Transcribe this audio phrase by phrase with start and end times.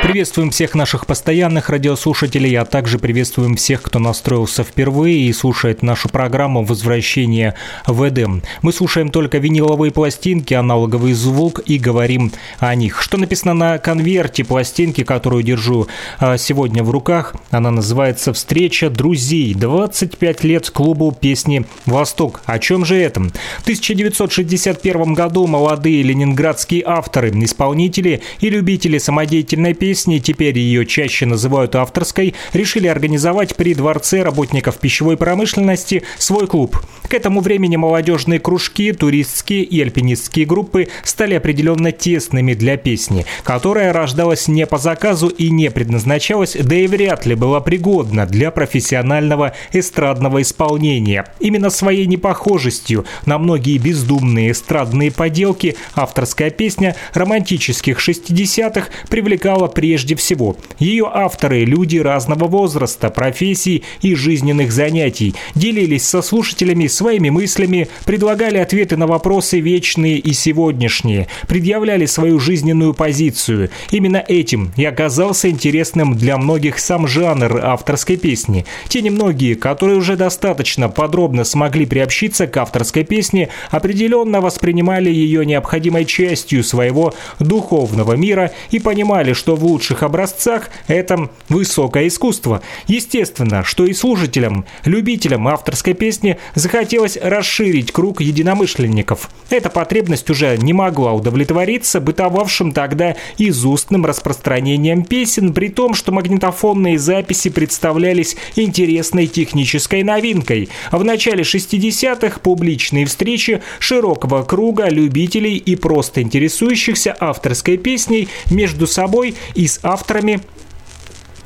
[0.00, 6.08] Приветствуем всех наших постоянных радиослушателей, а также приветствуем всех, кто настроился впервые и слушает нашу
[6.08, 7.54] программу «Возвращение
[7.84, 8.42] в Эдем».
[8.62, 13.02] Мы слушаем только виниловые пластинки, аналоговый звук и говорим о них.
[13.02, 15.88] Что написано на конверте пластинки, которую держу
[16.20, 17.34] а, сегодня в руках?
[17.50, 19.52] Она называется «Встреча друзей.
[19.52, 22.40] 25 лет клубу песни «Восток».
[22.46, 23.20] О чем же это?
[23.58, 31.24] В 1961 году молодые ленинградские авторы, исполнители и любители самодеятельной песни песни, теперь ее чаще
[31.24, 36.78] называют авторской, решили организовать при Дворце работников пищевой промышленности свой клуб.
[37.08, 43.94] К этому времени молодежные кружки, туристские и альпинистские группы стали определенно тесными для песни, которая
[43.94, 49.54] рождалась не по заказу и не предназначалась, да и вряд ли была пригодна для профессионального
[49.72, 51.24] эстрадного исполнения.
[51.40, 60.56] Именно своей непохожестью на многие бездумные эстрадные поделки авторская песня романтических 60-х привлекала прежде всего.
[60.80, 68.58] Ее авторы– люди разного возраста, профессий и жизненных занятий, делились со слушателями своими мыслями, предлагали
[68.58, 73.70] ответы на вопросы вечные и сегодняшние, предъявляли свою жизненную позицию.
[73.92, 78.66] Именно этим и оказался интересным для многих сам жанр авторской песни.
[78.88, 86.04] Те немногие, которые уже достаточно подробно смогли приобщиться к авторской песне, определенно воспринимали ее необходимой
[86.04, 92.62] частью своего духовного мира и понимали, что в лучших образцах это высокое искусство.
[92.86, 99.30] Естественно, что и слушателям, любителям авторской песни захотелось расширить круг единомышленников.
[99.50, 106.98] Эта потребность уже не могла удовлетвориться бытовавшим тогда изустным распространением песен, при том, что магнитофонные
[106.98, 110.68] записи представлялись интересной технической новинкой.
[110.90, 119.34] В начале 60-х публичные встречи широкого круга любителей и просто интересующихся авторской песней между собой
[119.58, 120.40] и с авторами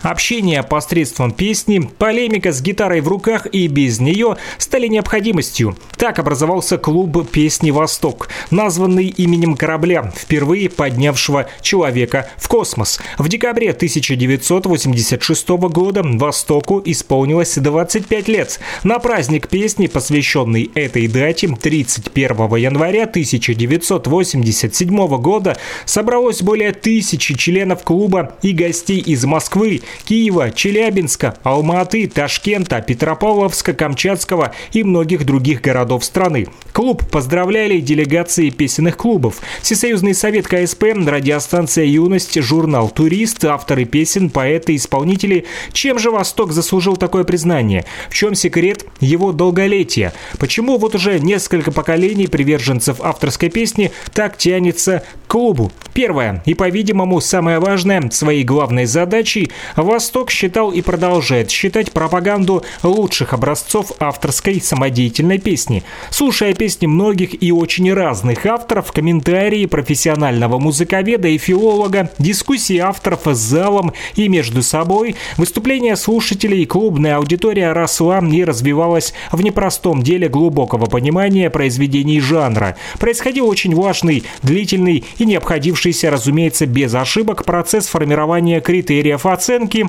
[0.03, 5.77] Общение посредством песни, полемика с гитарой в руках и без нее стали необходимостью.
[5.97, 12.99] Так образовался клуб «Песни Восток», названный именем корабля, впервые поднявшего человека в космос.
[13.19, 18.59] В декабре 1986 года Востоку исполнилось 25 лет.
[18.83, 28.35] На праздник песни, посвященный этой дате, 31 января 1987 года, собралось более тысячи членов клуба
[28.43, 36.49] и гостей из Москвы, Киева, Челябинска, Алматы, Ташкента, Петропавловска, Камчатского и многих других городов страны.
[36.73, 39.41] Клуб поздравляли делегации песенных клубов.
[39.61, 45.45] Всесоюзный совет КСП, радиостанция «Юность», журнал «Турист», авторы песен, поэты, исполнители.
[45.73, 47.85] Чем же Восток заслужил такое признание?
[48.09, 50.15] В чем секрет его долголетия?
[50.39, 55.71] Почему вот уже несколько поколений приверженцев авторской песни так тянется к клубу?
[55.93, 59.51] Первое и, по-видимому, самое важное, своей главной задачей
[59.83, 65.83] Восток считал и продолжает считать пропаганду лучших образцов авторской самодеятельной песни.
[66.11, 73.39] Слушая песни многих и очень разных авторов, комментарии профессионального музыковеда и филолога, дискуссии авторов с
[73.39, 80.87] залом и между собой, выступления слушателей, клубная аудитория росла и развивалась в непростом деле глубокого
[80.87, 82.77] понимания произведений жанра.
[82.99, 89.89] Происходил очень важный, длительный и не обходившийся, разумеется, без ошибок процесс формирования критериев оценки Хельсинки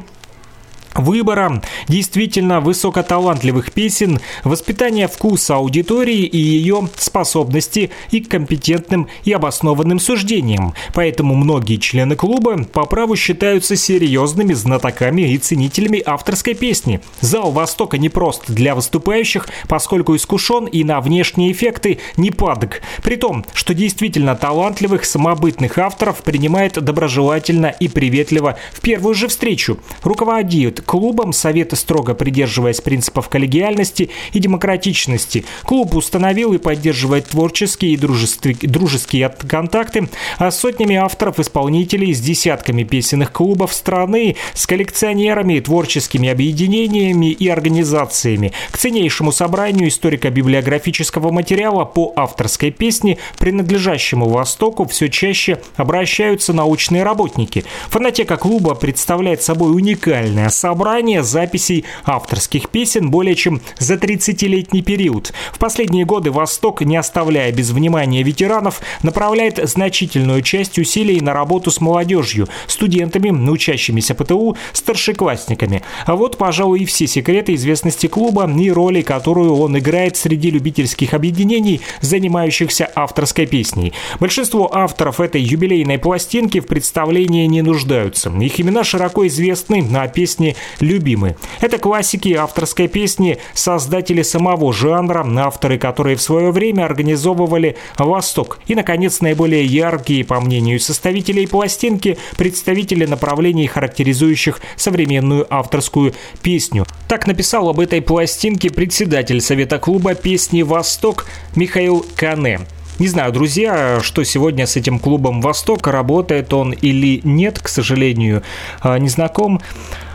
[0.96, 10.00] выбора действительно высокоталантливых песен, воспитания вкуса аудитории и ее способности и к компетентным и обоснованным
[10.00, 10.74] суждениям.
[10.94, 17.02] Поэтому многие члены клуба по праву считаются серьезными знатоками и ценителями авторской песни.
[17.22, 22.82] Зал Востока не прост для выступающих, поскольку искушен и на внешние эффекты не падок.
[23.02, 29.80] При том, что действительно талантливых самобытных авторов принимает доброжелательно и приветливо в первую же встречу.
[30.04, 37.98] Руководит клубом, Совет, строго придерживаясь принципов коллегиальности и демократичности, клуб установил и поддерживает творческие и
[37.98, 47.32] дружеские контакты а с сотнями авторов-исполнителей, с десятками песенных клубов страны, с коллекционерами, творческими объединениями
[47.32, 48.52] и организациями.
[48.72, 57.66] К ценнейшему собранию историко-библиографического материала по авторской песне, принадлежащему Востоку, все чаще обращаются научные работники.
[57.90, 65.32] Фонотека клуба представляет собой уникальное собрание собрание записей авторских песен более чем за 30-летний период.
[65.52, 71.70] В последние годы Восток, не оставляя без внимания ветеранов, направляет значительную часть усилий на работу
[71.70, 75.84] с молодежью, студентами, учащимися ПТУ, старшеклассниками.
[76.08, 81.14] А вот, пожалуй, и все секреты известности клуба и роли, которую он играет среди любительских
[81.14, 83.94] объединений, занимающихся авторской песней.
[84.20, 88.32] Большинство авторов этой юбилейной пластинки в представлении не нуждаются.
[88.32, 91.36] Их имена широко известны, а песни любимы.
[91.62, 98.60] Это классики авторской песни, создатели самого жанра, авторы, которые в свое время организовывали «Восток».
[98.68, 106.86] И, наконец, наиболее яркие, по мнению составителей пластинки, представители направлений, характеризующих современную авторскую песню.
[107.08, 111.26] Так написал об этой пластинке председатель Совета клуба песни «Восток»
[111.56, 112.62] Михаил Кане.
[113.00, 118.44] Не знаю, друзья, что сегодня с этим клубом «Восток», работает он или нет, к сожалению,
[118.82, 119.62] а, не знаком.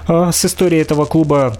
[0.09, 1.57] А, с историей этого клуба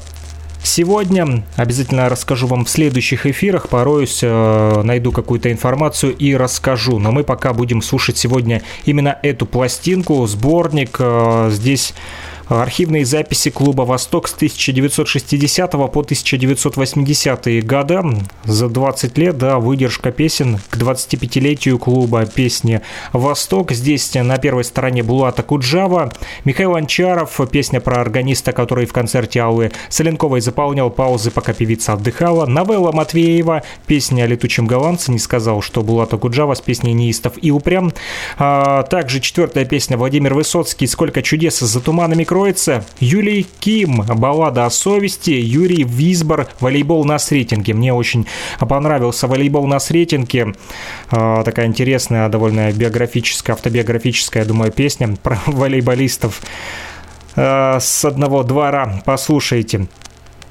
[0.61, 6.99] Сегодня обязательно расскажу вам в следующих эфирах, пороюсь, э, найду какую-то информацию и расскажу.
[6.99, 10.97] Но мы пока будем слушать сегодня именно эту пластинку, сборник.
[10.99, 11.95] Э, здесь
[12.49, 18.01] Архивные записи клуба «Восток» с 1960 по 1980 годы.
[18.45, 22.81] За 20 лет, да, выдержка песен к 25-летию клуба песни
[23.13, 23.73] «Восток».
[23.73, 26.11] Здесь на первой стороне Булата Куджава,
[26.47, 32.47] Михаил Анчаров, песня про органиста, который в концерте Аллы Соленковой заполнял паузы, пока певица отдыхала.
[32.47, 37.51] Новелла Матвеева, песня о летучем голландце, не сказал, что Булата Куджава с песней «Неистов и
[37.51, 37.93] упрям».
[38.39, 44.65] А, также четвертая песня Владимир Высоцкий «Сколько чудес за туманами крови» откроется Юлий Ким, баллада
[44.65, 47.75] о совести, Юрий Визбор, волейбол на сретинге.
[47.75, 48.29] Мне очень
[48.61, 50.55] понравился волейбол на сретинге.
[51.11, 56.41] А, такая интересная, довольно биографическая, автобиографическая, я думаю, песня про волейболистов
[57.35, 59.03] а, с одного двора.
[59.05, 59.89] Послушайте.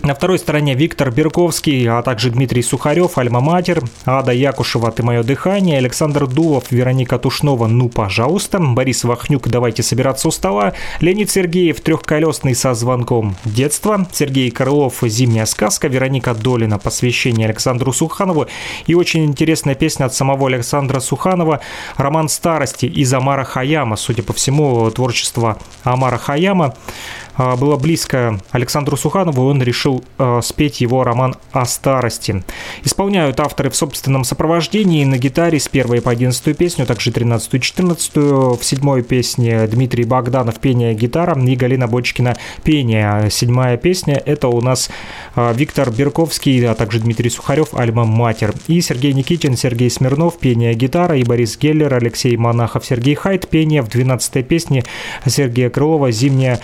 [0.01, 5.79] На второй стороне Виктор Берковский, а также Дмитрий Сухарев, Альма-Матер, Ада Якушева «Ты мое дыхание»,
[5.79, 12.53] Александр Дулов, Вероника Тушнова «Ну, пожалуйста», Борис Вахнюк «Давайте собираться у стола», Леонид Сергеев «Трехколесный
[12.53, 18.47] со звонком детства», Сергей Крылов «Зимняя сказка», Вероника Долина «Посвящение Александру Суханову»
[18.85, 21.59] и очень интересная песня от самого Александра Суханова
[21.97, 23.95] «Роман старости» из Амара Хаяма.
[23.95, 26.75] Судя по всему, творчество Амара Хаяма
[27.37, 32.44] было близко Александру Суханову, он решил а, спеть его роман о старости.
[32.83, 38.56] Исполняют авторы в собственном сопровождении на гитаре с первой по одиннадцатую песню, также тринадцатую четырнадцатую.
[38.56, 43.29] В седьмой песне Дмитрий Богданов пение гитара и Галина Бочкина пение.
[43.29, 44.89] Седьмая песня это у нас
[45.35, 48.53] а, Виктор Берковский, а также Дмитрий Сухарев «Альма Матер».
[48.67, 53.83] И Сергей Никитин, Сергей Смирнов пение гитара и Борис Геллер, Алексей Монахов, Сергей Хайт пение
[53.83, 54.83] в двенадцатой песне
[55.25, 56.59] Сергея Крылова «Зимняя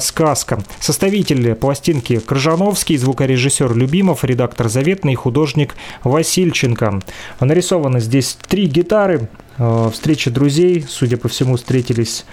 [0.00, 0.58] сказка» сказка.
[0.80, 7.02] Составитель пластинки Крыжановский, звукорежиссер Любимов, редактор Заветный, художник Васильченко.
[7.40, 9.28] Нарисованы здесь три гитары.
[9.58, 12.24] Э, встреча друзей, судя по всему, встретились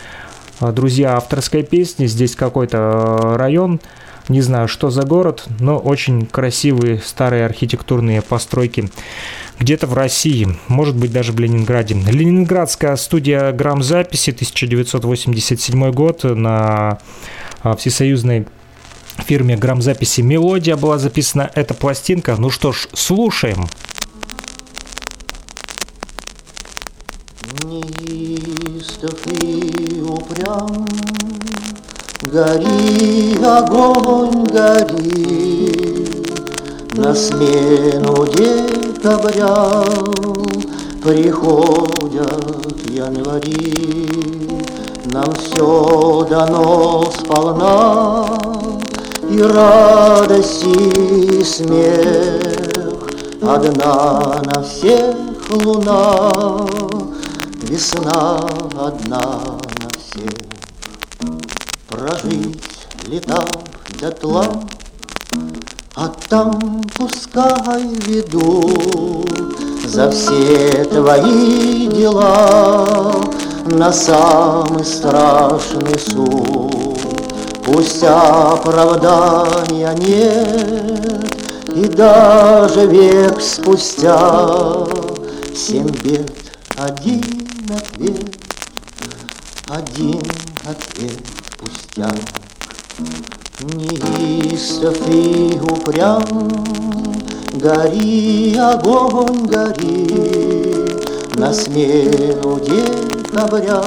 [0.61, 2.05] э, друзья авторской песни.
[2.05, 3.81] Здесь какой-то э, район,
[4.29, 8.89] не знаю, что за город, но очень красивые старые архитектурные постройки
[9.59, 11.95] где-то в России, может быть даже в Ленинграде.
[11.95, 16.99] Ленинградская студия грамзаписи, 1987 год, на
[17.77, 18.47] всесоюзной
[19.25, 22.35] фирме грамзаписи «Мелодия» была записана эта пластинка.
[22.37, 23.67] Ну что ж, слушаем.
[27.63, 29.13] Неистов
[30.09, 30.87] упрям,
[32.23, 36.07] Гори, огонь, гори,
[36.95, 39.83] На смену декабря
[41.03, 44.52] Приходят январи,
[45.13, 48.25] Нам все дано сполна,
[49.29, 52.99] И радость, и смех,
[53.39, 55.15] Одна на всех
[55.51, 56.65] луна,
[57.61, 58.39] Весна
[58.75, 59.39] одна
[59.81, 60.33] на всех.
[61.87, 63.45] Прожить лета
[64.01, 64.47] дотла,
[65.93, 69.29] А там пускай ведут
[69.85, 73.13] За все твои дела
[73.65, 76.97] На самый страшный суд.
[77.65, 81.31] Пусть оправдания нет,
[81.73, 84.85] И даже век спустя
[85.55, 86.31] Семь бед
[86.77, 87.23] один
[87.69, 88.35] ответ,
[89.69, 90.21] один
[90.65, 91.21] ответ
[91.57, 92.15] пустяк.
[93.61, 96.23] Неистов и упрям,
[97.53, 100.07] гори, огонь, гори,
[101.35, 102.59] На смену
[103.33, 103.81] декабря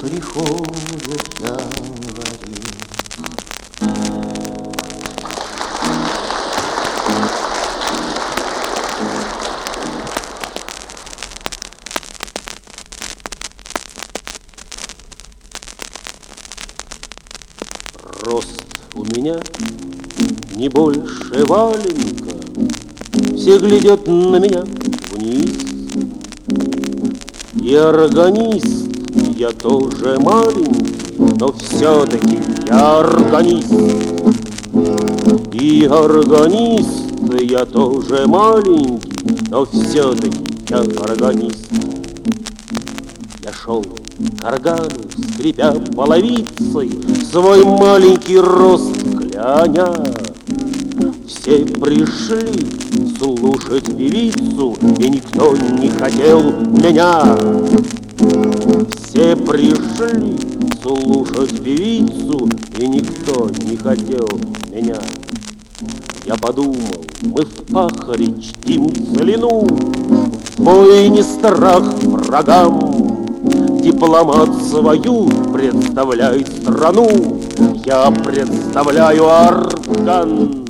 [0.00, 2.56] приходит январи.
[18.22, 19.38] Рост у меня
[20.54, 22.36] не больше валенка,
[23.36, 24.77] Все глядят на меня.
[27.68, 28.88] И органист
[29.36, 33.70] я тоже маленький, Но все-таки я органист.
[35.52, 36.88] И органист
[37.42, 39.12] я тоже маленький,
[39.50, 40.38] Но все-таки
[40.70, 41.68] я органист.
[43.44, 44.88] Я шел к органу,
[45.34, 46.90] скрипя половицей,
[47.30, 49.92] Свой маленький рост кляня.
[51.26, 52.87] Все пришли
[53.68, 57.36] слушать певицу, И никто не хотел меня.
[58.96, 60.36] Все пришли
[60.82, 62.48] слушать певицу,
[62.78, 64.26] И никто не хотел
[64.72, 64.96] меня.
[66.24, 66.76] Я подумал,
[67.22, 69.66] мы в пахаре чтим целину,
[70.56, 72.94] В войне страх врагам.
[73.82, 77.08] Дипломат свою представляет страну,
[77.84, 80.64] Я представляю орган.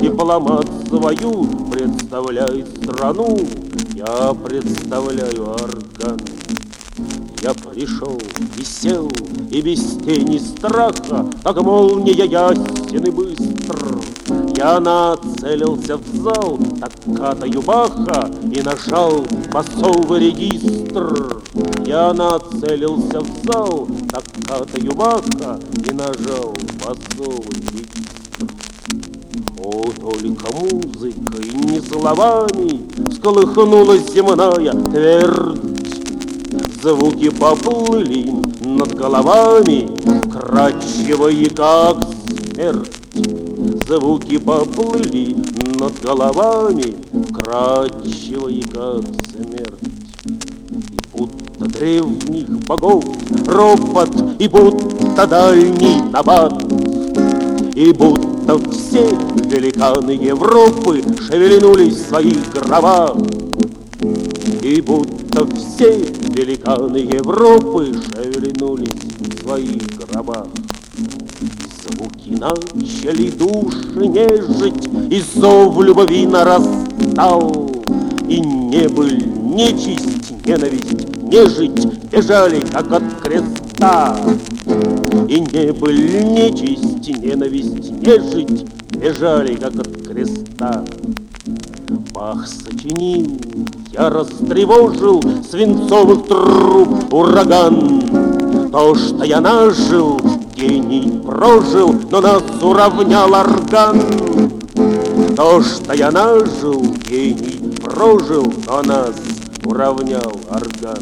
[0.00, 1.67] Дипломат свою
[2.08, 3.36] представляет страну,
[3.94, 6.18] Я представляю орган.
[7.42, 8.18] Я пришел
[8.56, 9.12] и сел,
[9.50, 14.00] и без тени страха, Как молния ясен и быстр.
[14.56, 21.42] Я нацелился в зал, так катаю Баха, И нажал басовый регистр.
[21.84, 27.37] Я нацелился в зал, так катаю Баха, И нажал регистр.
[30.08, 35.60] О, только музыкой, не словами Всколыхнулась земная твердь.
[36.82, 38.32] Звуки поплыли
[38.64, 39.90] над головами,
[40.24, 41.98] Вкрадчивые, как
[42.54, 42.90] смерть.
[43.86, 45.36] Звуки поплыли
[45.78, 46.96] над головами,
[47.28, 49.82] Вкрадчивые, как смерть.
[50.24, 53.04] И будто древних богов
[53.46, 56.62] ропот, И будто дальний набат,
[57.74, 59.06] И будто все
[59.44, 63.16] великаны Европы Шевельнулись в своих гробах,
[64.62, 65.98] И будто все
[66.30, 68.88] великаны Европы Шевельнулись
[69.18, 70.46] в своих гробах.
[71.82, 77.70] Звуки начали души нежить, И зов любви нарастал.
[78.28, 84.16] И не был нечисть, ненависть, нежить Бежали, как от креста.
[85.28, 88.66] И не был нечисть, ненависть, нежить
[88.98, 90.84] Бежали, как от креста.
[92.12, 93.38] Бах сочинил,
[93.92, 98.70] я растревожил Свинцовых труб ураган.
[98.72, 100.20] То, что я нажил,
[100.56, 104.02] гений прожил, Но нас уравнял орган.
[105.36, 109.14] То, что я нажил, гений прожил, Но нас
[109.64, 110.98] уравнял орган.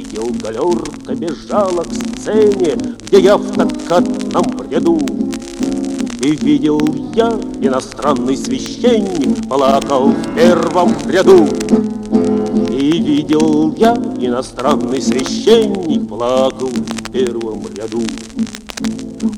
[0.00, 2.74] Видел, галерка бежала к сцене,
[3.06, 4.98] Где я в такатном бреду.
[6.22, 6.80] И видел
[7.14, 7.28] я,
[7.60, 11.46] иностранный священник Плакал в первом ряду.
[12.70, 18.02] И видел я, иностранный священник Плакал в первом ряду.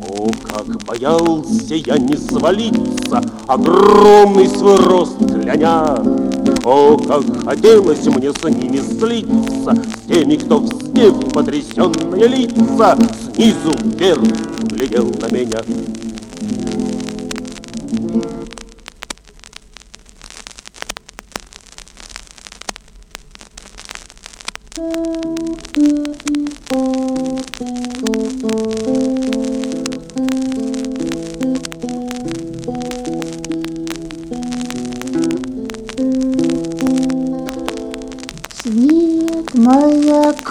[0.09, 6.22] О, как боялся я не свалиться, огромный свой рост кляня.
[6.64, 12.97] О, как хотелось мне с ними слиться, с теми, кто, вздев потрясенные лица,
[13.35, 14.23] снизу вверх
[14.69, 15.61] глядел на меня.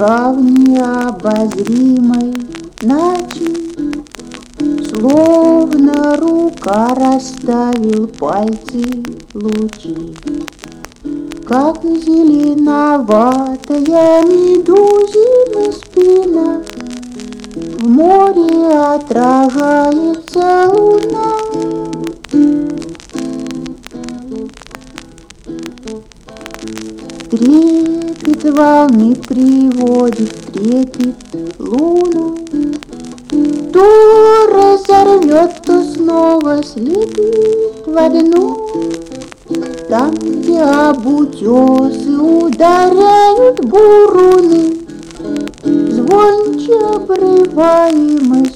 [0.02, 2.34] Маяка в необозримой
[2.82, 3.52] ночи,
[4.90, 8.84] Словно рука расставил пальцы
[9.34, 10.16] лучи,
[11.48, 13.04] Как зеленоватая
[14.24, 16.62] медузина спина,
[17.56, 21.41] В море отражается луна.
[28.52, 31.16] Волны приводит трепет
[31.58, 32.38] луну,
[33.74, 38.68] То разорвет, то снова слепит в одну.
[39.90, 44.78] Там, где об утесы ударяют буруны,
[45.64, 48.52] Звонче обрываемой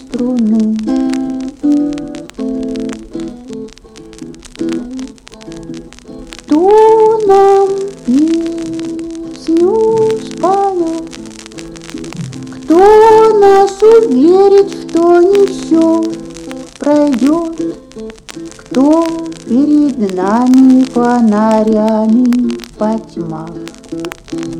[21.55, 23.50] фонарями по тьмах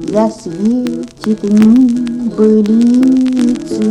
[0.08, 3.84] Засветит дни былицы?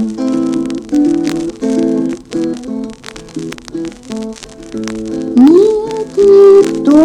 [5.36, 7.02] Нет, никто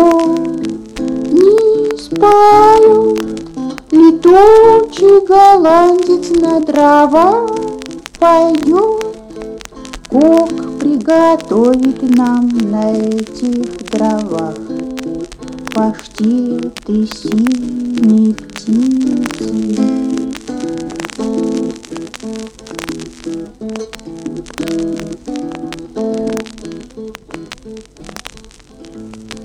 [1.32, 3.20] не споет,
[3.92, 7.48] Летучий голландец на дрова
[8.20, 9.18] пойдет,
[10.08, 14.69] Кок приготовит нам на этих дровах
[15.80, 19.78] Паштеты синей птицы.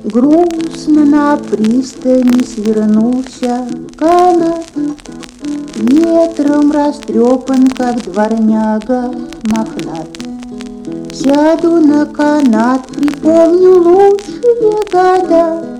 [0.02, 4.66] Грустно на пристани свернулся канат,
[5.76, 10.08] Ветром растрепан, как дворняга мохнат.
[11.12, 15.73] Сяду на канат, припомню лучшие года,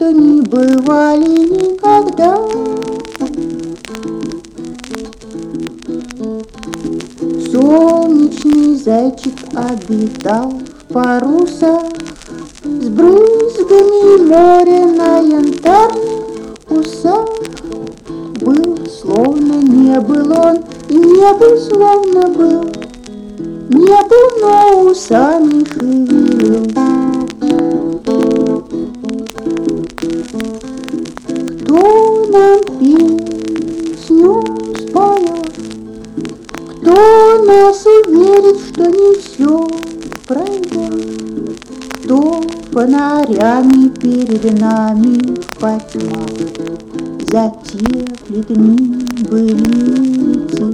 [0.00, 2.38] что не бывали никогда.
[7.52, 11.82] Солнечный зайчик обитал в парусах
[12.64, 16.24] С брызгами моря на янтарных
[16.70, 17.28] усах.
[18.40, 22.64] Был, словно не был он, и не был, словно был,
[23.68, 26.09] Не был, но усами шевелил.
[43.40, 45.18] Фонарями перед нами
[45.58, 46.28] по тьмах
[47.32, 48.98] Затеплит дни
[49.30, 50.64] былицы?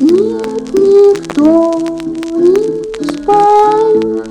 [0.00, 1.80] Нет, никто
[2.36, 2.54] не
[3.08, 4.28] споет,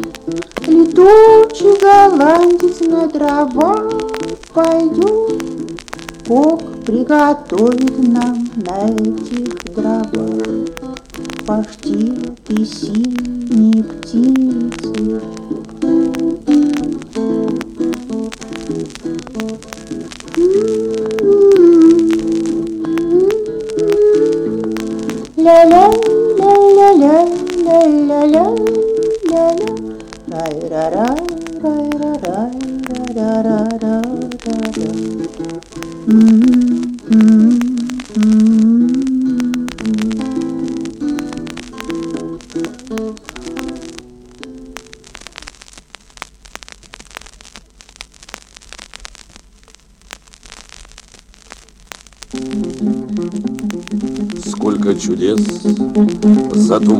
[0.68, 3.76] Летучий голландец на дрова
[4.54, 5.44] пойдет,
[6.28, 7.89] Бог приготовит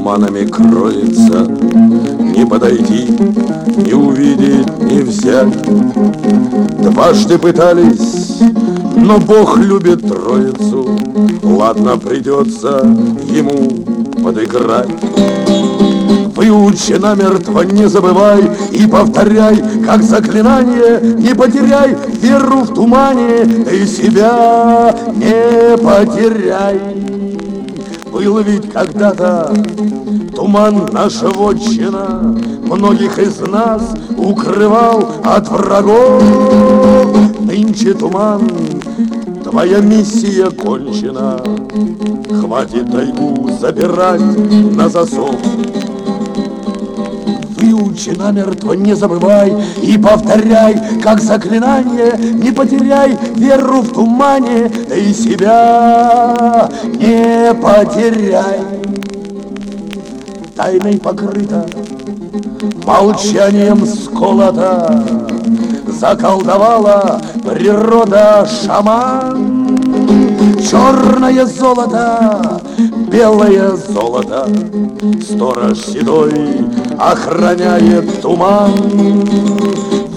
[0.10, 1.46] туманами кроется.
[2.36, 3.08] Не подойти,
[3.78, 5.54] не увидеть, не взять
[6.82, 8.40] Дважды пытались,
[8.96, 10.98] но Бог любит троицу.
[11.44, 12.82] Ладно, придется
[13.30, 14.90] ему подыграть.
[16.36, 21.96] Выучи намертво, не забывай и повторяй, как заклинание, не потеряй.
[22.22, 26.80] Веру в тумане, ты себя не потеряй.
[28.12, 29.54] Был ведь когда-то
[30.50, 33.84] туман наша вотчина, многих из нас
[34.18, 36.24] укрывал от врагов.
[37.40, 38.50] Нынче туман,
[39.44, 41.40] твоя миссия кончена,
[42.42, 44.22] хватит тайгу запирать
[44.76, 45.36] на засов.
[47.60, 56.70] Выучи намертво, не забывай и повторяй, как заклинание, не потеряй веру в тумане, ты себя
[56.84, 58.69] не потеряй.
[60.70, 61.66] Тайной покрыта,
[62.86, 65.04] молчанием сколота,
[65.88, 69.80] заколдовала природа шаман.
[70.62, 72.62] Черное золото,
[73.12, 74.48] белое золото,
[75.24, 76.34] Сторож седой
[77.00, 78.72] охраняет туман.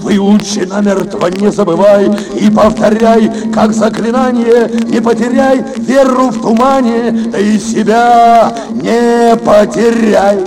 [0.03, 8.53] Выучи намертво, не забывай и повторяй, как заклинание, не потеряй веру в тумане, ты себя
[8.83, 10.39] не потеряй.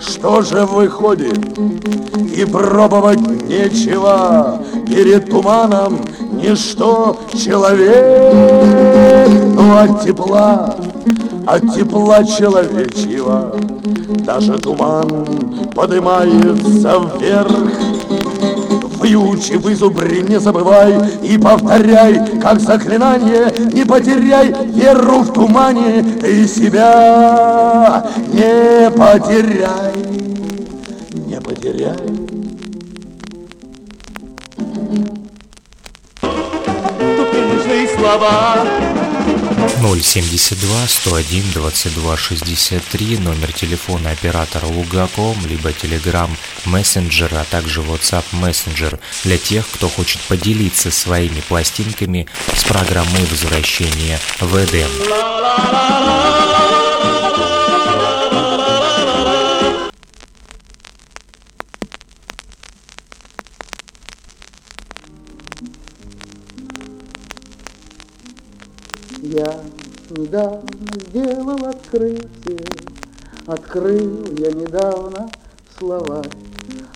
[0.00, 1.38] Что же выходит?
[2.36, 5.98] И пробовать нечего перед туманом
[6.32, 9.28] ничто человек.
[9.54, 10.76] Но от тепла,
[11.46, 13.56] от тепла человечьего
[14.24, 15.26] даже туман
[15.74, 17.72] поднимается вверх.
[18.98, 24.54] Выучи в изубре, не забывай и повторяй, как заклинание, не потеряй
[24.86, 29.95] веру в тумане, ты себя не потеряй,
[40.22, 46.30] 072 101 22 63 номер телефона оператора Лугаком, либо Telegram
[46.64, 54.18] Messenger, а также WhatsApp Messenger для тех, кто хочет поделиться своими пластинками с программой возвращения
[54.40, 54.88] в Эдем.
[73.76, 75.28] Открыл я недавно
[75.78, 76.30] словарь.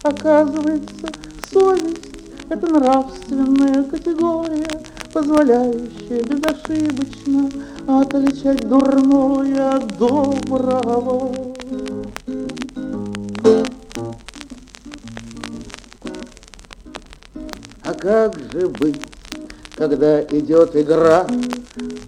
[0.03, 1.09] Оказывается,
[1.53, 2.09] совесть—
[2.49, 4.66] это нравственная категория,
[5.12, 7.51] Позволяющая безошибочно
[7.87, 11.35] отличать дурное от доброго.
[17.83, 19.03] А как же быть,
[19.75, 21.27] когда идет игра,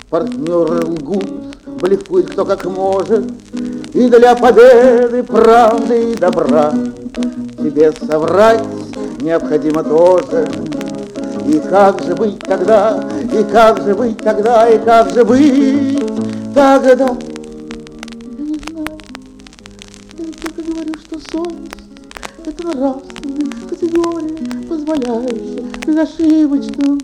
[0.08, 3.30] партнеры лгут, блефует кто как может,
[3.94, 6.72] И для победы, правды и добра
[7.58, 8.64] Тебе соврать
[9.20, 10.48] необходимо тоже.
[11.46, 15.98] И как же быть тогда, и как же быть тогда, и как же быть
[16.54, 16.84] тогда?
[16.88, 17.08] Я
[18.38, 18.98] не знаю,
[20.18, 21.82] я только говорю, что совесть—
[22.46, 26.98] это нравственная категория, позволяющая безошибочно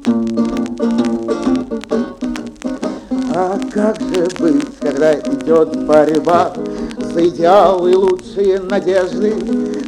[3.41, 6.53] а как же быть, когда идет борьба
[7.19, 9.35] за идеалы лучшие надежды?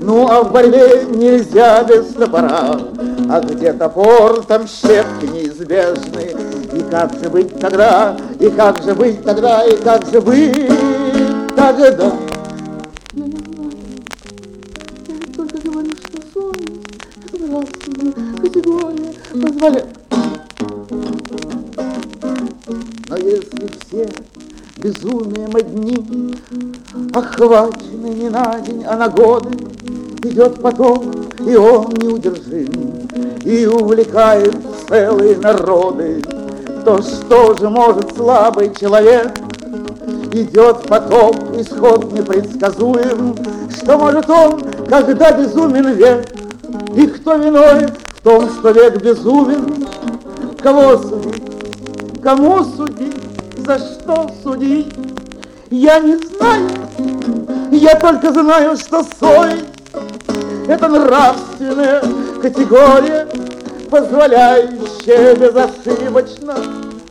[0.01, 2.77] Ну, а в борьбе нельзя без топора,
[3.29, 6.35] а где топор, там щепки неизбежны.
[6.73, 10.69] И как же быть тогда, и как же быть тогда, и как же быть
[11.55, 12.13] тогда?
[15.37, 16.87] Только говорю, что совесть—
[17.33, 19.87] это нравственная категория, позволяет
[23.09, 24.09] но если все
[24.81, 25.90] безумием одним
[27.21, 29.51] Охвачены не на день, а на годы,
[30.23, 31.13] Идет потом,
[31.47, 33.09] и он неудержим,
[33.45, 34.57] И увлекает
[34.89, 36.23] целые народы,
[36.83, 39.33] То что же может слабый человек?
[40.33, 43.37] Идет потоп, исход непредсказуем,
[43.71, 46.27] Что может он, когда безумен век?
[46.97, 49.87] И кто виновен в том, что век безумен?
[50.63, 51.43] Кого судить?
[52.23, 53.17] Кому судить,
[53.59, 54.95] за что судить,
[55.71, 56.69] я не знаю.
[57.71, 59.65] Я только знаю, что совесть—
[60.69, 62.03] это нравственная
[62.43, 63.29] категория,
[63.89, 66.57] позволяющая безошибочно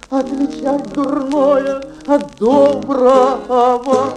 [0.10, 4.16] отличать дурное от доброго.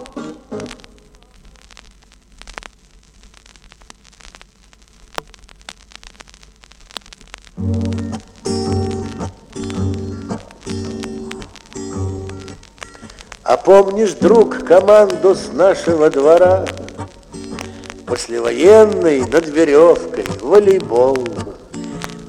[13.44, 16.64] А помнишь, друг, команду с нашего двора?
[18.06, 21.26] Послевоенный над веревкой, волейбол.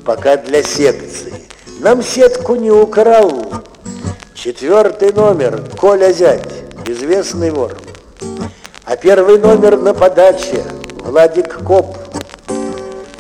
[0.03, 1.33] Пока для секции
[1.79, 3.45] нам сетку не украл.
[4.33, 6.51] Четвертый номер, Коля Зять,
[6.87, 7.77] известный вор.
[8.83, 10.63] А первый номер на подаче,
[10.95, 11.95] Владик Коп,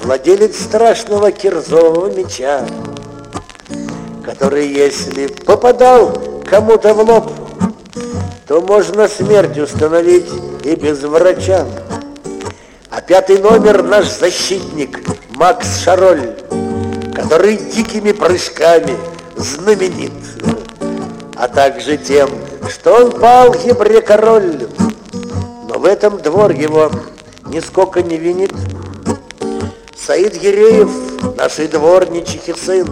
[0.01, 2.65] владелец страшного кирзового меча,
[4.25, 6.17] который, если попадал
[6.49, 7.42] кому-то в лоб,
[8.47, 10.29] то можно смерть установить
[10.63, 11.65] и без врача.
[12.89, 14.99] А пятый номер наш защитник
[15.35, 16.35] Макс Шароль,
[17.15, 18.95] который дикими прыжками
[19.35, 20.11] знаменит,
[21.35, 22.29] а также тем,
[22.69, 24.67] что он по алгебре король.
[25.69, 26.91] Но в этом двор его
[27.45, 28.53] нисколько не винит.
[29.97, 30.89] Саид Гиреев,
[31.37, 32.87] нашей дворничихи сын,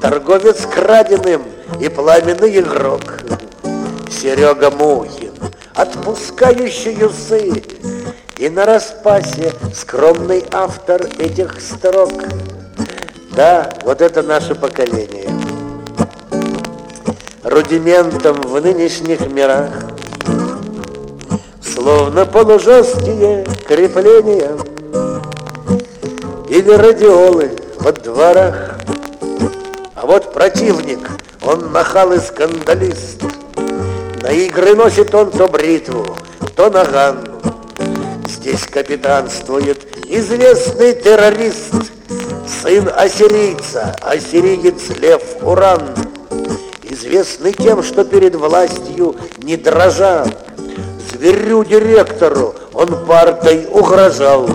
[0.00, 1.42] торговец краденым
[1.78, 3.02] и пламенный игрок.
[4.10, 5.34] Серега Мухин,
[5.74, 7.62] отпускающий усы,
[8.36, 12.12] и на распасе скромный автор этих строк.
[13.32, 15.28] Да, вот это наше поколение.
[17.42, 19.70] Рудиментом в нынешних мирах,
[21.62, 24.50] Словно полужесткие крепления
[26.48, 28.78] Или радиолы во дворах.
[29.94, 31.08] А вот противник,
[31.42, 33.22] он нахал и скандалист,
[34.28, 36.04] На игры носит он то бритву,
[36.54, 37.40] то наган.
[38.28, 41.72] Здесь капитанствует известный террорист,
[42.46, 45.80] Сын ассирийца, ассириец Лев Уран,
[46.82, 50.26] Известный тем, что перед властью не дрожа,
[51.10, 54.46] Зверю-директору он партой угрожал,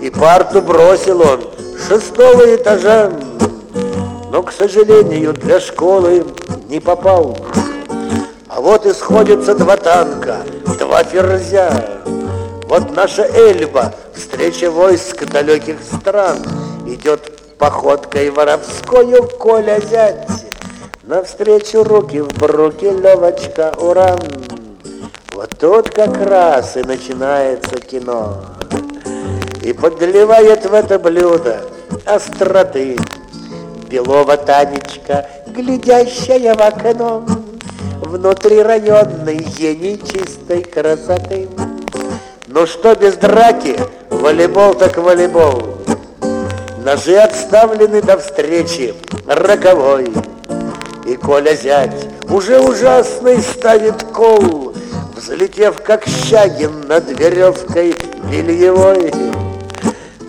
[0.00, 1.42] И парту бросил он
[1.86, 3.12] шестого этажа,
[4.32, 6.24] Но, к сожалению, для школы
[6.70, 7.36] не попал.
[8.58, 10.38] А вот и сходятся два танка,
[10.80, 11.70] два ферзя.
[12.64, 16.38] Вот наша Эльба, встреча войск далеких стран,
[16.84, 20.46] Идет походкой воровскою Коля зять.
[21.04, 24.18] Навстречу руки в бруки Левочка Уран.
[25.34, 28.38] Вот тут как раз и начинается кино.
[29.62, 31.60] И подливает в это блюдо
[32.04, 32.98] остроты.
[33.88, 37.24] Белова Танечка, глядящая в окно,
[38.08, 41.46] Внутри районной гений чистой красоты.
[42.46, 45.76] Ну что без драки, волейбол так волейбол.
[46.82, 48.94] Ножи отставлены до встречи
[49.26, 50.10] роковой.
[51.06, 54.72] И Коля зять уже ужасный ставит кол,
[55.14, 57.94] Взлетев как Щагин над веревкой
[58.32, 59.12] бельевой.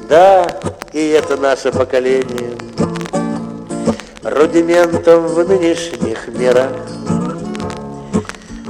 [0.09, 0.45] Да,
[0.91, 2.57] и это наше поколение
[4.21, 6.98] Рудиментом в нынешних мирах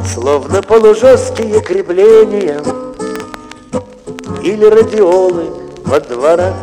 [0.05, 2.61] Словно полужесткие крепления
[4.43, 5.45] Или радиолы
[5.85, 6.55] во дворах.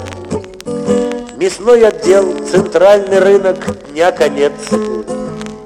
[1.37, 3.59] Мясной отдел, центральный рынок,
[3.91, 4.53] дня конец.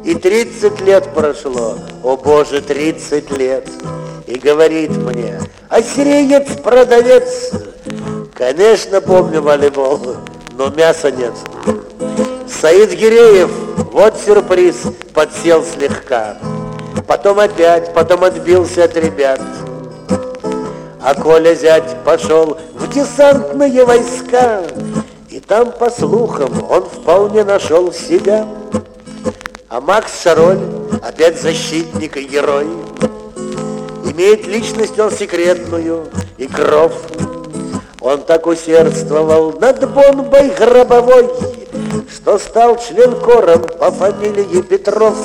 [0.05, 3.69] И тридцать лет прошло, о боже, тридцать лет.
[4.27, 7.53] И говорит мне, ассириец-продавец
[8.35, 10.17] Конечно, помню волейбол,
[10.57, 11.35] но мяса нет.
[12.49, 13.51] Саид Гиреев,
[13.93, 14.77] вот сюрприз,
[15.13, 16.39] подсел слегка
[17.11, 19.41] Потом опять, потом отбился от ребят.
[21.03, 24.63] А Коля зять пошел в десантные войска,
[25.29, 28.47] И там, по слухам, он вполне нашел себя.
[29.69, 30.61] А Макс Шароль,
[31.03, 32.69] опять защитник и герой,
[34.05, 36.07] Имеет личность он секретную
[36.39, 36.93] и кров.
[38.01, 41.29] Он так усердствовал над бомбой гробовой,
[42.09, 45.17] Что стал член-кором по фамилии Петров.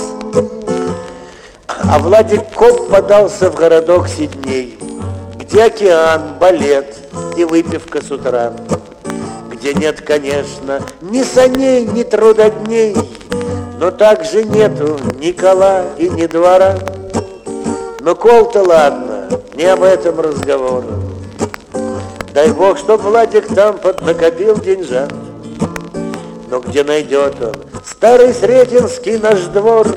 [1.88, 4.78] А Владик Коп подался в городок Сидней,
[5.40, 6.98] Где океан, балет
[7.38, 8.54] и выпивка с утра,
[9.52, 12.96] Где нет, конечно, ни саней, ни трудодней,
[13.80, 16.76] Но также нету ни кола и ни двора.
[18.00, 20.84] Но кол-то ладно, не об этом разговор.
[22.34, 25.14] Дай бог, чтоб Владик там поднакопил деньжат.
[26.50, 29.88] Но где найдет он старый Сретенский наш двор?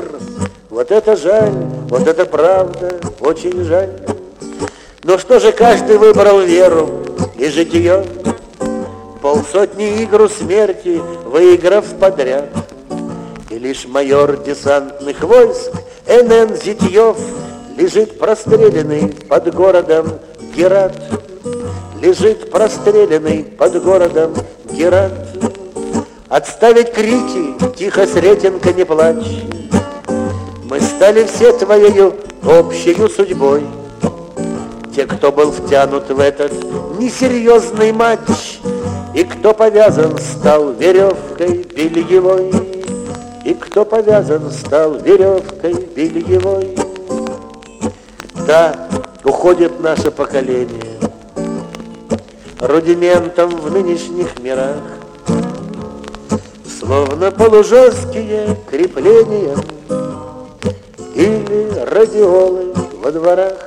[0.70, 1.52] Вот это жаль,
[1.88, 3.90] вот это правда, очень жаль.
[5.02, 6.90] Но что же каждый выбрал веру
[7.36, 8.04] и житие?
[9.22, 12.50] Полсотни игру смерти, выиграв подряд.
[13.50, 15.72] И лишь майор десантных войск
[16.06, 16.54] Н.Н.
[16.54, 17.16] Зитьев
[17.78, 20.18] Лежит простреленный под городом
[20.56, 21.00] Герат.
[22.02, 24.34] Лежит простреленный под городом
[24.72, 25.12] Герат.
[26.28, 29.57] Отставить крики, тихо, Сретенка, не плачь.
[30.70, 33.64] Мы стали все твоею общею судьбой.
[34.94, 36.52] Те, кто был втянут в этот
[36.98, 38.60] несерьезный матч,
[39.14, 42.52] И кто повязан стал веревкой бельевой,
[43.46, 46.76] И кто повязан стал веревкой бельевой.
[48.46, 48.88] Да,
[49.24, 50.98] уходит наше поколение
[52.60, 54.82] Рудиментом в нынешних мирах,
[56.78, 59.56] Словно полужесткие крепления
[61.18, 63.58] Или радиолы во дворах.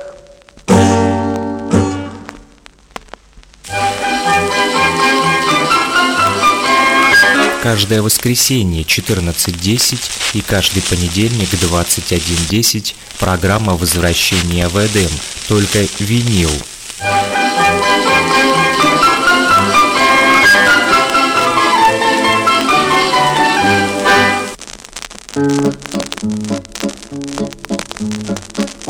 [7.62, 9.98] Каждое воскресенье 14.10
[10.32, 15.10] и каждый понедельник 21.10 программа «Возвращение в Эдем»,
[15.46, 16.48] только винил.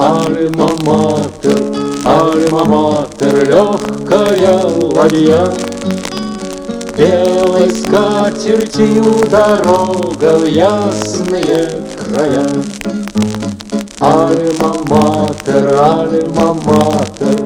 [0.03, 1.61] Альма-матер,
[2.05, 4.59] альма-матер, легкая
[4.97, 5.47] ладья,
[6.97, 12.49] Белой скатертью дорога в ясные края.
[14.01, 17.39] Альма-матер, альма-матер,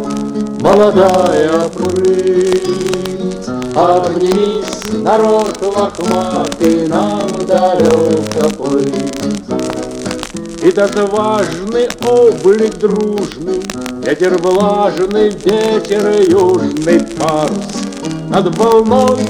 [0.59, 2.67] молодая прыть,
[3.75, 9.16] Обнись, народ лохматый, нам далеко плыть.
[10.67, 13.63] Этот важный облик дружный,
[14.05, 17.85] Ветер влажный, ветер южный, парус
[18.29, 19.21] над волной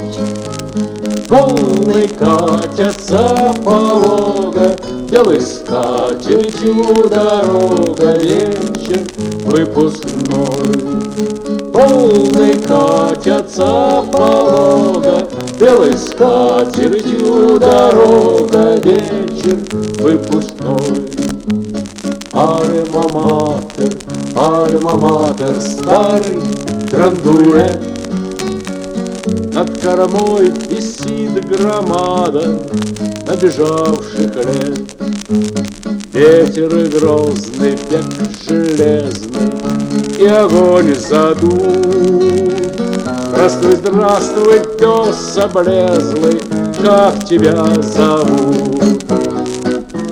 [1.29, 4.77] Волны катятся полога,
[5.11, 9.01] Белой скатертью дорога, Вечер
[9.45, 10.73] выпускной.
[11.71, 15.29] Волны катятся полога,
[15.61, 19.59] Белой скатертью дорога, Вечер
[20.01, 21.16] выпускной.
[22.37, 23.97] Альма-матер,
[24.35, 26.43] альма-матер, старый
[26.91, 27.81] драндуэт,
[29.55, 32.61] над кормой висит громада
[33.27, 34.79] набежавших лет.
[36.13, 36.69] Ветер
[36.99, 38.05] грозный, век
[38.47, 39.51] железный,
[40.19, 42.53] и огонь задул.
[43.31, 46.43] Здравствуй, здравствуй, пес облезлый,
[46.83, 48.96] как тебя зовут?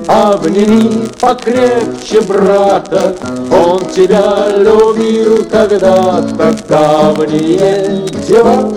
[0.06, 3.16] Обними покрепче брата,
[3.50, 8.70] он тебя любил когда-то, давние дела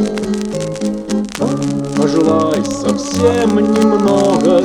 [2.07, 4.61] пожелай совсем немного,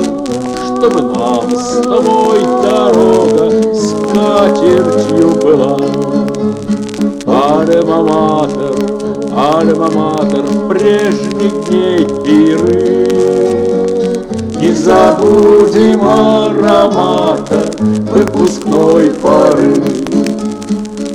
[0.77, 5.77] Чтобы нам с тобой дорога с катертью была.
[7.25, 8.75] Альма-матер,
[9.31, 13.72] альма-матер, прежних дней пиры.
[14.63, 17.65] Не забудем аромата
[18.09, 19.73] выпускной поры.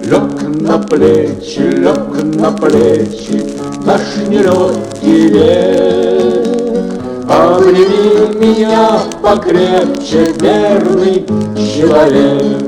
[0.04, 3.46] Лег на плечи, лег на плечи
[3.86, 7.00] наш нелегкий век.
[7.26, 12.62] Обними меня покрепче, верный человек.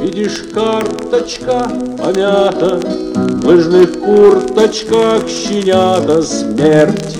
[0.00, 1.68] Видишь, карточка
[1.98, 2.78] помята,
[3.16, 7.16] В лыжных курточках щенята смерть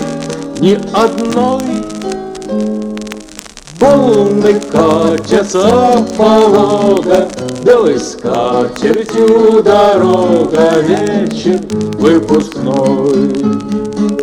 [0.59, 1.61] Ни одной
[3.79, 7.27] Волны катятся полога,
[7.63, 11.59] Белой скатертью дорога, Вечер
[11.99, 13.33] выпускной.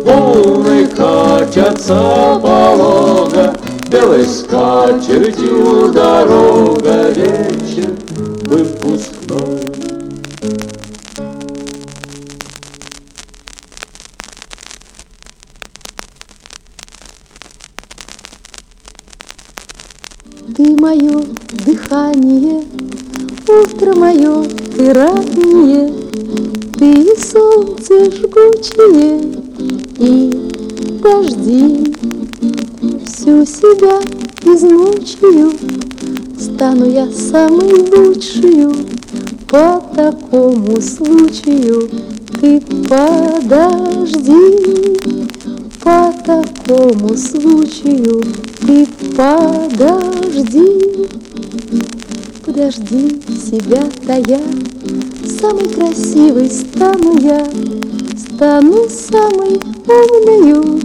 [0.03, 3.53] Волны катятся полога,
[3.89, 7.91] Белой скатертью дорога, Вечер
[8.45, 9.82] выпускной.
[20.83, 21.23] Мое
[21.65, 22.61] дыхание,
[23.47, 24.43] утро мое,
[24.75, 25.93] ты раннее,
[26.77, 29.21] Ты и солнце жгучее,
[29.97, 30.51] и
[31.01, 31.95] дожди.
[33.05, 34.01] Всю себя
[34.43, 35.53] измучаю,
[36.37, 38.75] стану я самой лучшую,
[39.47, 41.89] По такому случаю
[42.41, 44.37] ты подожди.
[45.81, 46.52] По такому
[47.17, 48.21] случаю
[48.65, 50.67] ты подожди,
[52.45, 54.41] подожди себя тая,
[55.39, 57.45] Самой красивой стану я,
[58.17, 60.79] стану самой умною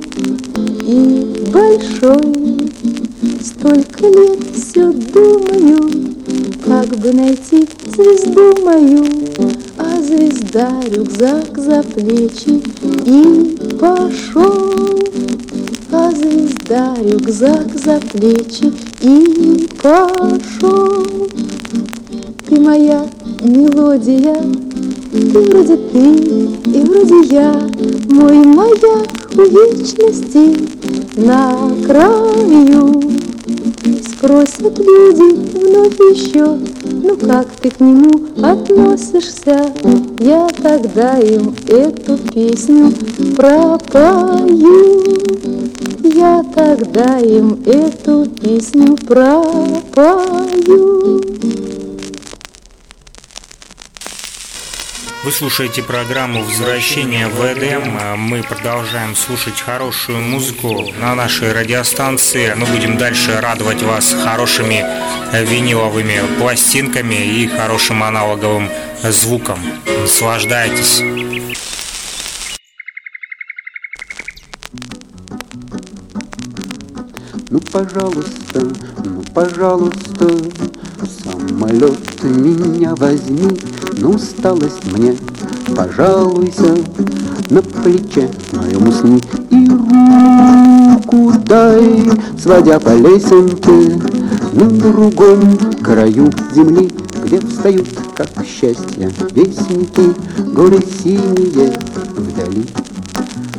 [0.86, 2.70] и большой.
[3.42, 6.14] Столько лет все думаю,
[6.64, 9.04] как бы найти звезду мою.
[9.78, 12.62] А звезда рюкзак за плечи
[13.06, 15.07] и пошел.
[16.70, 21.02] А звезда рюкзак за плечи и пошел.
[22.46, 23.06] Ты моя
[23.40, 24.36] мелодия,
[25.12, 26.14] ты вроде ты
[26.66, 27.52] и вроде я,
[28.10, 30.58] мой маяк у вечности
[31.16, 33.00] на краю.
[34.06, 36.58] Спросят люди вновь еще,
[37.02, 39.72] ну как ты к нему относишься?
[40.20, 42.92] Я тогда им эту песню
[43.36, 45.37] пропою.
[46.18, 50.50] Я тогда им эту песню пропою.
[55.22, 57.96] Вы слушаете программу «Возвращение в Эдем».
[58.18, 62.52] Мы продолжаем слушать хорошую музыку на нашей радиостанции.
[62.56, 64.84] Мы будем дальше радовать вас хорошими
[65.32, 68.68] виниловыми пластинками и хорошим аналоговым
[69.04, 69.60] звуком.
[70.00, 71.00] Наслаждайтесь.
[77.78, 78.66] Пожалуйста,
[79.04, 80.26] ну, пожалуйста,
[81.22, 83.56] самолет меня возьми,
[83.98, 85.14] на усталость мне
[85.76, 86.76] пожалуйся,
[87.50, 93.96] на плече моем усни и руку дай, сводя по лесенке
[94.54, 96.90] на другом краю земли,
[97.24, 100.14] где встают, как счастье, вестники,
[100.52, 101.78] горы синие
[102.16, 102.66] вдали.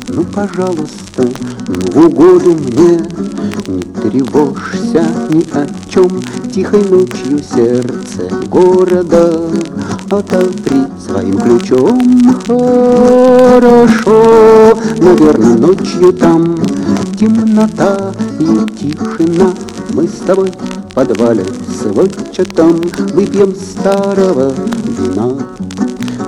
[0.08, 1.26] Ну, пожалуйста,
[1.68, 3.39] ну, в угоду мне Не
[4.10, 6.20] тревожься ни о чем
[6.52, 9.40] Тихой ночью сердце города
[10.10, 12.00] Отопри своим ключом.
[12.46, 14.22] Хорошо,
[14.98, 16.56] наверное, ночью там
[17.18, 18.46] Темнота и
[18.76, 19.52] тишина.
[19.92, 21.44] Мы с тобой в подвале
[21.80, 22.80] сводчатом
[23.14, 24.52] Выпьем старого
[24.98, 25.38] вина.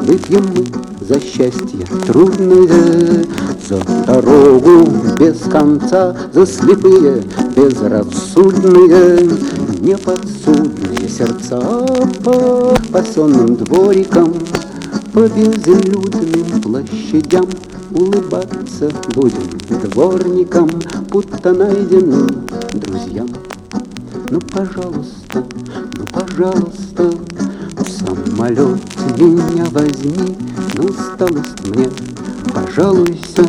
[0.02, 0.64] Выпьем мы
[1.04, 3.26] за счастье трудное,
[3.72, 4.86] За дорогу
[5.18, 7.22] без конца, за слепые,
[7.56, 9.30] безрассудные,
[9.80, 11.58] Неподсудные сердца
[12.22, 13.02] по, по
[13.56, 14.34] дворикам,
[15.14, 17.46] По безлюдным площадям
[17.94, 19.48] Улыбаться будем
[19.88, 20.68] дворникам,
[21.08, 22.28] Будто найденным
[22.74, 23.28] друзьям.
[24.28, 25.44] Ну, пожалуйста,
[25.96, 27.10] ну, пожалуйста,
[27.78, 28.80] в самолет
[29.18, 30.36] меня возьми,
[30.74, 31.88] на усталость мне
[32.52, 33.44] пожалуйся,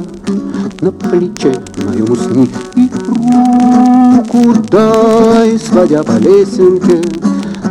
[0.82, 1.54] на плече
[1.86, 7.02] моем усни и руку дай, сводя по лесенке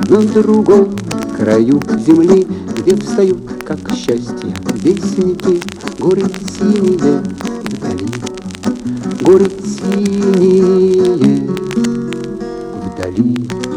[0.08, 0.96] на другом
[1.36, 2.46] краю земли,
[2.76, 5.60] где встают, как счастье, вестники,
[5.98, 6.22] горы
[6.58, 7.22] синие
[7.64, 8.08] вдали,
[9.22, 11.48] горы синие
[12.86, 13.71] вдали.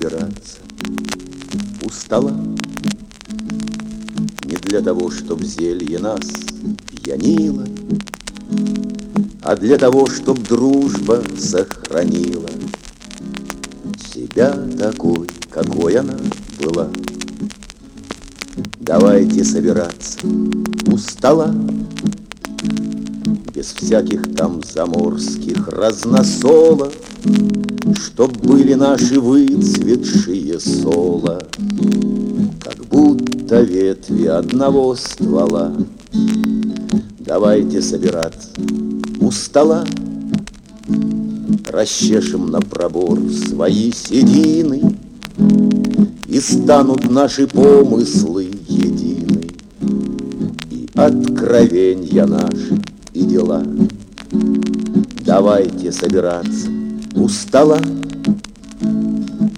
[0.00, 0.56] Собираться.
[1.84, 2.34] Устала?
[4.44, 6.20] Не для того, чтоб зелье нас
[6.90, 7.66] пьянило,
[9.42, 12.48] А для того, чтоб дружба сохранила
[14.14, 16.16] Себя такой, какой она
[16.62, 16.88] была.
[18.80, 20.18] Давайте собираться.
[20.86, 21.54] Устала?
[23.60, 26.94] Без всяких там заморских разносолов,
[27.92, 31.42] Чтоб были наши выцветшие сола,
[32.62, 35.76] Как будто ветви одного ствола.
[37.18, 38.48] Давайте собираться
[39.20, 39.84] у стола,
[41.68, 44.96] Расчешем на пробор свои седины,
[46.26, 49.50] И станут наши помыслы едины,
[50.70, 52.80] И откровенья наши,
[53.14, 53.62] и дела.
[55.24, 56.68] Давайте собираться
[57.14, 57.78] у стола,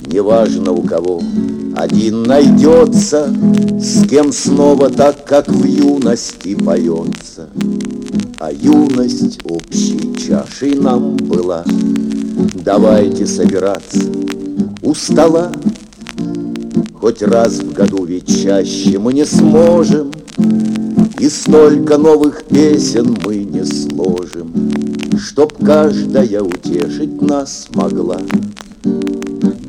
[0.06, 1.22] Неважно у кого,
[1.74, 3.34] один найдется,
[3.80, 7.48] С кем снова так, как в юности поется.
[8.38, 11.64] А юность общей чашей нам была.
[12.54, 14.00] Давайте собираться
[14.82, 15.50] у стола,
[17.00, 20.12] Хоть раз в году ведь чаще мы не сможем,
[21.22, 24.72] И столько новых песен мы не сложим,
[25.16, 28.18] Чтоб каждая утешить нас могла.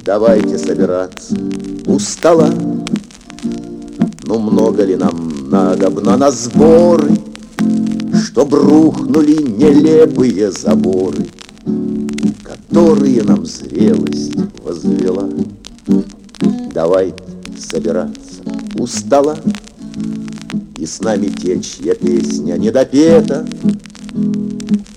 [0.04, 1.36] Давайте собираться
[1.86, 2.50] у стола,
[4.24, 7.12] Ну много ли нам надобно на сборы,
[8.26, 11.28] Чтоб рухнули нелепые заборы,
[12.42, 14.34] которые нам зрелость
[14.64, 15.30] возвела.
[16.74, 17.14] Давай
[17.60, 18.42] собираться
[18.76, 19.38] у стола
[20.84, 23.48] И с нами те, чья песня недопета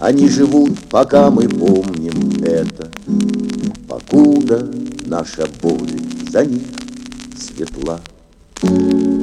[0.00, 2.90] Они живут, пока мы помним это
[3.86, 4.68] Покуда
[5.04, 5.88] наша боль
[6.28, 6.62] за них
[7.38, 8.00] светла.
[8.60, 9.15] Трехколесный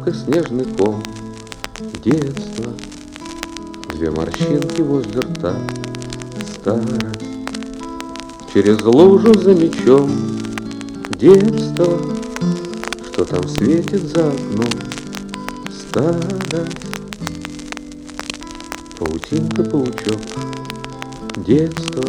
[0.00, 1.02] морковкой снежный ком
[2.04, 2.72] Детство.
[3.92, 5.54] Две морщинки возле рта
[6.54, 7.24] Старость.
[8.52, 10.10] Через лужу за мечом
[11.10, 11.98] Детство.
[13.12, 14.70] Что там светит за окном
[15.70, 16.78] Старость.
[18.98, 20.20] Паутинка, паучок
[21.36, 22.04] Детство.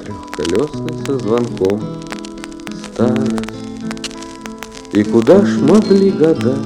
[0.00, 1.80] Трехколесный со звонком
[2.92, 3.37] Старость
[4.92, 6.56] И куда ж могли года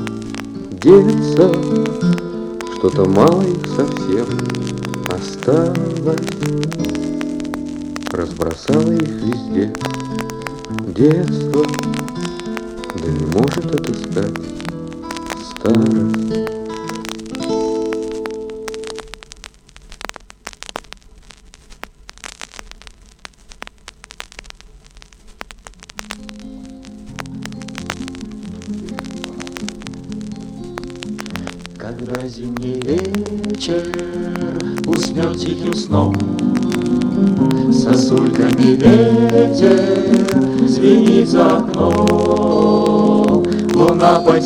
[0.81, 1.53] деться
[2.79, 4.27] Что-то мало их совсем
[5.09, 6.21] осталось.
[8.13, 9.75] Разбросала их везде.
[10.97, 11.65] Детство.
[12.95, 14.39] Да не может отыскать
[15.57, 16.22] старость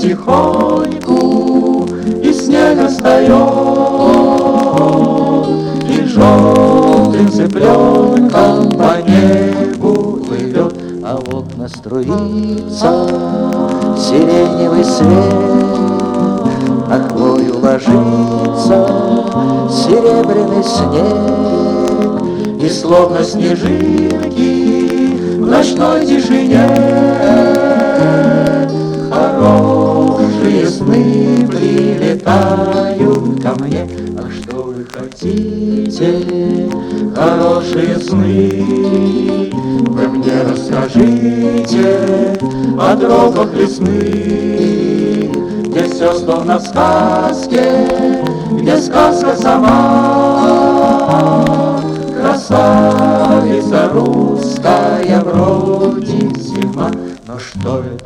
[0.07, 1.87] потихоньку
[2.23, 3.33] из снега встает,
[5.89, 13.09] И желтым цыпленком по небу плывет, А в окна струится
[13.97, 15.09] сиреневый свет,
[16.89, 18.87] на хвою ложится
[19.71, 22.23] серебряный снег,
[22.63, 24.57] И словно снежинки
[25.39, 26.67] в ночной тишине
[32.27, 33.89] прилетают ко мне.
[34.19, 36.69] А что вы хотите,
[37.15, 39.51] хорошие сны?
[39.87, 42.37] Вы мне расскажите
[42.79, 43.91] о тропах лесных,
[45.67, 47.89] где все словно в сказке,
[48.53, 50.25] где сказка сама.
[52.21, 56.91] Красавица русская, вроде зима,
[57.27, 58.06] но что это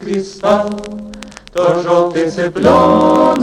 [0.00, 0.70] кристалл.
[1.52, 3.40] То желтый цыпленок,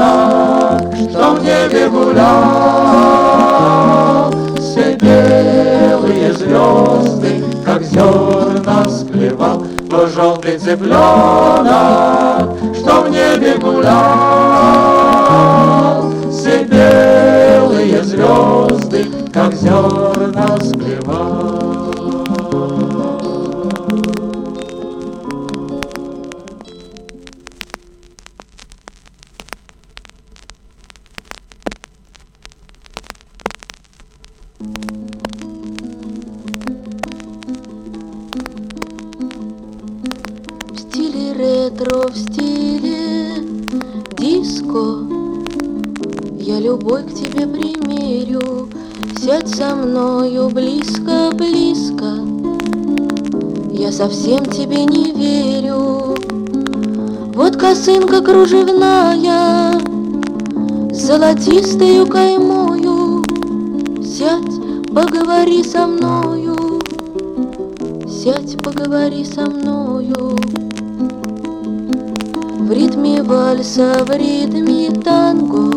[1.09, 2.31] что в небе гулял,
[4.59, 11.65] все белые звезды, как зерна склевал, то желтый цыпленок,
[12.75, 14.52] что в небе гулял,
[61.63, 63.23] золотистою каймою.
[64.03, 66.81] Сядь, поговори со мною.
[68.07, 70.37] Сядь, поговори со мною.
[72.59, 75.71] В ритме вальса, в ритме танго.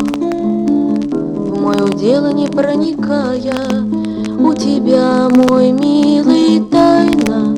[1.50, 3.54] В мое дело не проникая.
[4.38, 7.54] У тебя, мой милый, тайна.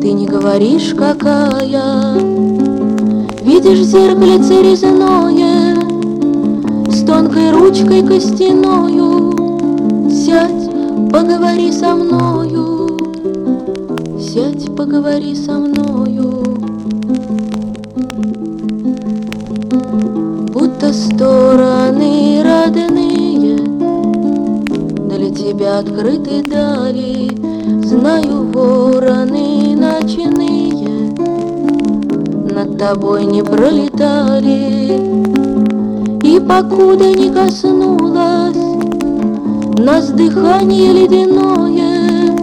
[0.00, 2.14] Ты не говоришь, какая.
[3.42, 5.27] Видишь зеркальце резное С
[7.38, 9.32] тонкой ручкой костяною.
[10.10, 10.70] Сядь,
[11.10, 12.98] поговори со мною.
[14.18, 16.42] Сядь, поговори со мною.
[20.52, 23.56] Будто стороны родные
[25.08, 27.28] Для тебя открытой дали.
[27.84, 31.14] Знаю вороны ночные
[32.50, 35.37] Над тобой не пролетали
[36.22, 38.56] И покуда не коснулась
[39.78, 42.36] Нас дыхание ледяное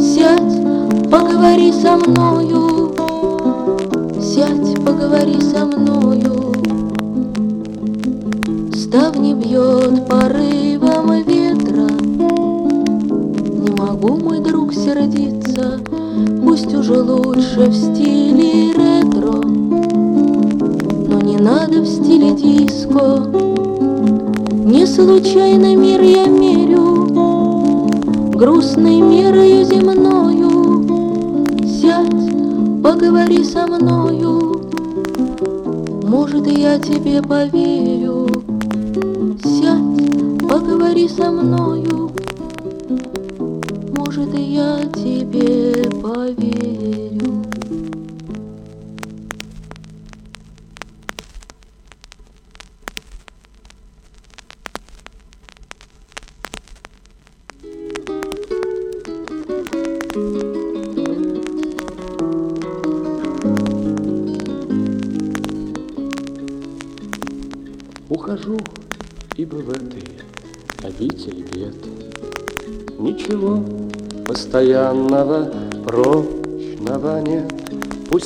[0.00, 2.92] Сядь, поговори со мною
[4.20, 6.52] Сядь, поговори со мною.
[8.74, 11.88] Ставни бьет порывом ветра
[13.52, 15.80] Не могу, мой друг, сердиться
[16.44, 19.01] Пусть уже лучше в стиле ретро
[21.42, 23.26] Надо в стиле диско.
[24.64, 27.08] Не случайно мир я мерю
[28.32, 30.86] Грустной мерою земною.
[31.66, 34.62] Сядь, поговори со мною
[36.04, 38.28] Может, я тебе поверю.
[39.42, 41.91] Сядь, поговори со мною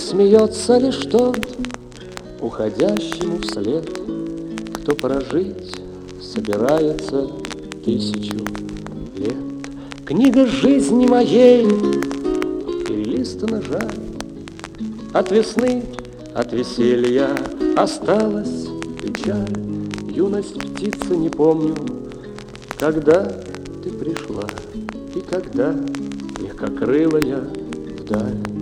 [0.06, 1.38] смеется лишь тот,
[2.40, 3.90] уходящему вслед,
[4.74, 5.80] Кто прожить
[6.22, 7.28] собирается
[7.84, 8.38] тысячу
[9.16, 9.34] лет.
[10.04, 11.66] Книга жизни моей
[12.86, 13.98] перелистана жаль,
[15.12, 15.82] От весны,
[16.34, 17.30] от веселья
[17.76, 18.68] осталась
[19.02, 19.56] печаль.
[20.08, 21.74] Юность птицы не помню,
[22.78, 23.24] когда
[23.82, 24.44] ты пришла
[25.16, 25.74] и когда
[26.40, 27.48] легкокрылая
[27.98, 28.55] вдаль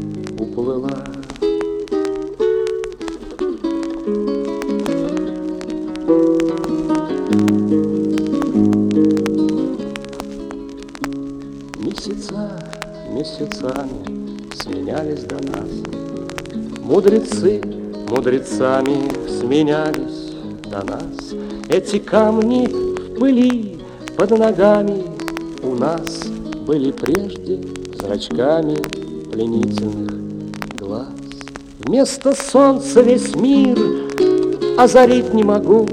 [17.44, 17.60] Мудрецы
[18.08, 20.32] мудрецами сменялись
[20.64, 21.34] до нас.
[21.68, 23.78] Эти камни в пыли
[24.16, 25.04] под ногами
[25.62, 26.22] у нас
[26.66, 27.60] были прежде
[28.00, 28.78] зрачками
[29.30, 31.08] пленительных глаз.
[31.80, 33.78] Вместо солнца весь мир
[34.78, 35.86] озарить не могу,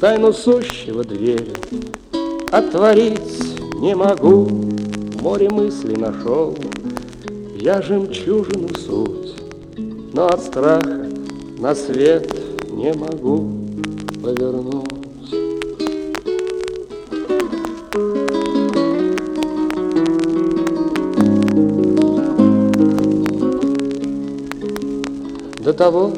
[0.00, 1.52] Тайну сущего двери
[2.50, 4.44] отворить не могу.
[4.44, 6.56] В море мыслей нашел
[7.56, 9.19] я жемчужину суть,
[10.20, 11.06] Но от страха
[11.56, 12.30] на свет
[12.68, 13.50] не могу
[14.22, 14.84] повернуть.
[25.64, 26.12] До того,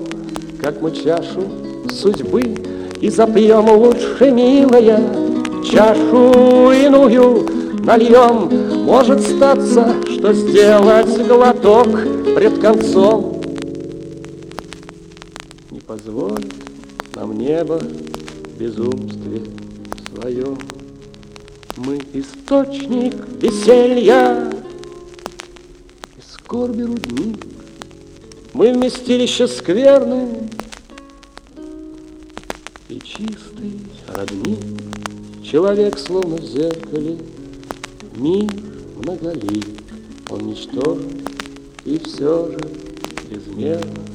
[0.60, 1.44] как мы чашу
[1.88, 2.56] судьбы
[3.00, 5.00] И запьем лучше, милая,
[5.64, 7.46] Чашу иную
[7.84, 11.86] нальем, Может статься, что сделать глоток
[12.34, 13.31] Пред концом
[15.92, 16.54] позволит
[17.14, 19.42] нам небо в безумстве
[20.08, 20.58] своем.
[21.76, 24.50] Мы источник веселья
[26.16, 27.44] и скорби рудник.
[28.54, 30.48] Мы вместилище скверны
[32.88, 33.78] и чистый
[34.08, 34.60] родник.
[35.44, 37.18] Человек словно в зеркале,
[38.16, 38.50] мир
[38.96, 39.66] многолик.
[40.30, 41.20] Он ничтожен
[41.84, 42.58] и все же
[43.28, 44.11] безмерно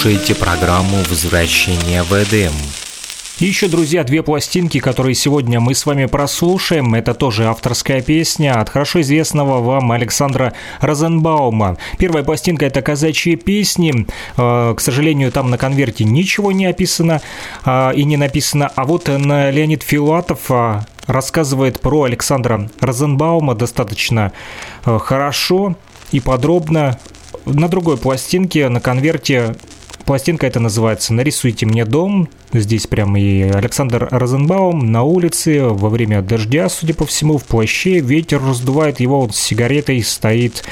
[0.00, 2.52] слушаете программу «Возвращение в Эдем».
[3.38, 6.94] И еще, друзья, две пластинки, которые сегодня мы с вами прослушаем.
[6.94, 11.76] Это тоже авторская песня от хорошо известного вам Александра Розенбаума.
[11.98, 14.06] Первая пластинка– это «Казачьи песни».
[14.38, 17.20] Э, К сожалению, там на конверте ничего не описано
[17.66, 18.72] э, и не написано.
[18.74, 24.32] А вот Леонид Филатов э, рассказывает про Александра Розенбаума достаточно
[24.82, 25.76] хорошо
[26.10, 26.98] и подробно.
[27.44, 29.56] На другой пластинке на конверте
[30.04, 32.28] Пластинка это называется «Нарисуйте мне дом».
[32.52, 38.00] Здесь прям и Александр Розенбаум на улице во время дождя, судя по всему, в плаще.
[38.00, 40.64] Ветер раздувает его, он с сигаретой стоит.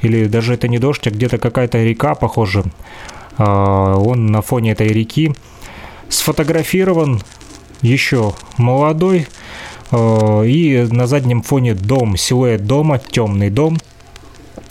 [0.00, 2.64] Или даже это не дождь, а где-то какая-то река, похоже.
[3.36, 5.34] А, он на фоне этой реки
[6.08, 7.20] сфотографирован
[7.82, 9.26] еще молодой.
[9.90, 13.78] А, и на заднем фоне дом, силуэт дома, темный дом.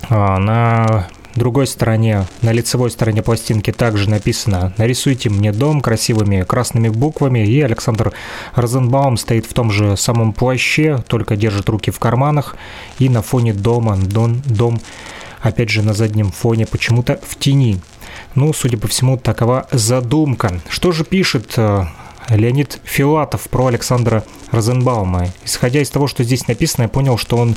[0.10, 1.08] А, на
[1.40, 7.62] другой стороне, на лицевой стороне пластинки также написано «Нарисуйте мне дом» красивыми красными буквами, и
[7.62, 8.14] Александр
[8.56, 12.56] Розенбаум стоит в том же самом плаще, только держит руки в карманах,
[13.00, 14.80] и на фоне дома, дом, дом
[15.42, 17.80] опять же на заднем фоне почему-то в тени.
[18.34, 20.60] Ну, судя по всему, такова задумка.
[20.70, 21.86] Что же пишет э,
[22.30, 25.28] Леонид Филатов про Александра Розенбаума.
[25.44, 27.56] Исходя из того, что здесь написано, я понял, что он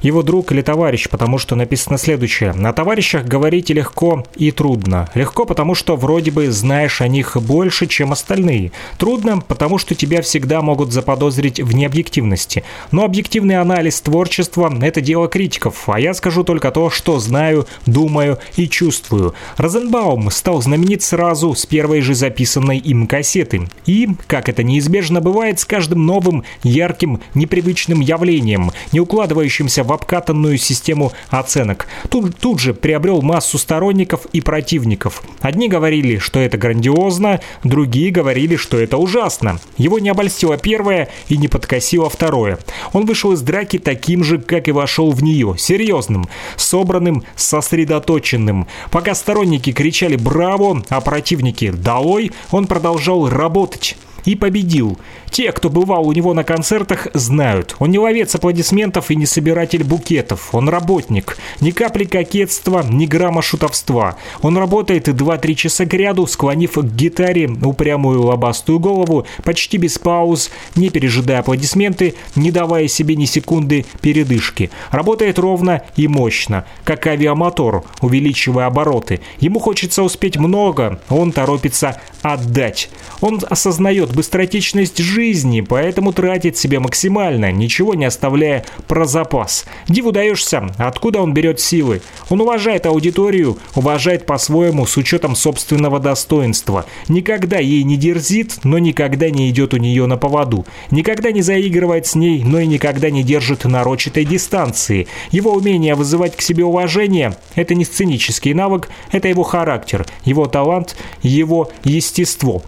[0.00, 2.52] его друг или товарищ, потому что написано следующее.
[2.52, 5.08] На товарищах говорить легко и трудно.
[5.14, 8.72] Легко, потому что вроде бы знаешь о них больше, чем остальные.
[8.98, 12.64] Трудно, потому что тебя всегда могут заподозрить в необъективности.
[12.90, 18.38] Но объективный анализ творчества– это дело критиков, а я скажу только то, что знаю, думаю
[18.56, 19.34] и чувствую.
[19.56, 23.68] Розенбаум стал знаменит сразу с первой же записанной им кассеты.
[23.86, 30.58] И, как это неизбежно бывает, с каждым новым ярким, непривычным явлением, не укладывающимся в обкатанную
[30.58, 31.86] систему оценок.
[32.08, 35.22] Тут, тут же приобрел массу сторонников и противников.
[35.40, 39.58] Одни говорили, что это грандиозно, другие говорили, что это ужасно.
[39.76, 42.58] Его не обольстило первое и не подкосило второе.
[42.92, 48.66] Он вышел из драки таким же, как и вошел в нее, серьезным, собранным, сосредоточенным.
[48.90, 53.91] Пока сторонники кричали «Браво!», а противники «Долой!», он продолжал работать
[54.24, 54.98] и победил.
[55.30, 57.74] Те, кто бывал у него на концертах, знают.
[57.78, 60.54] Он не ловец аплодисментов и не собиратель букетов.
[60.54, 61.38] Он работник.
[61.60, 64.16] Ни капли кокетства, ни грамма шутовства.
[64.42, 70.50] Он работает 2-3 часа к ряду, склонив к гитаре упрямую лобастую голову, почти без пауз,
[70.76, 74.70] не пережидая аплодисменты, не давая себе ни секунды передышки.
[74.90, 79.20] Работает ровно и мощно, как авиамотор, увеличивая обороты.
[79.40, 82.90] Ему хочется успеть много, он торопится отдать.
[83.20, 89.64] Он осознает быстротечность жизни, поэтому тратит себе максимально, ничего не оставляя про запас.
[89.88, 92.02] Диву даешься, откуда он берет силы.
[92.28, 96.86] Он уважает аудиторию, уважает по-своему с учетом собственного достоинства.
[97.08, 100.66] Никогда ей не дерзит, но никогда не идет у нее на поводу.
[100.90, 105.06] Никогда не заигрывает с ней, но и никогда не держит нарочатой дистанции.
[105.30, 110.96] Его умение вызывать к себе уважение– это не сценический навык, это его характер, его талант,
[111.22, 112.62] его естество.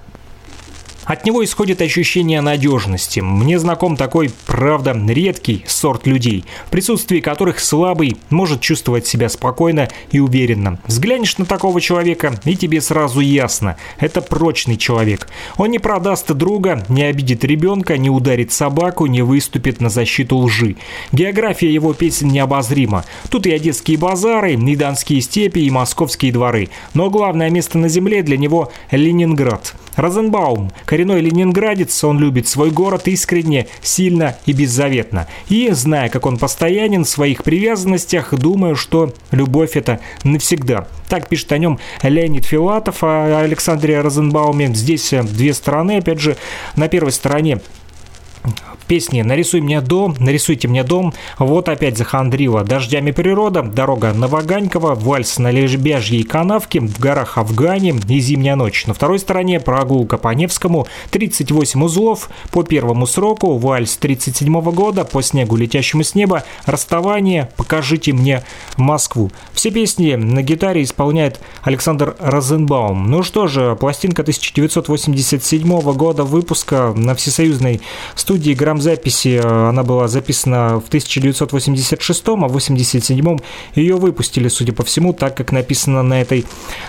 [1.05, 3.21] От него исходит ощущение надежности.
[3.21, 9.89] Мне знаком такой, правда, редкий сорт людей, в присутствии которых слабый может чувствовать себя спокойно
[10.11, 10.79] и уверенно.
[10.87, 15.29] Взглянешь на такого человека, и тебе сразу ясно– это прочный человек.
[15.57, 20.77] Он не продаст друга, не обидит ребенка, не ударит собаку, не выступит на защиту лжи.
[21.13, 23.05] География его песен необозрима.
[23.29, 26.71] Тут и одесские базары, и донские степи, и московские дворы.
[26.95, 29.75] Но главное место на земле для него– Ленинград.
[29.97, 35.27] Розенбаум– коренной ленинградец, он любит свой город искренне, сильно и беззаветно.
[35.49, 40.87] И, зная, как он постоянен в своих привязанностях, думаю, что любовь это навсегда.
[41.09, 44.73] Так пишет о нем Леонид Филатов о Александре Розенбауме.
[44.73, 46.37] Здесь две стороны, опять же,
[46.77, 47.59] на первой стороне
[48.85, 55.39] песни «Нарисуй мне дом», «Нарисуйте мне дом», вот опять захандрила «Дождями природа», «Дорога Новоганькова», «Вальс
[55.39, 58.87] на лежбяжьей канавке», «В горах Афгане» и «Зимняя ночь».
[58.87, 65.22] На второй стороне прогулка по Невскому, 38 узлов по первому сроку, «Вальс» 37 года, по
[65.22, 68.45] снегу, летящему с неба, «Расставание», «Покажите мне
[68.76, 69.30] Москву».
[69.53, 73.11] Все песни на гитаре исполняет Александр Розенбаум.
[73.11, 77.80] Ну что же, пластинка 1987 года выпуска на всесоюзной
[78.14, 83.39] студии «Грамм записи э, она была записана в 1986, а в 1987
[83.75, 86.45] ее выпустили, судя по всему, так как написано на, этой,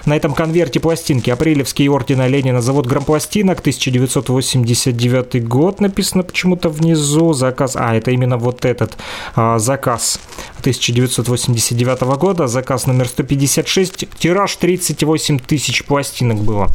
[0.05, 1.29] на этом конверте пластинки.
[1.29, 7.33] Апрелевский ордена Ленина завод грампластинок, 1989 год написано почему-то внизу.
[7.33, 8.97] Заказ, а, это именно вот этот
[9.35, 10.19] а, заказ
[10.59, 16.69] 1989 года, заказ номер 156, тираж 38 тысяч пластинок было.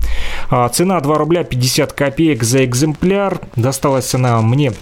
[0.51, 3.41] А, цена 2 рубля 50 копеек за экземпляр.
[3.57, 4.73] Досталась она мне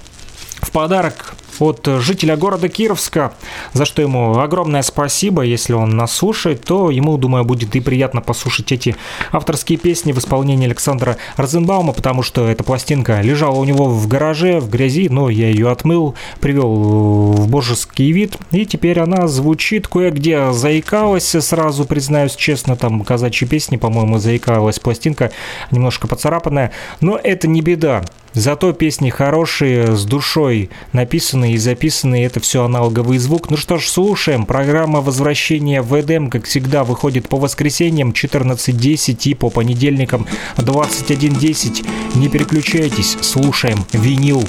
[0.61, 3.33] в подарок от жителя города Кировска,
[3.73, 5.43] за что ему огромное спасибо.
[5.43, 8.97] Если он нас слушает, то ему, думаю, будет и приятно послушать эти
[9.33, 14.61] авторские песни в исполнении Александра Розенбаума, потому что эта пластинка лежала у него в гараже,
[14.61, 20.53] в грязи, но я ее отмыл, привел в божеский вид, и теперь она звучит кое-где
[20.53, 25.33] заикалась, сразу признаюсь честно, там казачьи песни, по-моему, заикалась пластинка,
[25.71, 28.05] немножко поцарапанная, но это не беда.
[28.35, 33.51] Зато песни хорошие, с душой написанные и записанные, это все аналоговый звук.
[33.51, 34.47] Ну что ж, слушаем.
[34.47, 40.27] Программа возвращения в Эдем, как всегда, выходит по воскресеньям 14.10 и по понедельникам
[40.57, 41.87] 21.10.
[42.17, 44.45] Не переключайтесь, слушаем винил.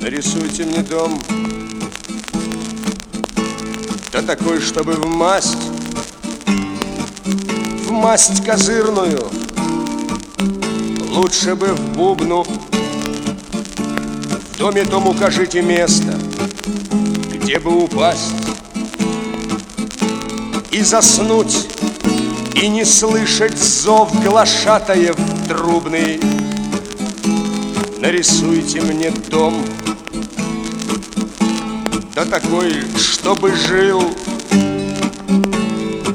[0.00, 1.20] Нарисуйте мне дом,
[4.12, 5.58] да такой, чтобы в масть,
[7.86, 9.28] в масть козырную,
[11.08, 12.44] лучше бы в бубну.
[14.52, 16.18] В доме том укажите место,
[17.32, 18.34] где бы упасть
[20.70, 21.68] и заснуть,
[22.54, 25.16] и не слышать зов глашатаев
[25.48, 26.20] трубный.
[27.98, 29.64] Нарисуйте мне дом,
[32.14, 34.02] да такой, чтобы жил,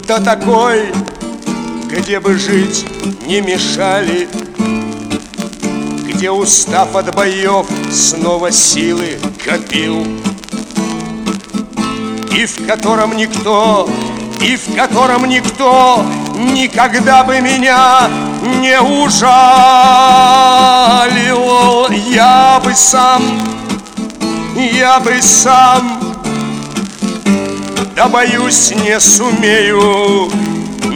[0.07, 0.93] да такой,
[1.89, 2.85] где бы жить
[3.25, 4.27] не мешали
[6.13, 10.05] где, устав от боев, снова силы копил.
[12.31, 13.89] И в котором никто,
[14.41, 16.05] и в котором никто
[16.35, 18.09] никогда бы меня
[18.59, 19.33] не ужалил.
[22.07, 23.21] Я бы сам,
[24.55, 25.99] я бы сам,
[27.95, 30.31] да боюсь не сумею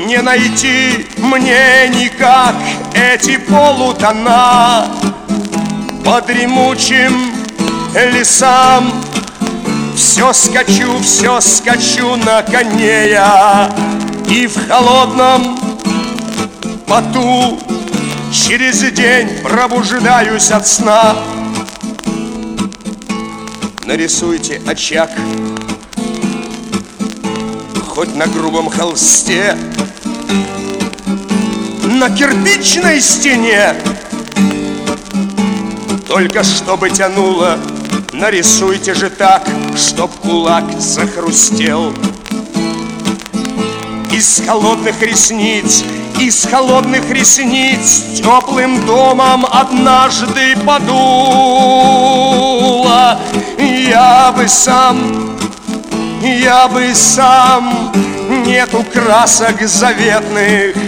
[0.06, 2.56] не найти мне никак
[2.94, 4.88] эти полутона.
[6.06, 7.34] По дремучим
[7.94, 8.92] лесам.
[9.96, 13.76] Все скачу, все скачу на коне я
[14.30, 15.58] И в холодном
[16.86, 17.60] поту
[18.32, 21.16] Через день пробуждаюсь от сна.
[23.88, 25.10] Нарисуйте очаг
[27.88, 29.58] Хоть на грубом холсте
[32.00, 33.74] На кирпичной стене
[36.08, 37.58] только чтобы тянуло,
[38.14, 41.96] нарисуйте же так, чтоб кулак захрустел.
[44.12, 45.84] Из холодных ресниц,
[46.20, 51.00] из холодных ресниц Теплым домом однажды подуло
[53.58, 55.36] Я бы сам,
[56.22, 57.92] я бы сам
[58.46, 60.87] Нету красок заветных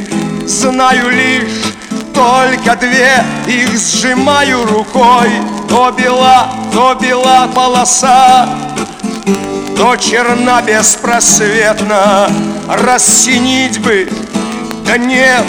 [0.49, 1.75] Знаю лишь
[2.11, 5.29] только две Их сжимаю рукой.
[5.69, 8.49] То бела, то бела полоса
[9.77, 12.31] То черна беспросветно
[12.67, 14.09] Рассинить бы,
[14.87, 15.45] да нет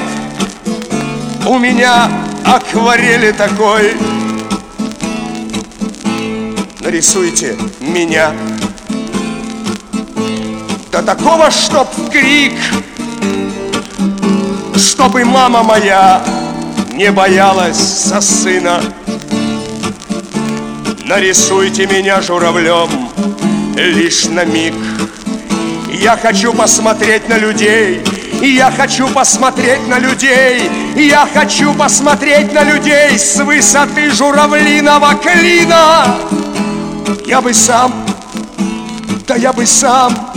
[1.46, 2.10] У меня
[2.44, 3.96] акварели такой.
[6.80, 8.32] Нарисуйте меня.
[10.92, 12.52] До такого, чтоб крик
[14.80, 16.22] Чтобы мама моя
[16.92, 18.80] не боялась со сына.
[21.04, 22.88] Нарисуйте меня журавлем
[23.76, 24.74] лишь на миг.
[25.92, 28.02] Я хочу посмотреть на людей,
[28.40, 36.16] я хочу посмотреть на людей, я хочу посмотреть на людей с высоты журавлиного клина.
[37.26, 37.92] Я бы сам,
[39.26, 40.32] да я бы сам,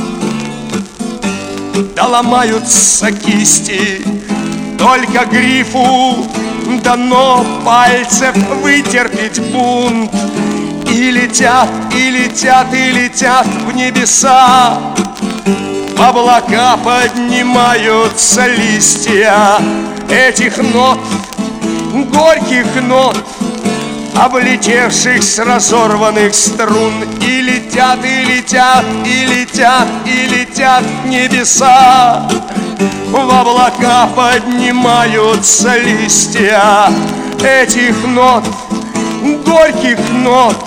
[1.95, 4.12] да ломаются кисти,
[4.83, 6.27] только грифу
[6.83, 10.11] дано пальцев вытерпеть бунт.
[10.91, 14.77] И летят, и летят, и летят в небеса.
[15.95, 19.57] В облака поднимаются листья
[20.09, 20.99] Этих нот,
[22.11, 23.17] горьких нот
[24.15, 27.05] Облетевших с разорванных струн.
[27.21, 32.27] И летят, и летят, и летят, и летят в небеса
[33.09, 36.89] в облака поднимаются листья
[37.43, 38.43] Этих нот,
[39.45, 40.57] горьких нот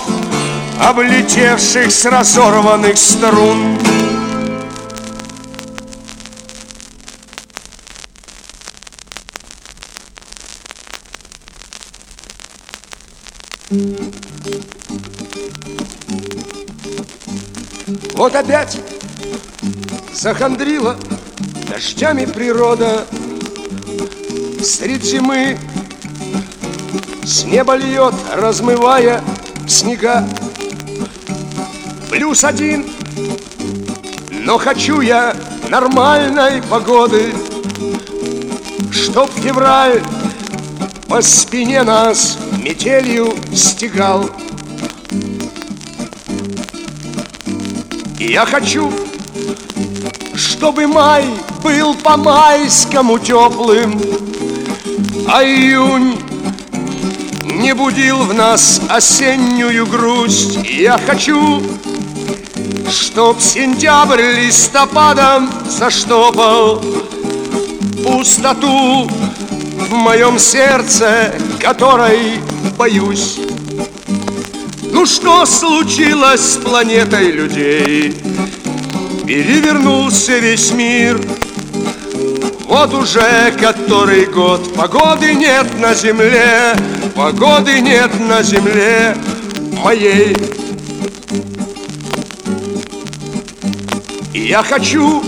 [0.81, 3.79] Облетевших с разорванных струн.
[18.15, 18.79] Вот опять
[20.13, 20.97] захандрила
[21.77, 23.07] Дождями природа.
[24.65, 25.59] Средь зимы
[27.23, 29.23] С неба льет, размывая
[29.69, 30.27] снега.
[32.09, 32.87] Плюс один
[34.31, 35.37] Но хочу я
[35.69, 37.35] нормальной погоды
[38.91, 40.03] Чтоб февраль
[41.09, 44.31] по спине нас метелью стегал.
[48.19, 48.91] И я хочу,
[50.37, 51.25] чтобы май
[51.63, 54.01] был по-майскому теплым
[55.27, 56.19] А июнь
[57.45, 61.63] не будил в нас осеннюю грусть Я хочу,
[62.91, 66.83] чтоб сентябрь листопадом заштопал
[68.05, 72.41] Пустоту в моем сердце, которой
[72.77, 73.39] боюсь
[74.93, 78.15] Ну что случилось с планетой людей?
[79.27, 81.21] Перевернулся весь мир.
[82.69, 86.77] Вот уже который год Погоды нет на земле
[87.17, 89.17] Погоды нет на земле
[89.83, 90.37] моей.
[94.33, 95.25] И я хочу,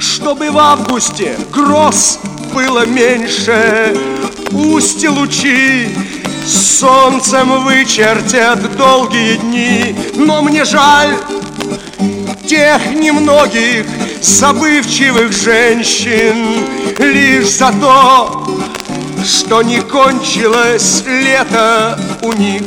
[0.00, 2.18] чтобы в августе гроз
[2.52, 3.96] было меньше.
[4.50, 5.88] Пусть лучи
[6.44, 11.14] солнцем вычертят долгие дни Но мне жаль
[12.46, 13.86] тех немногих
[14.20, 16.66] забывчивых женщин
[16.98, 18.46] Лишь за то,
[19.24, 22.62] что не кончилось лето у них.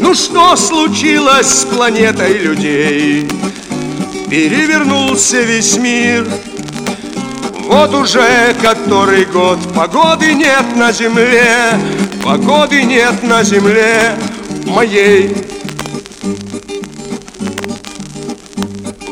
[0.00, 3.28] Ну что случилось с планетой людей?
[4.28, 6.26] Перевернулся весь мир.
[7.68, 9.58] Вот уже который год.
[9.74, 11.78] Погоды нет на земле
[12.24, 14.14] Погоды нет на земле
[14.66, 15.47] моей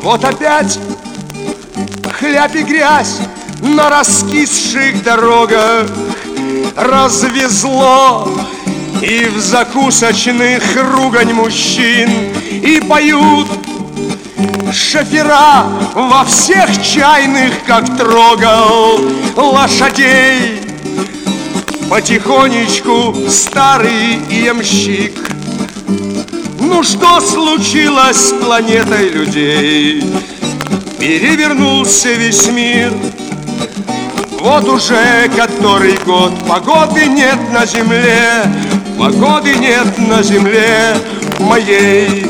[0.07, 0.79] Вот опять
[2.17, 3.17] хляб и грязь
[3.59, 5.85] на раскисших дорогах
[6.77, 8.31] Развезло
[9.01, 12.09] и в закусочных ругань мужчин
[12.49, 13.49] И поют
[14.71, 19.01] шофера во всех чайных, как трогал
[19.35, 20.61] лошадей.
[21.89, 25.26] Потихонечку старый ямщик
[26.69, 30.03] Ну что случилось с планетой людей?
[30.99, 32.91] Перевернулся весь мир.
[34.41, 36.33] Вот уже который год.
[36.45, 38.43] Погоды нет на земле.
[38.99, 40.97] Погоды нет на земле
[41.39, 42.25] моей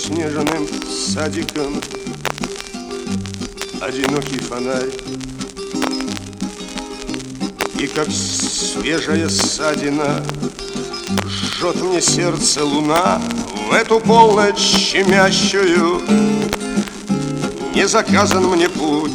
[0.00, 1.80] заснеженным садиком.
[3.80, 4.90] Одинокий фонарь.
[7.78, 10.22] И как свежая ссадина
[11.26, 13.20] Жжет мне сердце луна
[13.68, 16.02] В эту полночь щемящую.
[17.74, 19.12] Не заказан мне путь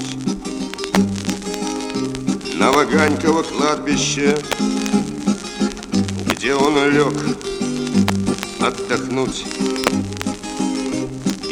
[2.56, 4.36] На Ваганьково кладбище
[6.32, 7.14] Где он лег
[8.60, 9.46] отдохнуть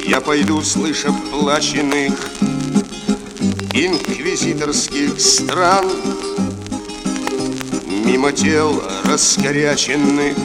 [0.06, 2.14] Я пойду, слыша плаченных
[3.74, 5.90] Инквизиторских стран
[7.88, 10.36] Мимо тел раскоряченных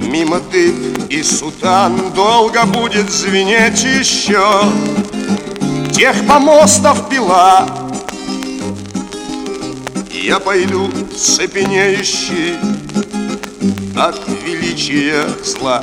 [0.00, 0.74] Мимо дыб
[1.08, 2.12] и сутан.
[2.14, 4.64] Долго будет звенеть еще
[5.92, 7.66] Тех помостов пила.
[10.10, 12.56] Я пойду цепенеющий
[13.96, 15.82] От величия зла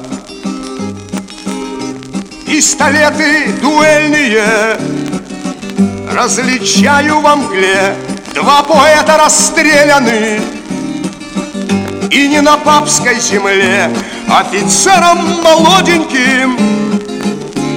[2.54, 4.78] Пистолеты дуэльные.
[6.12, 7.96] Различаю во мгле
[8.36, 10.40] Два поэта расстреляны
[12.12, 13.90] И не на папской земле
[14.30, 16.56] Офицером молоденьким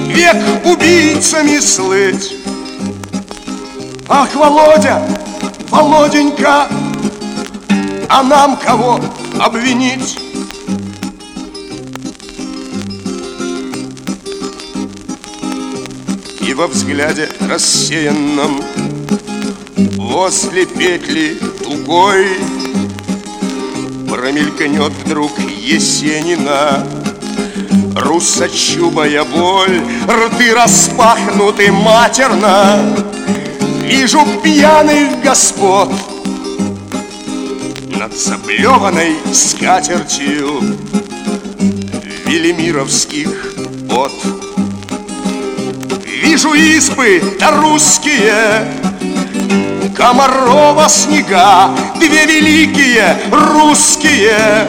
[0.09, 2.35] Век убийцами слыть.
[4.07, 5.01] Ах, Володя,
[5.71, 6.67] Володенька
[8.09, 8.99] А нам кого
[9.39, 10.26] обвинить?
[16.57, 18.63] Во взгляде рассеянном
[19.95, 22.25] Возле петли тугой
[24.09, 26.83] Промелькнет вдруг Есенина.
[27.95, 32.81] Русочубая боль Рты распахнуты матерно.
[33.83, 35.91] Вижу пьяных господ
[37.99, 40.63] Над заплеванной скатертью
[42.25, 43.53] Велимировских
[43.91, 44.36] от
[46.37, 48.71] Вижу избы да русские
[49.95, 54.67] Комарова снега, две великие русские,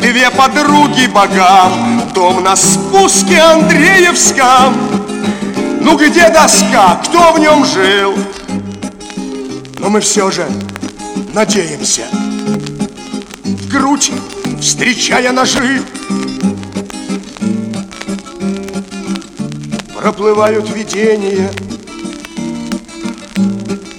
[0.00, 4.76] Две подруги богам, дом на спуске Андреевском.
[5.80, 8.16] Ну где доска, кто в нем жил?
[9.80, 10.46] Но мы все же
[11.34, 12.04] надеемся.
[13.42, 14.12] В грудь,
[14.60, 15.82] встречая ножи,
[20.00, 21.50] Проплывают видения.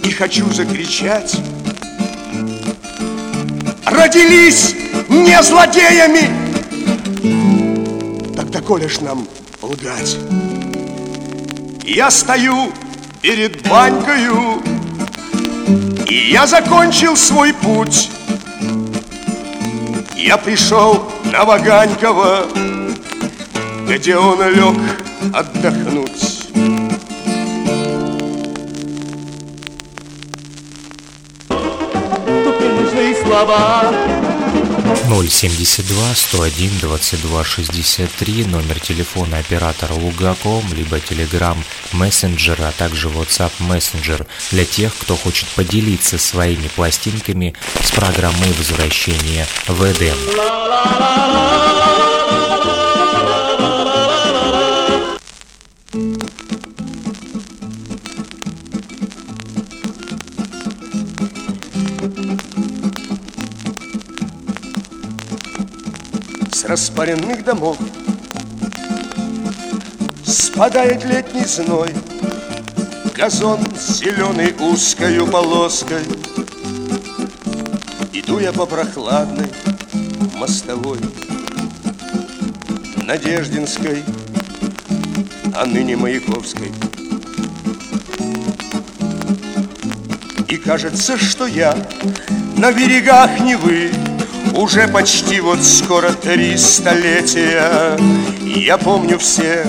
[0.03, 1.37] И хочу закричать.
[3.85, 4.73] Родились
[5.09, 6.27] не злодеями.
[8.35, 9.27] Тогда коли ж нам
[9.61, 10.17] лгать?
[11.83, 12.71] Я стою
[13.21, 14.63] перед банькою
[16.07, 18.09] И я закончил свой путь.
[20.17, 22.47] Я пришел на Ваганькова
[23.87, 24.77] Где он лег
[25.33, 25.90] отдохнуть.
[33.41, 33.91] Слова.
[35.07, 41.57] 072 101 22 63 номер телефона оператора Лугаком, либо Telegram
[41.93, 49.47] Messenger, а также WhatsApp Messenger для тех, кто хочет поделиться своими пластинками с программой возвращения
[49.67, 50.17] в Эдем.
[66.71, 67.77] Распаренных домов.
[70.23, 71.89] Спадает летний зной
[73.13, 76.03] Газон зеленый узкою полоской.
[78.13, 79.51] Иду я по прохладной
[80.35, 80.99] мостовой
[83.05, 84.01] Надеждинской,
[85.53, 86.71] а ныне Маяковской.
[90.47, 91.75] И кажется, что я
[92.55, 93.91] на берегах Невы
[94.53, 97.97] уже почти вот скоро три столетия.
[98.55, 99.65] Я помню всех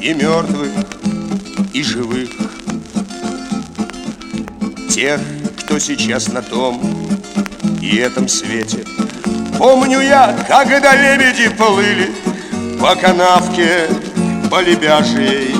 [0.00, 0.70] и мертвых,
[1.72, 2.30] и живых.
[4.90, 5.20] Тех,
[5.58, 6.80] кто сейчас на том
[7.80, 8.84] и этом свете.
[9.58, 12.10] Помню я, когда лебеди плыли
[12.80, 13.88] По канавке,
[14.50, 15.54] по лебяжьей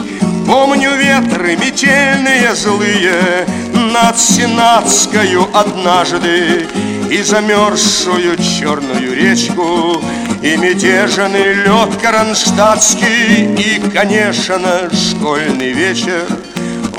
[0.46, 3.46] Помню ветры метельные злые
[3.92, 6.66] Над Сенатскою однажды
[7.14, 10.02] и замерзшую черную речку,
[10.42, 16.26] И мятежный лед кронштадтский, И, конечно, школьный вечер,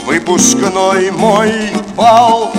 [0.06, 1.52] Выпускной мой
[1.98, 2.54] бал.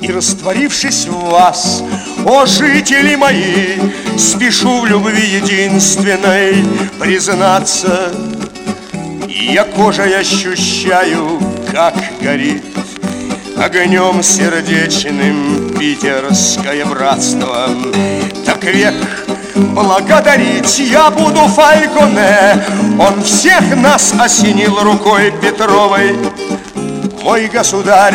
[0.00, 1.82] И растворившись в вас,
[2.26, 3.78] о жители мои,
[4.18, 6.66] Спешу в любви единственной
[7.00, 8.12] признаться,
[9.26, 11.40] Я кожей ощущаю,
[11.72, 12.62] как горит
[13.56, 17.68] Огнем сердечным питерское братство.
[18.46, 18.94] Так век
[19.56, 22.64] благодарить я буду Фальконе
[23.00, 26.16] Он всех нас осенил рукой Петровой.
[27.24, 28.14] Мой государь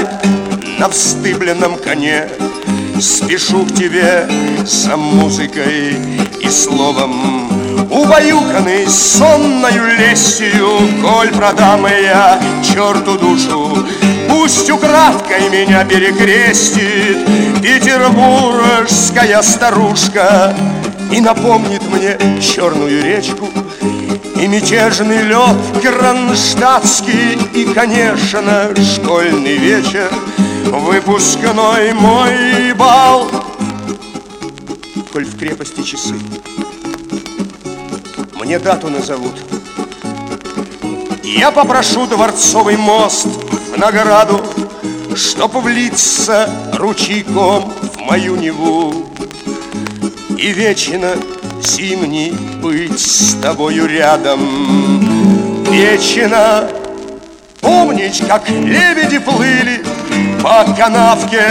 [0.79, 2.29] на встыбленном коне
[3.01, 4.29] Спешу к тебе
[4.65, 5.97] за музыкой
[6.39, 7.56] и словом
[7.89, 10.67] Убаюканный сонною лестью
[11.01, 13.85] Коль продам я черту душу.
[14.29, 17.25] Пусть украдкой меня перекрестит
[17.61, 20.55] Петербургская старушка
[21.11, 23.49] И напомнит мне черную речку
[24.35, 30.11] И мятежный лед кронштадтский И, конечно, школьный вечер
[30.65, 33.29] Выпускной мой бал.
[35.13, 36.15] Коль в крепости часы
[38.47, 39.33] Мне дату назовут.
[41.21, 44.41] Я попрошу дворцовый мост в награду
[45.13, 49.11] Чтоб влиться ручейком в мою Неву.
[50.37, 51.17] И вечно
[51.61, 52.31] зимний
[52.61, 54.39] быть с тобою рядом.
[55.69, 56.69] Вечно
[57.59, 59.83] помнить, как лебеди плыли
[60.41, 61.45] по канавке,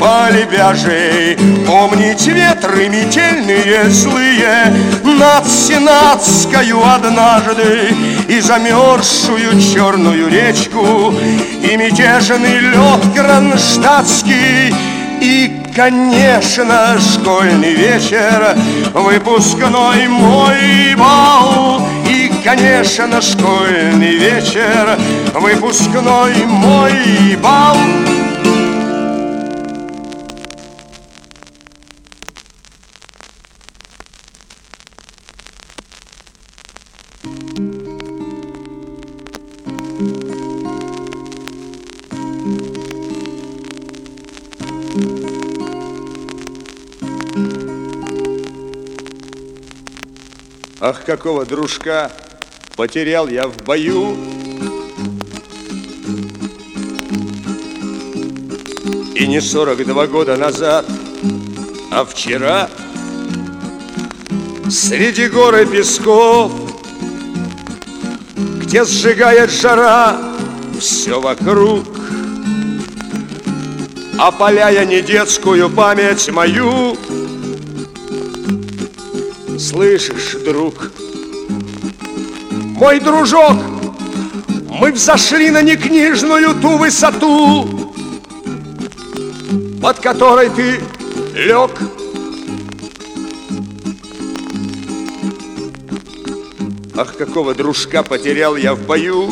[0.00, 1.36] по лебяжей.
[1.66, 4.72] Помнить ветры метельные злые
[5.04, 7.94] Над Сенатскою однажды
[8.28, 11.14] И замерзшую черную речку
[11.62, 14.74] И мятежный лед кронштадтский.
[15.20, 18.56] И, конечно, школьный вечер
[18.94, 21.86] Выпускной мой бал.
[22.08, 24.98] И, конечно, школьный вечер
[25.34, 27.76] Выпускной мой бал
[50.90, 52.10] Ах, какого дружка
[52.74, 54.16] потерял я в бою.
[59.14, 60.86] И не 42 года назад,
[61.90, 62.70] а вчера
[64.70, 66.52] Среди гор и песков
[68.62, 70.18] Где сжигает жара
[70.80, 71.84] все вокруг
[74.18, 76.96] Опаляя не детскую память мою
[79.68, 80.92] Слышишь, друг,
[82.78, 83.58] мой дружок,
[84.66, 87.92] мы взошли на некнижную ту высоту,
[89.82, 90.80] под которой ты
[91.34, 91.70] лег.
[96.96, 99.30] Ах, какого дружка потерял я в бою.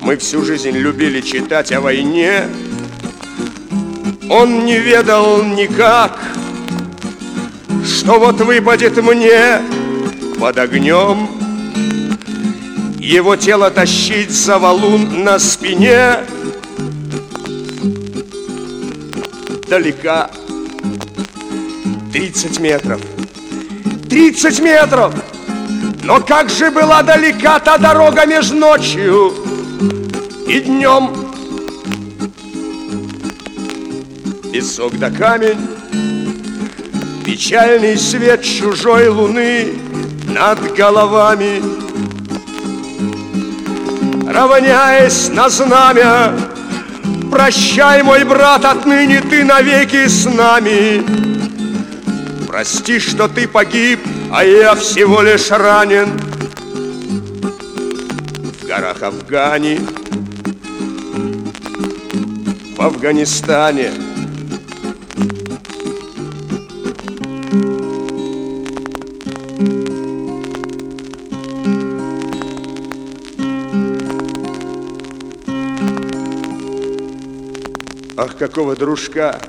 [0.00, 2.46] Мы всю жизнь любили читать о войне.
[4.30, 6.20] Он не ведал никак,
[8.04, 9.62] что вот выпадет мне
[10.38, 11.26] под огнем.
[12.98, 16.18] Его тело тащить за валун на спине.
[19.70, 20.30] Далека
[22.12, 23.00] 30 метров.
[24.10, 25.14] 30 метров!
[26.02, 29.32] Но как же была далека та дорога между ночью
[30.46, 31.10] и днем?
[34.52, 35.73] Песок да камень
[37.24, 39.72] Печальный свет чужой луны
[40.28, 41.62] над головами.
[44.30, 46.34] Равняясь на знамя
[47.30, 51.02] Прощай, мой брат, отныне ты навеки с нами.
[52.46, 53.98] Прости, что ты погиб,
[54.30, 56.20] а я всего лишь ранен
[58.60, 59.80] В горах Афгани
[62.76, 63.90] В Афганистане
[78.48, 79.40] какого дружка.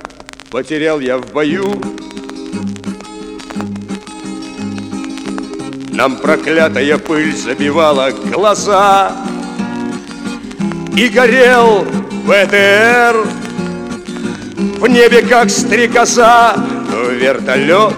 [0.50, 1.82] Потерял я в бою.
[5.90, 9.12] Нам проклятая пыль забивала глаза
[10.96, 11.84] И горел
[12.24, 13.26] ВТР.
[14.80, 16.54] В небе, как стрекоза,
[17.10, 17.92] вертолет.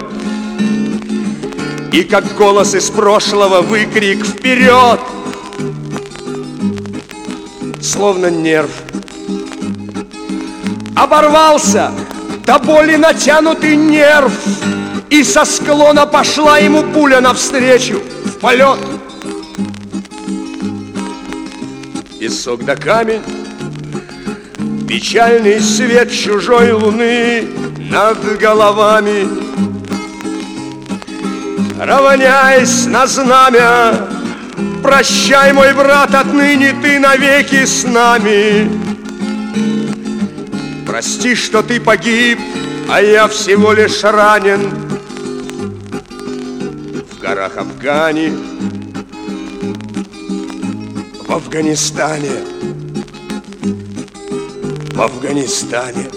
[1.93, 4.99] И как голос из прошлого выкрик вперед.
[7.81, 8.88] Словно нерв
[10.99, 11.91] Оборвался.
[12.45, 14.33] До боли натянутый нерв.
[15.09, 18.01] И со склона пошла ему пуля навстречу.
[18.25, 18.79] В полет.
[22.19, 23.21] Песок да камень.
[24.89, 27.47] Печальный свет чужой луны
[27.89, 29.25] над головами.
[31.79, 33.93] Равняясь на знамя
[34.83, 38.78] Прощай, мой брат, отныне ты навеки с нами
[40.99, 42.37] Прости, что ты погиб,
[42.89, 44.69] а я всего лишь ранен.
[47.09, 48.33] В горах Афгани,
[51.25, 52.43] в Афганистане
[54.93, 56.09] В Афганистане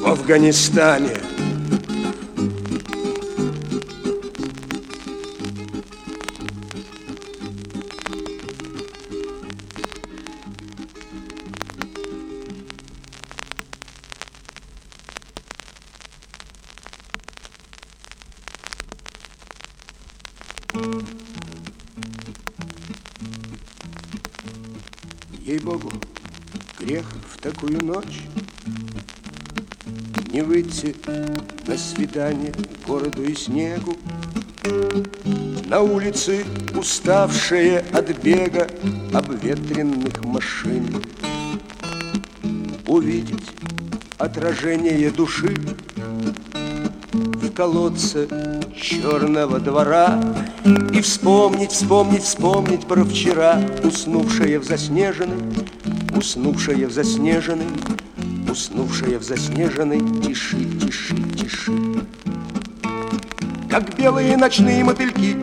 [0.00, 1.23] В Афганистане
[25.44, 25.92] Ей-богу,
[26.80, 28.22] грех в такую ночь
[30.32, 30.96] Не выйти
[31.66, 32.54] на свидание
[32.86, 33.94] городу и снегу.
[35.66, 38.70] На улице уставшие от бега
[39.12, 41.04] обветренных машин
[42.86, 43.50] Увидеть
[44.16, 45.54] отражение души
[47.12, 48.53] В колодце
[48.84, 50.20] черного двора.
[50.92, 55.42] И вспомнить, вспомнить, вспомнить про вчера Уснувшая в заснеженной,
[56.16, 57.66] уснувшая в заснеженной
[58.48, 60.00] Уснувшая в заснеженной.
[60.22, 61.72] Тиши, тиши, тиши.
[63.70, 65.36] Как белые ночные мотыльки,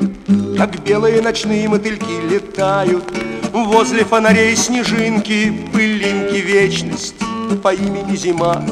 [0.58, 3.04] как белые ночные мотыльки летают
[3.52, 7.16] Возле фонарей снежинки, пылинки вечность
[7.62, 8.64] по имени Зима.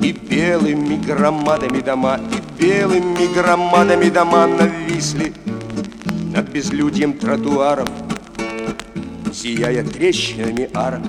[0.00, 2.18] И белыми громадами дома,
[2.62, 5.34] белыми громадами дома нависли
[6.32, 7.88] Над безлюдьем тротуаров,
[9.34, 11.02] сияя трещинами арок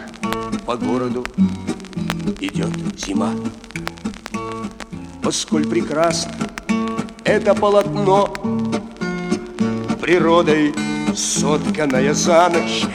[0.65, 1.25] По городу
[2.39, 3.33] идет зима.
[5.21, 6.33] Посколь прекрасно
[7.23, 8.33] это полотно
[10.01, 10.73] Природой
[11.15, 12.85] сотканная за ночь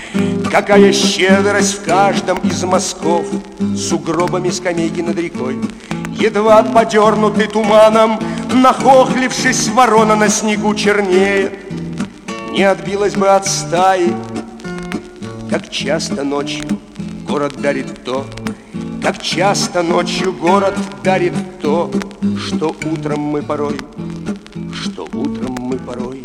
[0.51, 3.25] Какая щедрость в каждом из мазков
[3.93, 5.57] угробами скамейки над рекой
[6.19, 8.19] Едва подернутый туманом
[8.53, 11.53] Нахохлившись, ворона на снегу чернеет.
[12.59, 14.12] Не отбилась бы от стаи
[15.49, 16.66] Как часто ночью
[17.29, 18.27] город дарит то
[19.01, 21.89] Как часто ночью город дарит то
[22.37, 23.79] Что утром мы порой
[24.73, 26.25] Что утром мы порой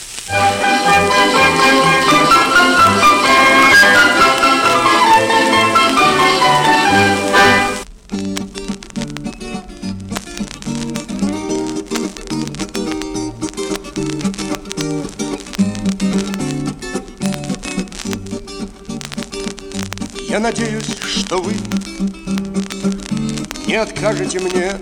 [23.81, 24.73] Откажете мне.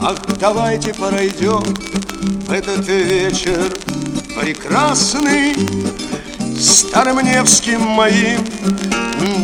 [0.00, 1.62] Ах, давайте пройдем
[2.46, 3.72] в этот вечер
[4.40, 5.56] прекрасный
[6.58, 8.40] Старым Невским моим,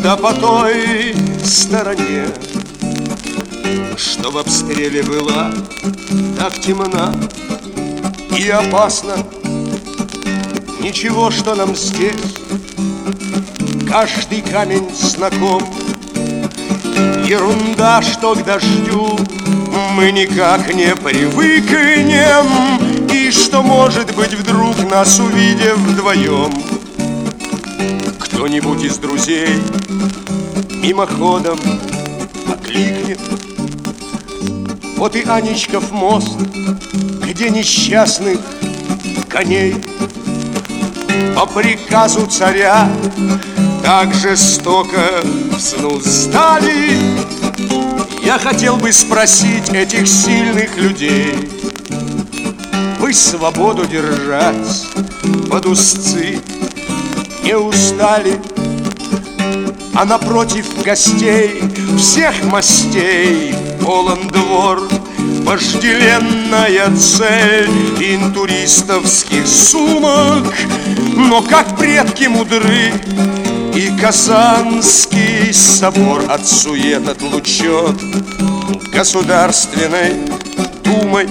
[0.03, 1.15] да по той
[1.45, 2.27] стороне,
[3.97, 5.53] Что в обстреле была
[6.39, 7.13] так темна
[8.37, 9.17] и опасна.
[10.81, 12.15] Ничего, что нам здесь
[13.89, 15.78] каждый камень знаком.
[17.29, 19.19] Ерунда, что к дождю
[19.93, 22.47] мы никак не привыкнем,
[23.13, 26.51] И что, может быть, вдруг нас увидев вдвоем,
[28.19, 29.63] Кто-нибудь из друзей
[30.83, 31.59] мимоходом
[32.51, 33.21] окликнет.
[34.97, 36.39] Вот и Анечков мост,
[37.27, 38.39] где несчастных
[39.29, 39.77] коней
[41.35, 42.89] по приказу царя
[43.89, 46.98] так жестоко взнуздали.
[48.29, 51.35] Я хотел бы спросить этих сильных людей,
[52.99, 54.85] Вы свободу держать
[55.49, 56.39] под узцы
[57.43, 58.39] не устали,
[59.95, 61.63] А напротив гостей
[61.97, 63.55] всех мастей.
[63.81, 64.87] Полон двор,
[65.45, 70.55] Вожделенная цель интуристовских сумок,
[71.17, 72.93] Но как предки мудры,
[73.79, 77.97] и Казанский собор от сует отлучен
[78.93, 80.17] Государственной
[80.83, 81.29] думой.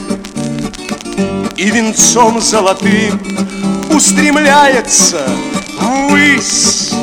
[1.57, 3.19] И венцом золотым
[3.89, 5.27] устремляется
[5.81, 6.93] ввысь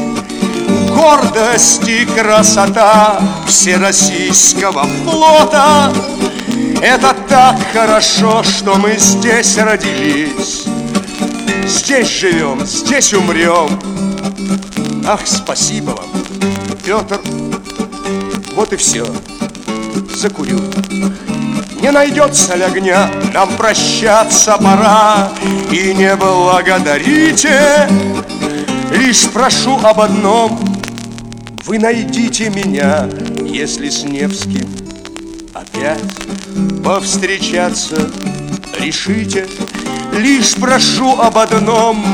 [0.88, 5.92] Гордость и красота Всероссийского флота.
[6.80, 10.64] Это так хорошо, что мы здесь родились.
[11.66, 13.78] Здесь живем, здесь умрем
[15.06, 16.06] Ах, спасибо вам,
[16.84, 17.20] Петр.
[18.54, 19.06] Вот и все.
[20.16, 20.58] Закурю.
[21.80, 25.30] Не найдется ли огня, нам прощаться пора.
[25.70, 27.86] И не благодарите,
[28.92, 30.58] лишь прошу об одном.
[31.66, 33.06] Вы найдите меня,
[33.44, 34.66] если с Невским
[35.52, 36.00] опять
[36.82, 38.10] повстречаться
[38.80, 39.46] решите.
[40.12, 42.04] Лишь прошу об одном,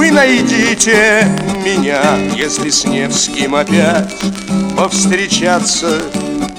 [0.00, 1.26] вы найдите
[1.62, 4.10] меня, если с Невским опять
[4.74, 6.00] повстречаться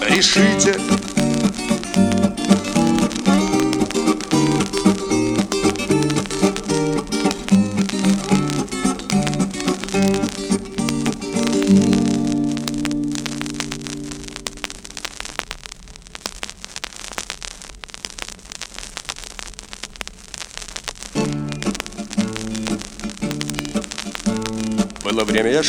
[0.07, 0.75] решите.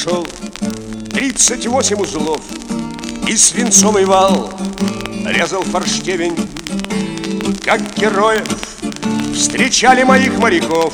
[0.04, 0.26] Было время, я шел
[1.12, 2.40] 38 узлов
[3.28, 4.50] И свинцовый вал
[5.26, 6.36] резал форштевень.
[7.64, 8.48] Как героев
[9.34, 10.92] встречали моих моряков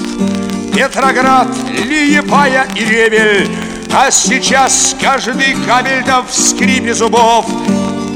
[0.75, 1.49] Петроград,
[1.85, 3.49] Лиепая и Ревель.
[3.93, 7.47] А сейчас каждый кабель да в скрипе зубов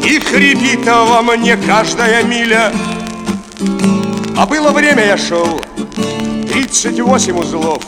[0.05, 2.73] И хрипит во мне каждая миля.
[4.37, 5.61] А было время, я шел.
[6.53, 7.83] 38 узлов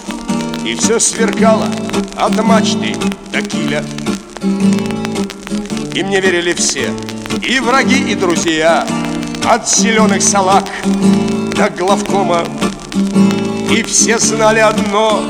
[0.65, 1.69] и все сверкало
[2.17, 2.97] от мачты
[3.31, 3.85] до киля.
[5.95, 6.91] И мне верили все,
[7.43, 8.87] и враги, и друзья,
[9.45, 10.65] От зеленых салак
[11.55, 12.45] до главкома.
[13.71, 15.23] И все знали одно,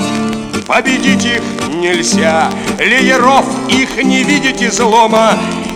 [0.66, 5.32] победить их нельзя Лееров их не видеть излома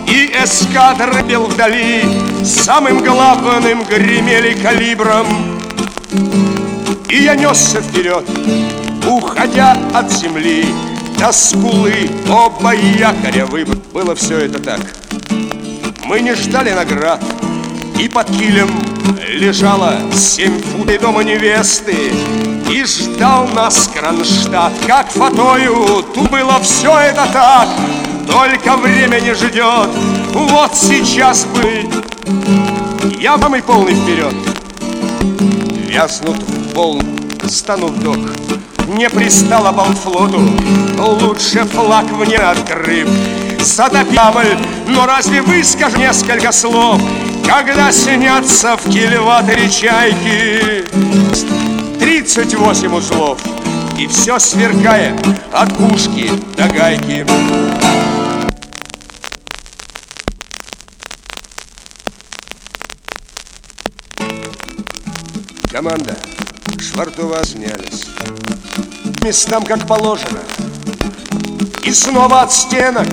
[0.07, 2.03] И эскадры бел вдали
[2.43, 5.27] Самым главным гремели калибром
[7.09, 8.25] И я несся вперед,
[9.19, 10.65] уходя от земли
[11.19, 14.79] До скулы оба якоря выбор Было все это так.
[16.05, 17.21] Мы не ждали наград
[17.99, 18.69] И под килем
[19.27, 22.11] лежала семь футов дома невесты
[22.69, 27.67] И ждал нас Кронштадт, как фотою Тут было все это так,
[28.27, 29.89] только время не ждет
[30.33, 31.85] Вот сейчас бы
[33.19, 34.33] я вам и полный вперед
[35.87, 37.03] Вязнут в волн,
[37.47, 38.19] стану в док
[38.89, 40.41] Не пристало полфлоту
[40.97, 43.07] Лучше флаг мне открыв
[43.61, 44.57] Затопябль,
[44.87, 46.99] но разве выскажу несколько слов?
[47.45, 50.85] Когда снятся в кильваторе чайки?
[51.99, 53.37] 38 узлов
[53.99, 55.13] И все сверкает
[55.53, 57.27] от пушки до гайки.
[65.71, 66.17] Команда,
[66.77, 68.05] Швартова снялись
[69.23, 70.39] Местам как положено.
[71.83, 73.07] И снова от стенок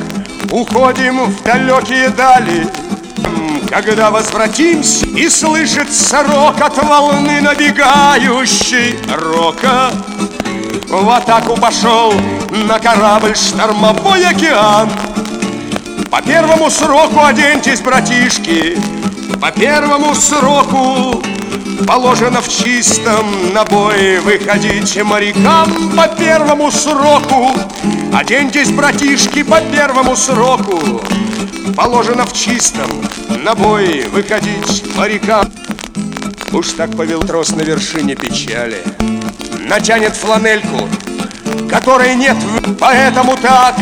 [0.50, 2.68] Уходим в далекие дали.
[3.68, 8.98] Когда возвратимся И слышится рок от волны набегающей.
[9.12, 9.92] Рока
[10.88, 12.12] В атаку пошел
[12.50, 14.90] на корабль штормовой океан.
[16.10, 18.78] По первому сроку оденьтесь, братишки
[19.40, 21.22] По первому сроку
[21.84, 27.52] Положено в чистом на бой выходить морякам по первому сроку.
[28.12, 31.02] Оденьтесь, братишки, по первому сроку.
[31.76, 32.88] Положено в чистом
[33.42, 35.52] на бой выходить морякам.
[36.52, 38.82] Уж так повел трос на вершине печали.
[39.68, 40.88] Натянет фланельку,
[41.68, 42.36] которой нет,
[42.80, 43.74] поэтому так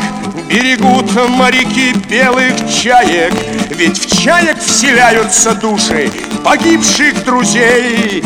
[0.48, 3.34] берегут моряки белых чаек.
[3.70, 6.10] Ведь в чаек вселяются души
[6.44, 8.22] погибших друзей.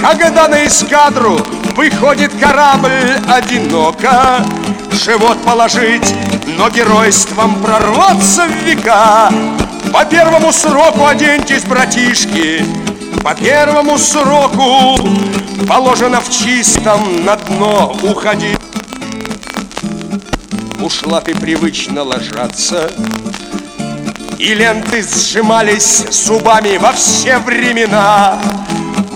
[0.00, 1.38] Когда на эскадру
[1.76, 4.44] выходит корабль одиноко,
[4.92, 6.14] Живот положить,
[6.58, 9.30] но геройством прорваться в века.
[9.92, 12.64] По первому сроку оденьтесь, братишки,
[13.22, 14.98] по первому сроку
[15.66, 18.58] Положено в чистом на дно уходить.
[20.82, 22.90] Ушла ты привычно ложаться.
[24.36, 28.40] И ленты сжимались зубами во все времена.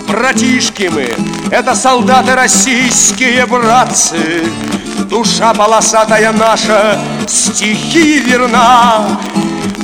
[0.07, 1.13] Братишки мы,
[1.51, 4.45] это солдаты российские братцы.
[5.09, 9.19] Душа полосатая наша стихи верна.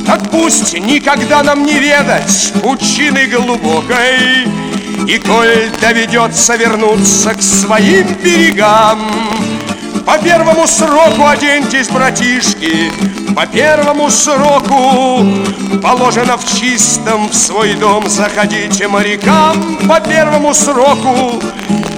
[0.07, 4.45] Так пусть никогда нам не ведать пучины глубокой
[5.07, 8.99] И коль доведется вернуться к своим берегам
[10.05, 12.91] По первому сроку оденьтесь, братишки.
[13.35, 15.25] По первому сроку
[15.81, 18.07] Положено в чистом в свой дом.
[18.07, 21.41] Заходите морякам по первому сроку.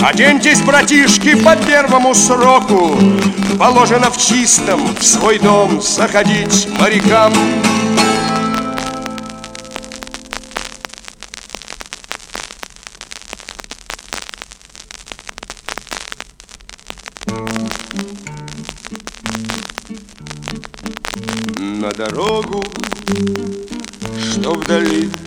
[0.01, 2.97] Оденьтесь, братишки, по первому сроку.
[3.59, 5.81] Положено в чистом в свой дом.
[5.81, 7.31] Заходить морякам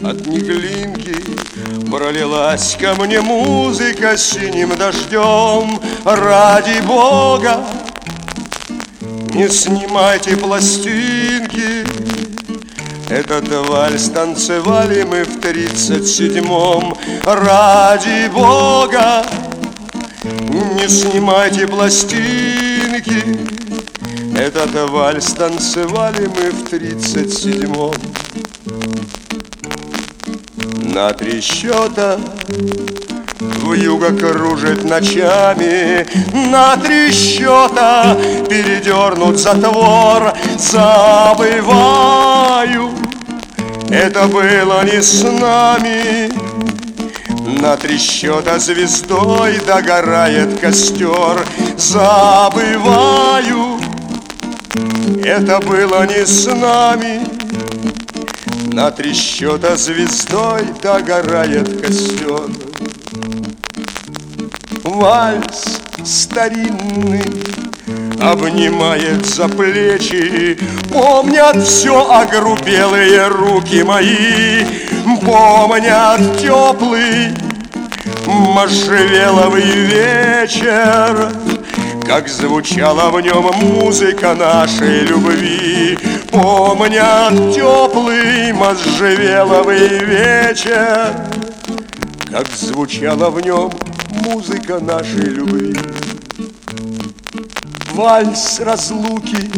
[0.09, 1.17] от Неглинки
[1.91, 5.81] Пролилась ко мне музыка синим дождем.
[6.05, 7.65] Ради Бога,
[9.35, 11.87] не снимайте пластинки.
[13.09, 16.97] Этот вальс танцевали мы в тридцать седьмом.
[17.25, 19.27] Ради Бога,
[20.43, 23.39] не снимайте пластинки.
[24.37, 27.95] Этот вальс танцевали мы в тридцать седьмом
[30.99, 32.19] На три счета
[33.39, 36.05] в юго кружит ночами
[36.51, 38.17] На три счета
[38.51, 40.33] передернут затвор.
[40.59, 41.71] Забываю,
[43.89, 46.33] это было не с нами.
[47.61, 51.47] На три счета звездой догорает костер.
[51.77, 52.99] Забываю,
[55.25, 57.38] это было не с нами
[58.79, 62.49] На три счета звездой догорает костер
[64.85, 67.25] Вальс старинный
[68.21, 70.61] Обнимает за плечи
[70.93, 74.65] Помнят все огрубелые руки мои
[75.27, 77.35] Помнят теплый
[78.27, 81.33] можжевеловый вечер
[82.09, 85.99] Как звучала в нем музыка нашей любви.
[86.33, 91.15] Помнят теплый можжевеловый вечер.
[92.31, 93.71] Как звучала в нем
[94.25, 95.77] музыка нашей любви.
[97.93, 99.51] Вальс разлуки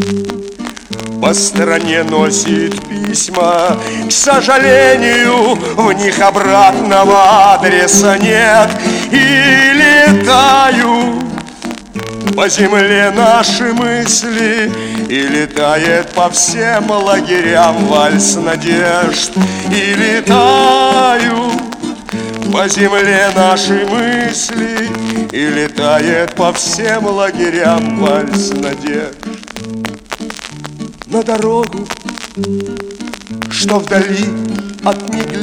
[1.22, 3.78] по стране носит письма.
[4.08, 8.70] К сожалению, в них обратного адреса нет.
[9.12, 11.29] И летают
[12.34, 14.70] по земле наши мысли
[15.08, 19.32] И летает по всем лагерям вальс надежд.
[19.70, 21.60] И летают
[22.52, 24.88] по земле наши мысли
[25.32, 29.16] И летает по всем лагерям вальс надежд.
[31.06, 31.88] На дорогу,
[33.50, 34.24] что вдали
[34.84, 35.39] от Неглинки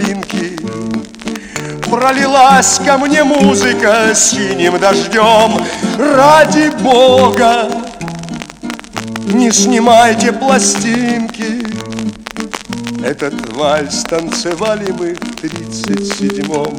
[1.89, 5.63] Пролилась ко мне музыка синим дождем.
[5.97, 7.69] Ради Бога,
[9.33, 11.65] не снимайте пластинки.
[13.03, 16.77] Этот вальс танцевали мы в тридцать седьмом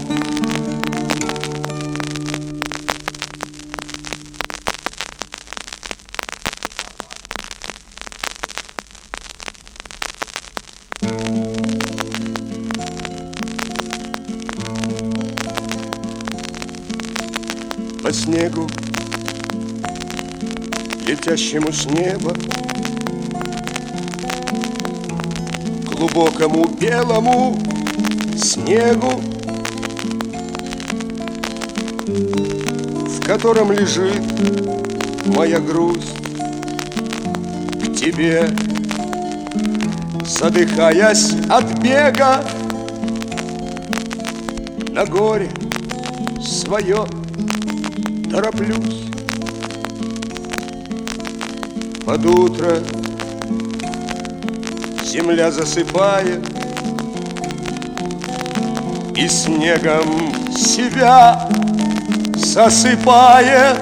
[18.49, 18.69] снегу,
[21.07, 22.35] летящему с неба
[25.85, 27.61] Глубокому белому
[28.37, 29.21] снегу
[32.07, 34.23] В котором лежит
[35.27, 36.15] моя грусть
[37.83, 38.49] К тебе,
[40.25, 42.45] задыхаясь от бега
[44.93, 45.51] На горе
[46.41, 47.07] свое
[48.39, 49.03] тороплюсь.
[52.07, 52.79] Под утро
[55.05, 56.41] земля засыпает
[59.17, 61.51] И снегом себя
[62.37, 63.79] засыпает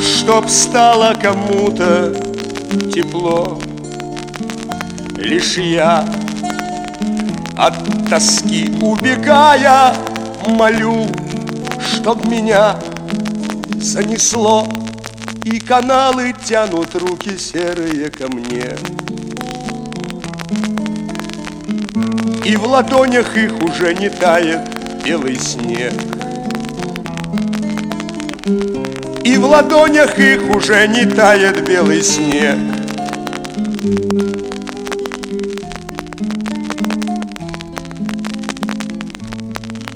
[0.00, 2.16] Чтоб стало кому-то
[2.92, 3.60] тепло.
[5.18, 6.04] Лишь я
[7.56, 7.74] от
[8.10, 9.94] тоски убегая
[10.48, 11.06] Молю,
[11.78, 12.76] чтоб меня
[13.82, 14.66] занесло
[15.44, 18.76] И каналы тянут руки серые ко мне.
[22.44, 24.60] И в ладонях их уже не тает
[25.04, 25.92] белый снег.
[29.24, 32.58] И в ладонях их уже не тает белый снег.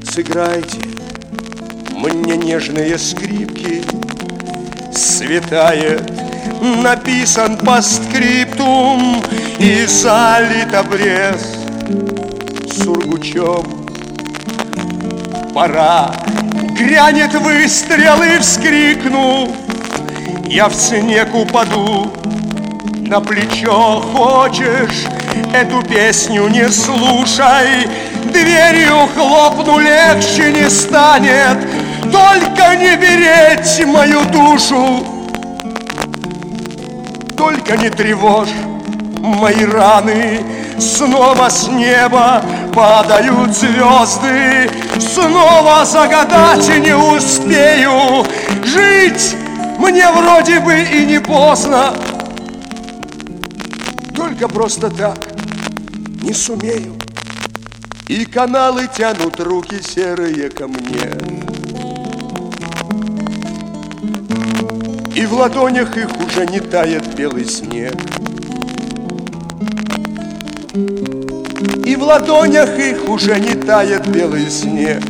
[0.02, 0.65] Сыграйте мне
[2.47, 3.82] нежные скрипки.
[4.94, 6.09] Светает,
[6.81, 9.23] написан по скриптум
[9.59, 11.56] И залит обрез
[12.73, 13.66] сургучом.
[15.52, 16.14] Пора,
[16.78, 19.52] грянет выстрел и вскрикну.
[20.44, 22.12] Я в снег упаду
[23.09, 24.05] на плечо.
[24.14, 25.06] Хочешь
[25.52, 27.89] эту песню не слушай?
[28.32, 31.59] Дверью хлопну легче не станет
[32.16, 35.06] Только не беречь мою душу.
[37.36, 38.55] Только не тревожь
[39.18, 40.40] мои раны.
[40.78, 42.43] Снова с неба
[42.74, 44.70] падают звезды.
[44.98, 48.24] Снова загадать не успею.
[48.64, 49.36] Жить
[49.78, 51.94] мне вроде бы и не поздно.
[54.14, 55.18] Только просто так
[56.22, 56.97] не сумею.
[58.09, 61.55] И каналы тянут руки серые ко мне
[65.27, 67.94] И в ладонях их уже не тает белый снег.
[71.85, 75.03] И в ладонях их уже не тает белый снег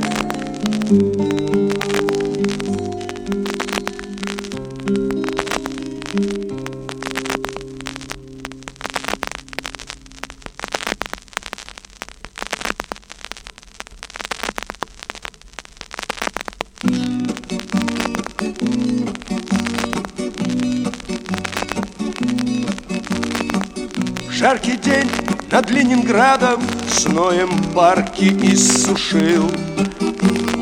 [26.17, 29.51] над Ленинградом Сноем парки иссушил.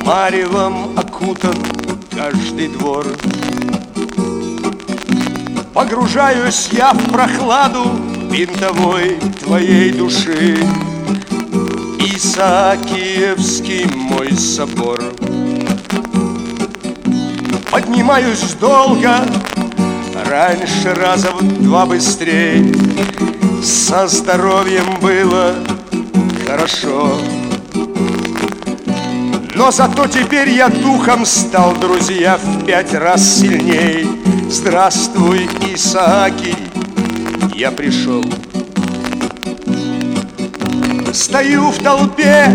[0.05, 1.57] Маревом окутан
[2.11, 3.07] каждый двор.
[5.73, 7.85] Погружаюсь я в прохладу
[8.31, 10.59] Винтовой твоей души.
[12.01, 15.01] Исаакиевский мой собор.
[17.71, 19.25] Поднимаюсь долго
[20.27, 22.75] раньше раза в два быстрее
[23.65, 25.55] Со здоровьем было
[26.47, 27.19] хорошо
[29.55, 34.07] но зато теперь я духом стал, друзья, в пять раз сильней.
[34.51, 36.55] Здравствуй, Исааки,
[37.55, 38.25] я пришел.
[41.13, 42.47] Стою в толпе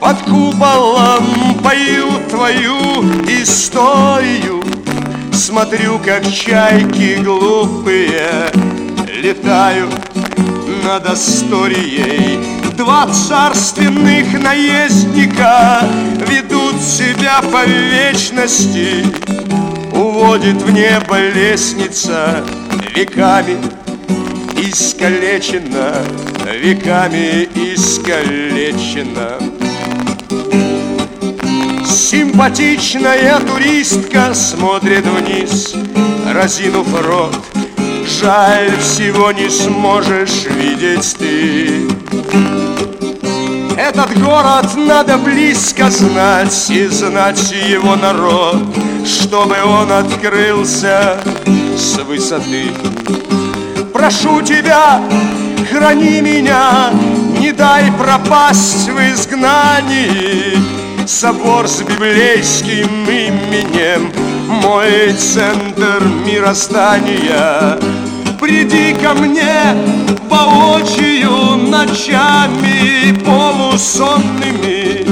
[0.00, 2.76] под куполом, пою твою
[3.28, 4.64] историю.
[5.32, 8.50] Смотрю, как чайки глупые
[9.22, 10.07] летают
[10.88, 12.38] над историей.
[12.78, 15.86] Два царственных наездника
[16.26, 19.04] ведут себя по вечности.
[19.92, 22.42] Уводит в небо лестница
[22.94, 23.58] веками
[24.56, 25.96] искалечена,
[26.58, 29.32] веками искалечена.
[31.86, 35.74] Симпатичная туристка смотрит вниз,
[36.32, 37.36] разинув рот.
[38.08, 41.86] Жаль, всего не сможешь видеть ты.
[43.76, 48.56] Этот город надо близко знать И знать его народ
[49.04, 51.20] Чтобы он открылся
[51.76, 52.72] с высоты.
[53.92, 55.00] Прошу тебя,
[55.70, 56.90] храни меня
[57.38, 60.58] Не дай пропасть в изгнании.
[61.06, 64.12] Собор с библейским именем
[64.48, 67.78] Мой центр мироздания
[68.40, 69.74] Приди ко мне
[70.28, 75.06] воочию ночами полусонными.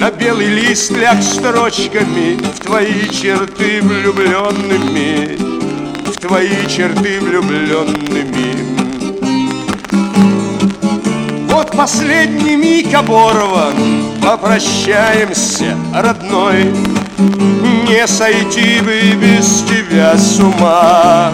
[0.00, 5.36] На белый лист ляг строчками В твои черты влюбленными
[6.06, 8.54] В твои черты влюбленными.
[11.50, 13.74] Вот последний миг оборван
[14.22, 16.72] Попрощаемся, родной.
[17.86, 21.30] Не сойти бы без тебя с ума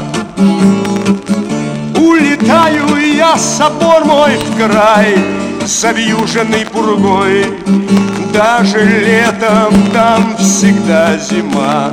[1.97, 5.19] Улетаю я, собор мой в край
[5.65, 7.47] Завьюженный пургой.
[8.33, 11.91] Даже летом там всегда зима.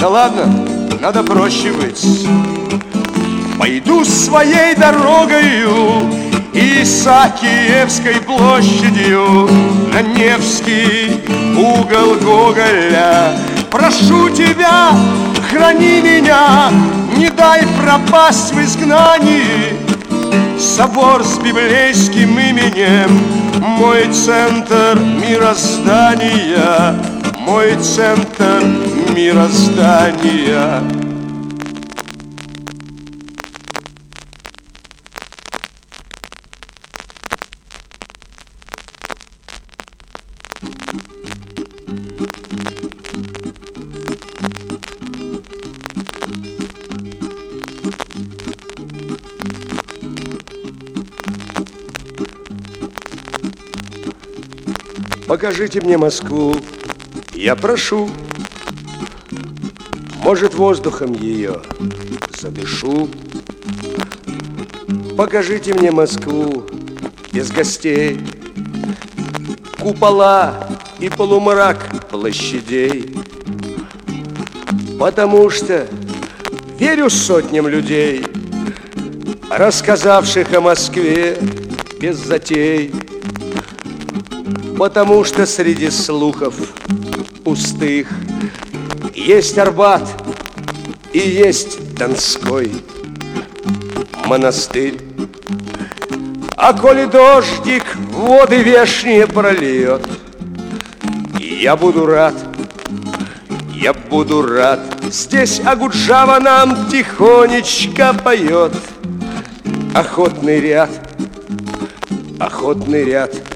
[0.00, 0.46] Да ладно,
[1.00, 2.26] надо проще быть.
[3.58, 6.10] Пойду своей дорогою
[6.54, 9.48] Исаакиевской площадью
[9.92, 11.20] На Невский
[11.56, 13.36] угол Гоголя
[13.74, 14.92] Прошу тебя,
[15.50, 16.70] храни меня
[17.16, 19.74] не дай пропасть в изгнании.
[20.56, 23.20] Собор с библейским именем
[23.58, 26.94] Мой центр мироздания
[27.40, 28.62] Мой центр
[29.12, 30.80] мироздания
[55.44, 56.56] Покажите мне Москву,
[57.34, 58.08] я прошу.
[60.22, 61.60] Может, воздухом ее
[62.40, 63.10] задышу.
[65.18, 66.64] Покажите мне Москву
[67.30, 68.18] без гостей,
[69.78, 70.66] Купола
[70.98, 73.14] и полумрак площадей.
[74.98, 75.86] Потому что
[76.78, 78.24] верю сотням людей,
[79.50, 81.36] Рассказавших о Москве
[82.00, 83.03] без затей.
[84.84, 86.54] Потому что среди слухов
[87.42, 88.06] пустых
[89.14, 90.06] Есть Арбат
[91.14, 92.70] и есть Донской
[94.26, 95.00] монастырь.
[96.58, 100.06] А коли дождик воды вешние прольет,
[101.40, 102.34] Я буду рад,
[103.72, 104.80] я буду рад.
[105.10, 108.74] Здесь Агуджава нам тихонечко поет.
[109.94, 110.90] Охотный ряд,
[112.38, 113.32] охотный ряд—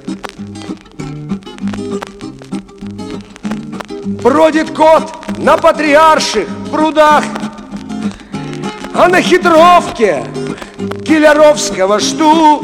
[4.23, 7.23] Бродит кот на патриарших прудах,
[8.95, 10.24] А на хитровке
[11.07, 12.62] Киляровского жду,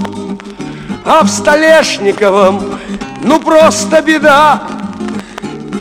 [1.04, 2.78] А в Столешниковом
[3.22, 4.62] ну просто беда.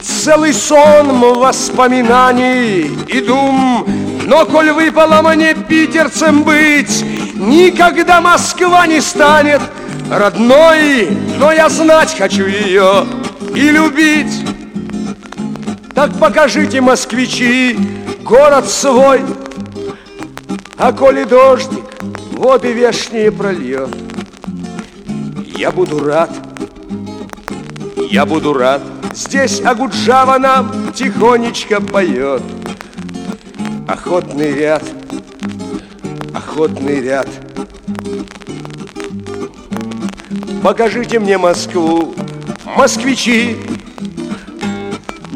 [0.01, 3.85] Целый сон воспоминаний и дум,
[4.25, 9.61] Но коль выпало мне питерцем быть, Никогда Москва не станет
[10.09, 13.05] родной, Но я знать хочу ее
[13.55, 14.52] и любить.
[15.95, 17.77] Так покажите, москвичи,
[18.23, 19.21] город свой.
[20.77, 21.83] А коли дождик
[22.31, 23.89] воды вешние прольет,
[25.55, 26.31] Я буду рад,
[28.09, 28.81] я буду рад.
[29.13, 32.41] Здесь Агуджава нам тихонечко поет.
[33.87, 34.83] Охотный ряд,
[36.33, 37.27] охотный ряд.
[40.63, 42.15] Покажите мне Москву,
[42.75, 43.57] москвичи.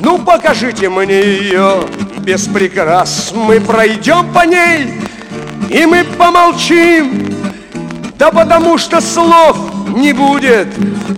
[0.10, 1.84] Ну, покажите мне ее
[2.20, 3.34] без прикрас.
[3.36, 4.88] Мы пройдем по ней,
[5.70, 7.36] и мы помолчим.
[8.18, 9.58] Да потому что слов
[9.90, 10.70] не будет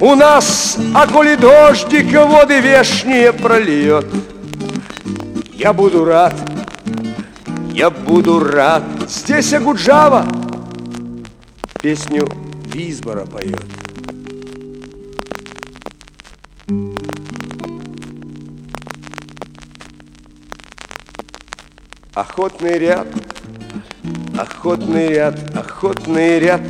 [0.01, 4.07] у нас, а коли дождик воды вешние прольет.
[5.53, 6.33] Я буду рад,
[7.71, 8.81] я буду рад.
[9.07, 10.25] Здесь Агуджава
[11.79, 12.27] песню
[12.65, 13.78] Визбора поет.
[22.19, 23.07] Охотный ряд,
[24.37, 26.61] охотный ряд, охотный ряд,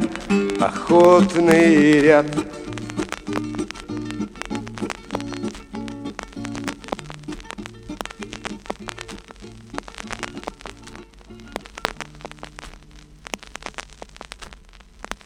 [0.62, 2.28] охотный ряд.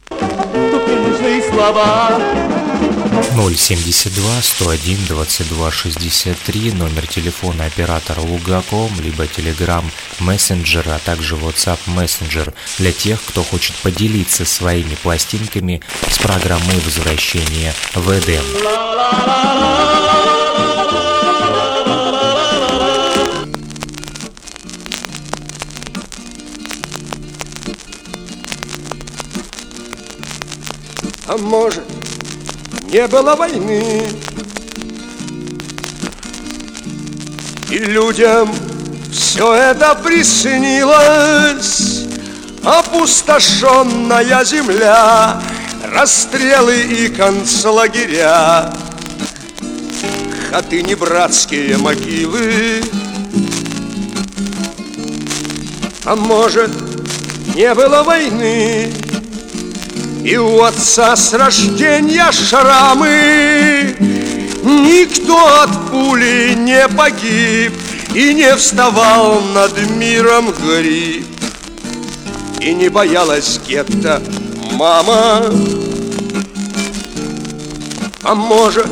[0.07, 2.12] Тут нужны слова
[3.63, 9.85] 072 101 22 63 номер телефона оператора Лугаком, либо Telegram
[10.19, 15.79] Messenger, а также WhatsApp Messenger для тех, кто хочет поделиться своими пластинками
[16.11, 18.43] с программой возвращения в Эдем.
[31.25, 32.02] А может,
[32.93, 34.03] не было войны.
[37.71, 38.53] И людям
[39.11, 42.01] все это приснилось,
[42.63, 45.41] Опустошенная земля,
[45.91, 48.71] Расстрелы и концлагеря,
[50.51, 52.83] Хаты не братские могилы.
[56.05, 56.69] А может,
[57.55, 58.93] не было войны,
[60.23, 63.95] и у отца с рождения шрамы.
[64.63, 67.73] Никто от пули не погиб
[68.13, 71.25] И не вставал над миром гриб.
[72.61, 74.21] И не боялась гетто
[74.71, 75.43] мама.
[78.23, 78.87] А может,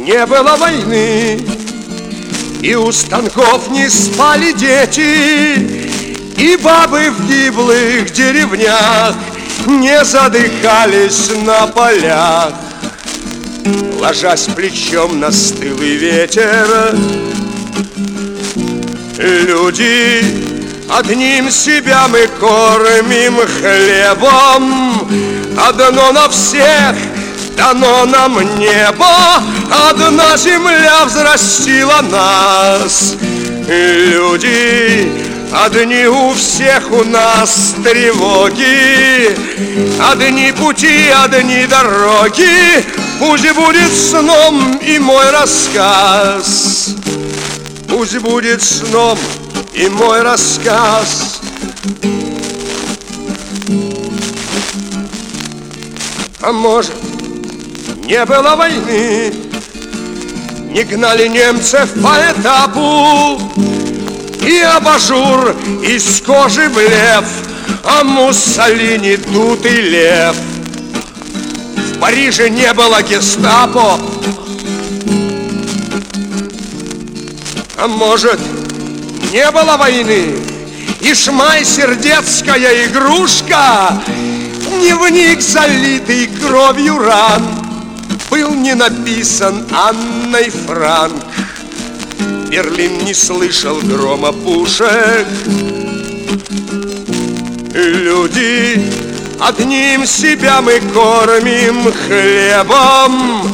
[0.00, 1.40] не было войны
[2.60, 5.86] И у станков не спали дети
[6.36, 9.14] И бабы в гиблых деревнях
[9.66, 12.52] не задыхались на полях,
[14.00, 16.96] Ложась плечом на стылый ветер.
[19.18, 20.24] Люди,
[20.90, 25.08] одним себя мы кормим хлебом,
[25.56, 26.96] Одно на всех
[27.56, 29.42] дано нам небо,
[29.90, 33.14] Одна земля взрастила нас.
[33.68, 39.36] Люди, Одни у всех у нас тревоги,
[40.00, 42.82] Одни пути, одни дороги,
[43.18, 46.94] Пусть будет сном и мой рассказ.
[47.88, 49.18] Пусть будет сном
[49.74, 51.40] и мой рассказ.
[56.40, 56.94] А может,
[58.06, 59.32] не было войны,
[60.70, 63.40] Не гнали немцев по этапу,
[64.46, 67.24] и абажур из кожи блев,
[67.84, 70.36] А Муссолини дутый лев.
[71.76, 73.98] В Париже не было гестапо,
[77.78, 78.40] А может,
[79.32, 80.34] не было войны,
[81.00, 84.02] И шмай сердецкая игрушка,
[84.68, 87.42] Дневник, залитый кровью ран,
[88.30, 91.31] Был не написан Анной Франк.
[92.52, 95.26] Берлин не слышал грома пушек.
[97.72, 98.92] Люди,
[99.40, 103.50] одним себя мы кормим хлебом,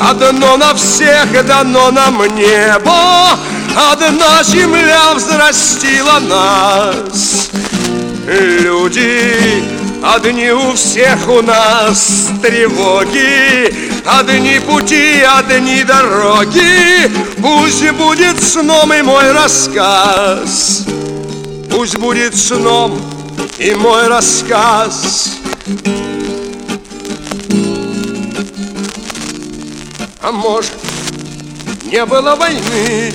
[0.00, 3.38] Одно на всех дано нам небо,
[3.76, 7.50] Одна земля взрастила нас.
[8.26, 9.62] Люди,
[10.02, 17.10] Одни у всех у нас тревоги, Одни пути, одни дороги.
[17.42, 20.86] Пусть будет сном и мой рассказ.
[21.70, 22.98] Пусть будет сном
[23.58, 25.32] и мой рассказ.
[30.22, 30.72] А может,
[31.84, 33.12] не было войны,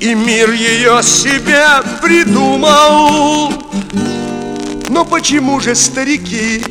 [0.00, 1.64] И мир ее себе
[2.02, 3.52] придумал
[4.88, 6.62] Но почему же старики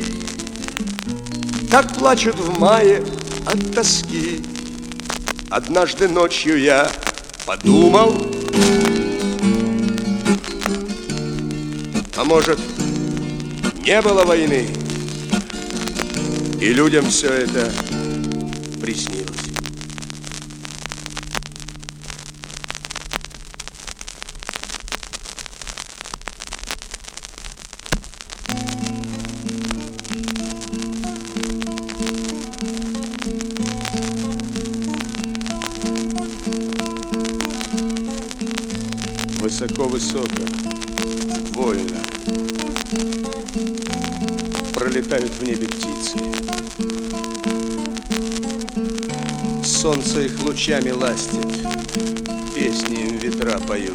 [1.70, 3.04] Так плачут в мае
[3.46, 4.42] от тоски
[5.50, 6.90] Однажды ночью я
[7.46, 8.12] подумал,
[12.16, 12.58] а может,
[13.84, 14.66] не было войны,
[16.60, 17.70] и людям все это
[18.82, 19.25] приснилось.
[50.16, 51.46] Солнце их лучами ластит.
[52.54, 53.92] Песни им ветра поют.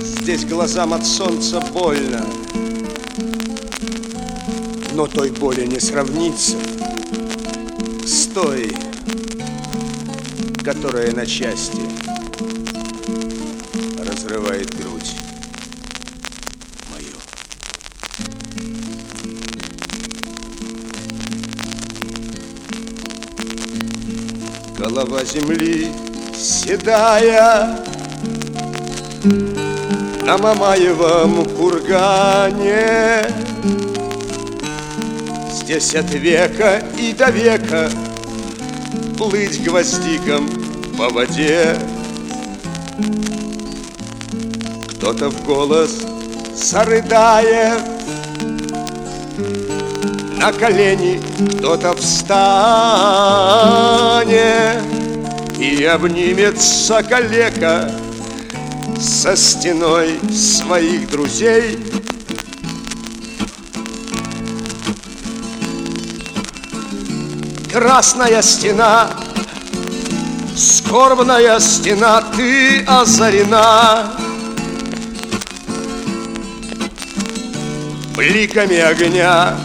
[0.00, 2.24] Здесь глазам от солнца больно.
[4.94, 6.56] Но той боли не сравнится.
[8.06, 8.74] С той,
[10.64, 11.82] которая на части
[25.38, 25.88] земли
[26.34, 27.78] седая
[30.24, 33.26] На Мамаевом кургане.
[35.50, 37.90] Здесь от века и до века
[39.16, 40.48] Плыть гвоздиком
[40.96, 41.76] по воде.
[44.88, 46.02] Кто-то в голос
[46.54, 47.80] зарыдает
[50.38, 51.20] На колени
[51.58, 52.38] кто-то встанет
[55.78, 57.88] И обнимется калека
[59.00, 61.78] Со стеной своих друзей.
[67.72, 69.10] Красная стена,
[70.56, 74.14] скорбная стена, ты озарена.
[78.16, 79.56] Бликами огня,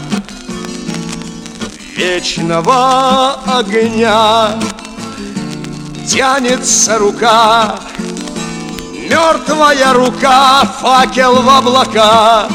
[1.98, 4.60] вечного огня
[6.07, 7.80] Тянется рука,
[9.09, 12.47] мертвая рука, факел в облака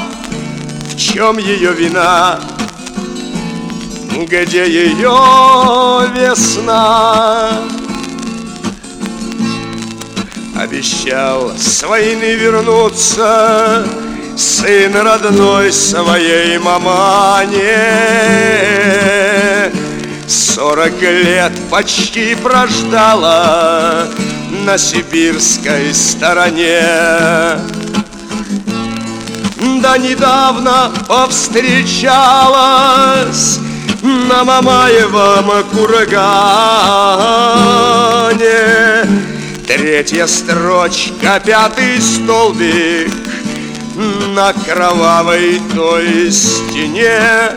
[0.92, 2.40] В чем ее вина?
[4.26, 7.50] где ее весна.
[10.56, 13.86] Обещал с войны вернуться
[14.36, 17.58] Сын родной своей мамане
[20.28, 24.06] Сорок лет почти прождала
[24.66, 26.82] На сибирской стороне
[29.80, 33.58] Да недавно повстречалась
[34.02, 36.18] на Мамаевом кургане.
[39.66, 43.12] Третья строчка, пятый столбик
[44.34, 47.56] на кровавой той стене.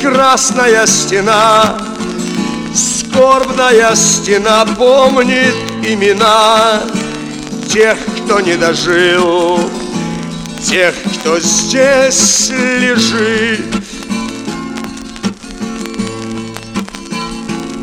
[0.00, 1.78] Красная стена,
[2.74, 6.80] скорбная стена помнит имена
[7.72, 9.60] тех, кто не дожил,
[10.64, 13.78] тех, кто здесь лежит.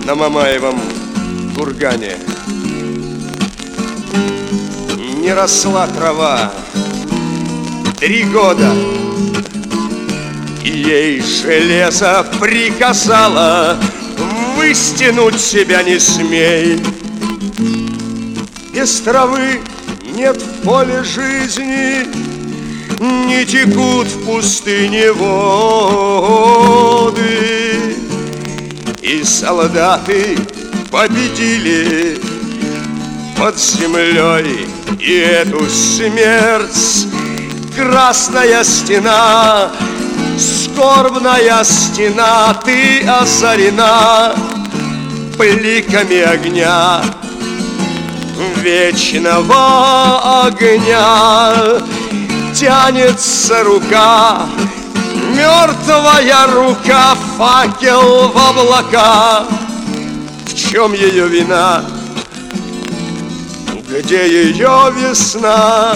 [0.05, 0.79] на Мамаевом
[1.55, 2.15] кургане.
[5.19, 6.51] Не росла трава
[7.99, 8.71] три года,
[10.69, 13.77] ей железо приказало
[14.57, 16.79] Выстянуть себя не смей.
[18.73, 19.61] Без травы
[20.15, 22.07] нет в поле жизни,
[22.99, 25.55] Не текут в пустыне воды.
[29.01, 30.37] И солдаты
[30.89, 32.17] победили
[33.37, 34.67] под землей
[34.99, 37.07] И эту смерть
[37.75, 39.69] Красная стена,
[40.75, 44.35] скорбная стена Ты озарена
[45.37, 47.01] бликами огня
[48.57, 51.81] Вечного огня
[52.53, 54.45] Тянется рука
[55.33, 59.45] Мертвая рука, факел в облака
[60.45, 61.83] В чем ее вина?
[63.89, 65.95] Где ее весна?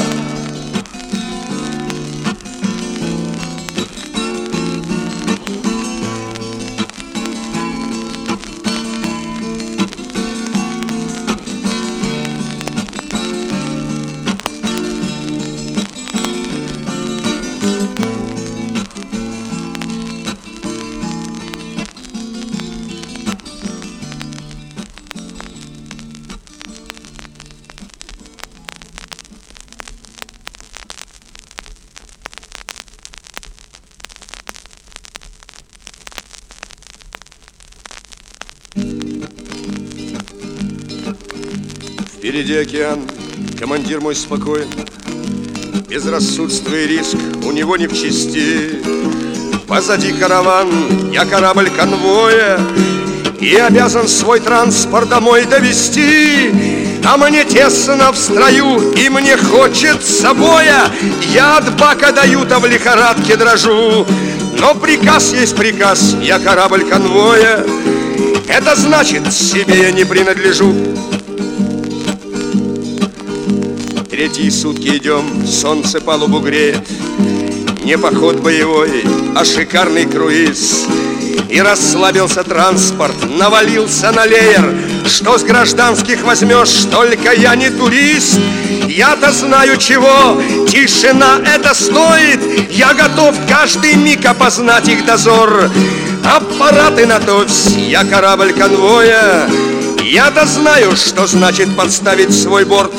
[42.50, 43.02] Впереди океан,
[43.60, 44.68] командир мой спокоен
[45.88, 47.16] Безрассудство и риск
[47.46, 48.82] у него не в чести.
[49.68, 52.60] Позади караван, я корабль конвоя
[53.40, 56.52] И обязан свой транспорт домой довести.
[57.06, 60.90] А мне тесно в строю, и мне хочется боя.
[61.32, 64.08] Я от бака даю-то в лихорадке дрожу.
[64.58, 67.64] Но приказ есть приказ, я корабль конвоя.
[68.48, 70.74] Это значит, себе я не принадлежу
[74.20, 76.86] Третьи сутки идем, солнце палубу греет.
[77.86, 80.88] Не поход боевой, а шикарный круиз.
[81.48, 84.76] И расслабился транспорт, навалился на леер.
[85.06, 88.38] Что с гражданских возьмешь, только я не турист.
[88.90, 90.38] Я-то знаю чего,
[90.68, 92.41] тишина это стоит.
[92.72, 95.72] Я готов каждый миг опознать их дозор.
[96.26, 99.50] Аппараты на товсь, я корабль конвоя.
[100.04, 102.91] Я-то знаю, что значит подставить свой борт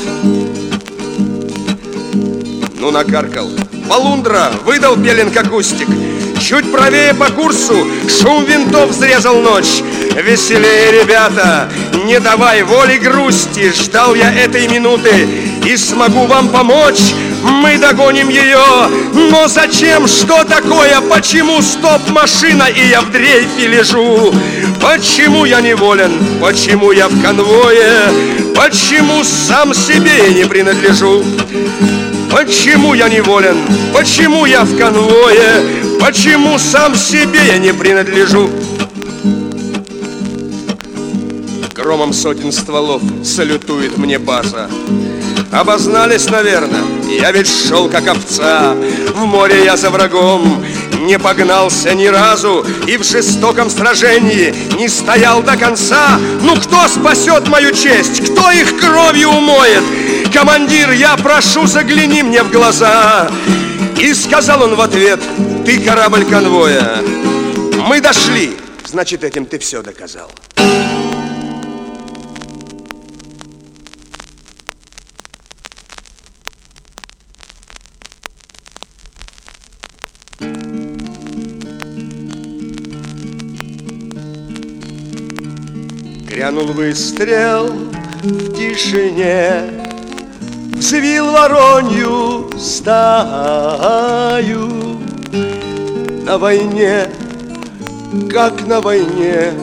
[2.81, 3.47] ну накаркал.
[3.87, 5.87] Полундра выдал пелинг акустик.
[6.41, 9.83] Чуть правее по курсу шум винтов взрезал ночь.
[10.15, 11.69] Веселее, ребята,
[12.05, 13.71] не давай воли грусти.
[13.71, 15.27] Ждал я этой минуты
[15.63, 17.13] и смогу вам помочь.
[17.43, 18.65] Мы догоним ее,
[19.13, 24.33] но зачем, что такое, почему стоп-машина и я в дрейфе лежу?
[24.81, 28.11] Почему я неволен, почему я в конвое,
[28.55, 31.23] почему сам себе не принадлежу?
[32.31, 33.57] Почему я неволен?
[33.93, 35.63] Почему я в конвое?
[35.99, 38.49] Почему сам себе я не принадлежу?
[41.75, 44.69] Громом сотен стволов салютует мне база
[45.51, 46.83] Обознались, наверное,
[47.19, 48.75] я ведь шел как овца
[49.13, 50.63] В море я за врагом
[51.01, 57.49] не погнался ни разу И в жестоком сражении не стоял до конца Ну кто спасет
[57.49, 58.31] мою честь?
[58.31, 59.83] Кто их кровью умоет?
[60.33, 63.29] Командир, я прошу, загляни мне в глаза!
[63.99, 65.19] И сказал он в ответ,
[65.65, 66.97] ты корабль конвоя.
[67.87, 70.31] Мы дошли, значит этим ты все доказал
[86.27, 87.67] Грянул выстрел
[88.23, 89.80] в тишине
[90.81, 92.97] Взвил воронью стаю.
[96.25, 97.07] На войне,
[98.31, 99.53] как на войне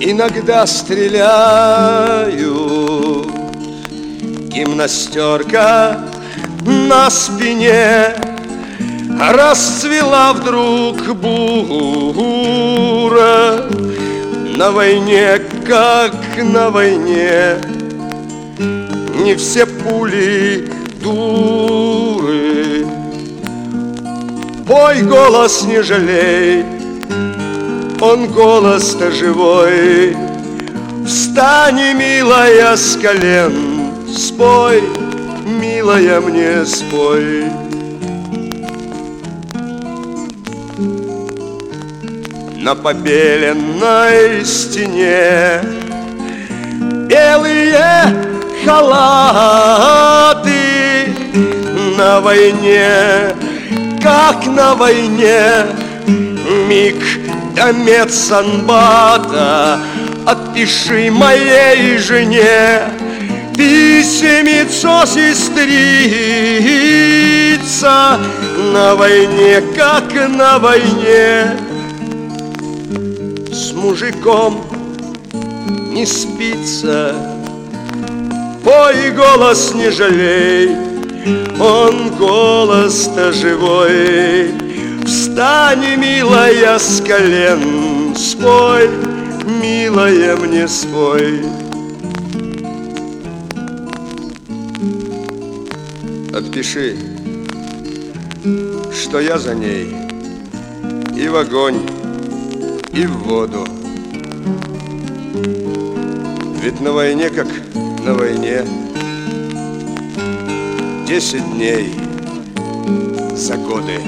[0.00, 1.26] Иногда стреляют
[4.52, 5.98] Гимнастерка
[6.64, 8.14] на спине
[9.18, 12.54] Расцвела вдруг бура.
[14.56, 17.75] На войне, как на войне
[19.26, 20.70] Не все пули
[21.02, 22.86] дуры.
[24.64, 26.64] Бой голос не жалей
[28.00, 30.16] Он голос-то живой.
[31.04, 33.52] Встань, милая, с колен
[34.16, 34.80] Спой,
[35.60, 37.46] милая, мне спой.
[42.62, 45.62] На побеленной стене
[47.08, 48.35] Белые
[48.66, 50.50] халаты
[51.96, 53.32] на войне,
[54.02, 55.66] как на войне
[56.68, 56.96] Миг
[57.54, 59.78] до медсанбата
[60.26, 62.82] Отпиши моей жене
[63.56, 65.78] Писемицо сестрица
[68.72, 71.56] На войне, как на войне
[73.52, 74.60] с мужиком
[75.92, 77.35] не спится.
[78.66, 80.70] Пой голос не жалей,
[81.60, 84.50] он голос-то живой.
[85.04, 88.90] Встань, милая, с колен, спой,
[89.62, 91.42] милая, мне спой.
[96.34, 96.96] Отпиши,
[98.92, 99.94] что я за ней
[101.16, 101.88] и в огонь,
[102.92, 103.64] и в воду.
[106.60, 107.46] Ведь на войне, как
[108.06, 108.64] на войне,
[111.08, 111.92] Десять дней
[113.34, 114.00] за годы.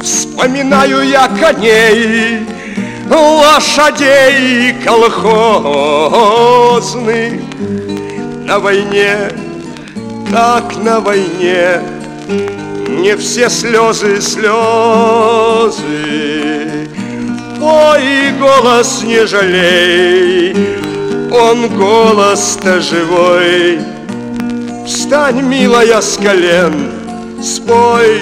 [0.00, 2.40] Вспоминаю я коней,
[3.10, 5.22] лошадей колхозных.
[8.46, 9.30] На войне,
[10.32, 11.82] как на войне,
[12.88, 15.82] не все слезы слезы.
[17.60, 20.81] Пой голос не жалей
[21.32, 23.80] он голос-то живой.
[24.86, 26.90] Встань, милая, с колен,
[27.42, 28.20] спой,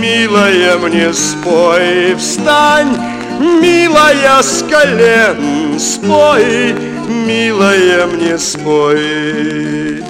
[0.00, 2.14] милая, мне спой.
[2.16, 2.96] Встань,
[3.40, 6.74] милая, с колен, спой,
[7.08, 10.04] милая, мне спой.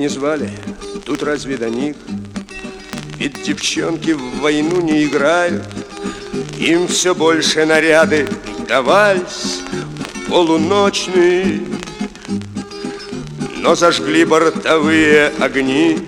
[0.00, 0.50] Не звали,
[1.04, 1.94] тут разве до них?
[3.18, 5.62] Ведь девчонки в войну не играют,
[6.56, 8.26] Им все больше наряды
[8.66, 9.60] давались
[10.26, 11.60] полуночный.
[13.58, 15.98] Но зажгли бортовые огни,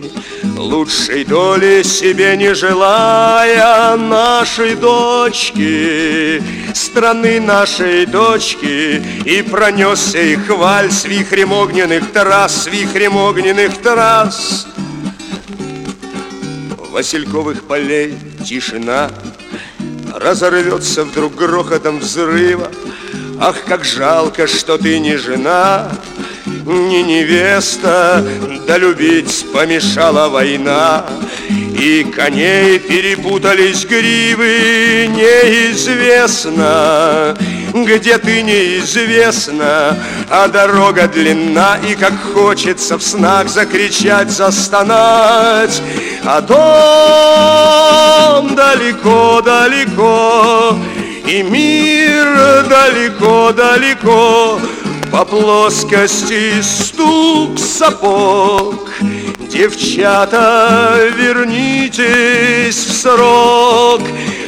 [0.62, 6.40] Лучшей доли себе не желая нашей дочки,
[6.72, 14.68] Страны нашей дочки, И пронесся их вальс вихрем огненных трасс, Вихрем огненных трасс.
[16.92, 18.14] Васильковых полей
[18.44, 19.10] тишина,
[20.14, 22.70] Разорвется вдруг грохотом взрыва,
[23.40, 25.90] Ах, как жалко, что ты не жена,
[26.66, 28.24] не невеста,
[28.66, 31.04] да любить помешала война.
[31.48, 36.56] И коней перепутались гривы, неизвестно,
[37.72, 39.98] где ты неизвестно,
[40.30, 45.82] а дорога длинна, и как хочется в снах закричать, застонать,
[46.24, 46.40] а
[48.42, 50.76] дом далеко-далеко,
[51.26, 54.60] и мир далеко-далеко,
[55.12, 58.88] по плоскости стук сапог.
[59.50, 64.00] Девчата, вернитесь в срок,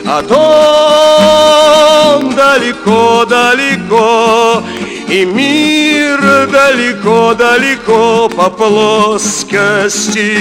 [0.07, 4.63] а дом далеко-далеко,
[5.09, 10.39] и мир далеко-далеко по плоскости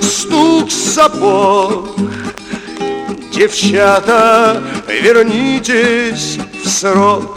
[0.00, 1.90] стук сапог.
[3.30, 7.35] Девчата, вернитесь в срок.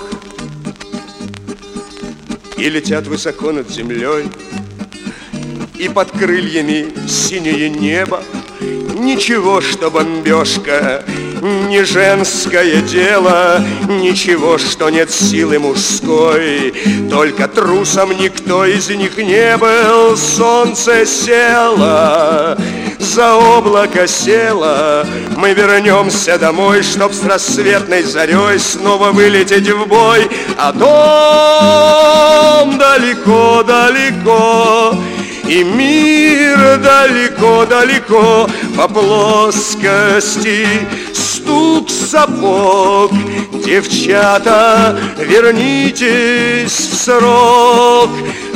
[2.60, 4.26] И летят высоко над землей,
[5.78, 8.22] И под крыльями синее небо.
[9.00, 11.06] Ничего, что бомбежка
[11.42, 16.74] не женское дело, Ничего, что нет силы мужской,
[17.10, 20.18] Только трусом никто из них не был.
[20.18, 22.58] Солнце село,
[23.00, 25.06] за облако село,
[25.38, 31.99] Мы вернемся домой, Чтоб с рассветной зарей Снова вылететь в бой, А дом
[33.10, 34.96] далеко-далеко,
[35.48, 40.68] и мир далеко-далеко по плоскости
[41.14, 43.12] стук сапог.
[43.66, 48.10] Девчата, вернитесь в срок,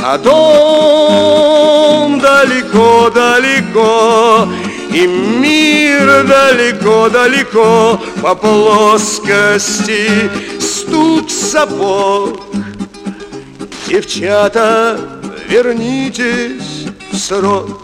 [0.03, 4.47] а дом далеко-далеко,
[4.93, 10.09] и мир далеко-далеко по плоскости
[10.59, 12.39] стук сапог.
[13.87, 14.99] Девчата,
[15.47, 17.81] вернитесь в срок.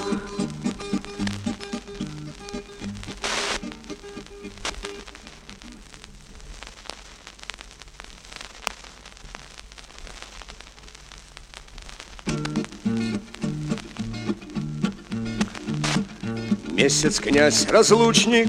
[16.71, 18.47] Месяц князь-разлучник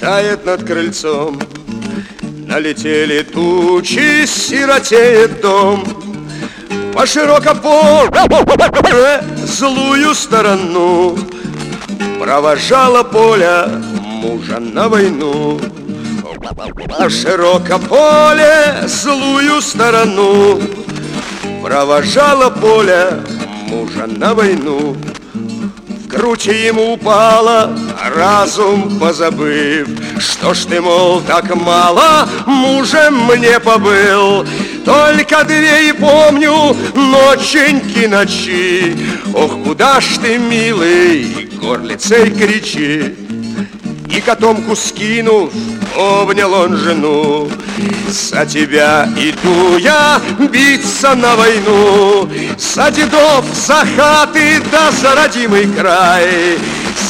[0.00, 1.40] тает над крыльцом,
[2.46, 6.11] Налетели тучи, сиротеет дом.
[6.94, 8.12] По широкополе
[9.36, 11.18] злую сторону
[12.20, 15.58] Провожала поля мужа на войну.
[16.98, 20.60] По широкополе злую сторону
[21.62, 23.20] Провожала поля
[23.66, 24.94] мужа на войну.
[25.32, 27.74] В грудь ему упала,
[28.14, 29.88] разум позабыв.
[30.18, 34.44] Что ж ты, мол, так мало мужем мне побыл
[34.84, 38.96] только две и помню ноченьки ночи.
[39.34, 43.14] Ох, куда ж ты, милый, горлицей кричи.
[44.10, 45.50] И котомку скинув,
[45.96, 47.50] обнял он жену.
[48.08, 52.28] За тебя иду я биться на войну.
[52.58, 56.58] За дедов, за хаты, да за родимый край.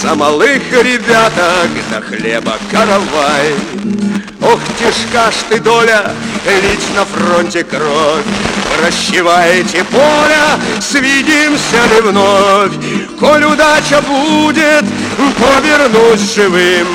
[0.00, 3.54] За малых ребяток, да хлеба каравай
[4.42, 6.12] Ох, тяжка ж ты доля,
[6.46, 8.24] лить на фронте кровь.
[8.78, 12.72] Прощевайте поля, свидимся ли вновь.
[13.20, 14.84] Коль удача будет,
[15.38, 16.88] повернусь живым.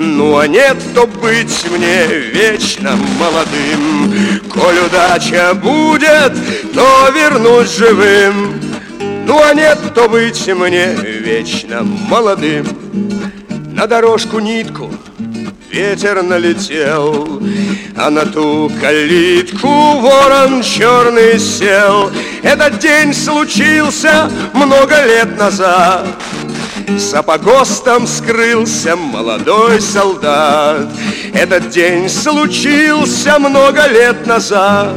[0.00, 4.14] Ну а нет, то быть мне вечно молодым
[4.48, 6.32] Коль удача будет,
[6.72, 8.60] то вернусь живым
[9.26, 12.64] Ну а нет, то быть мне вечно молодым
[13.72, 14.88] На дорожку нитку
[15.70, 17.42] ветер налетел,
[17.96, 22.10] а на ту калитку ворон черный сел.
[22.42, 26.06] Этот день случился много лет назад.
[26.96, 30.88] За погостом скрылся молодой солдат.
[31.34, 34.94] Этот день случился много лет назад.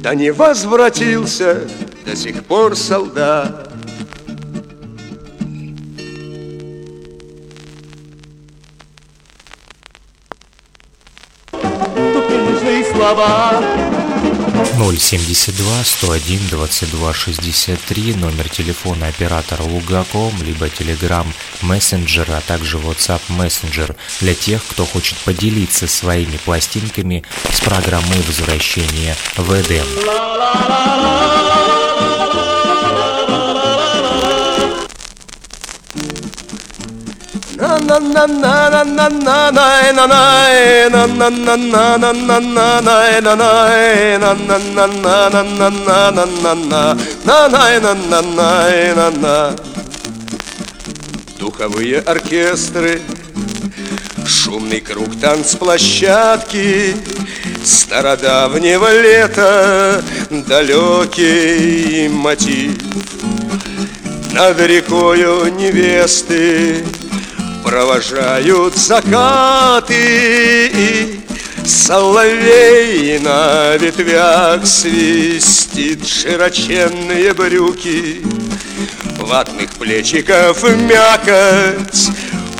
[0.00, 1.60] Да не возвратился
[2.04, 3.71] до сих пор солдат.
[13.12, 13.62] Слова.
[14.78, 21.26] 072 101 22 63 номер телефона оператора Лугаком, либо Telegram
[21.62, 27.22] Messenger, а также WhatsApp Messenger для тех, кто хочет поделиться своими пластинками
[27.52, 29.86] с программой возвращения в Эдем.
[51.38, 53.00] Духовые оркестры,
[54.26, 56.96] шумный круг танцплощадки,
[57.64, 62.72] Стародавнего лета далекий мотив.
[64.32, 66.84] Над рекою невесты
[67.64, 71.20] Провожают закаты и
[71.64, 78.22] Соловей на ветвях свистит широченные брюки.
[79.20, 82.10] Ватных плечиков мякоть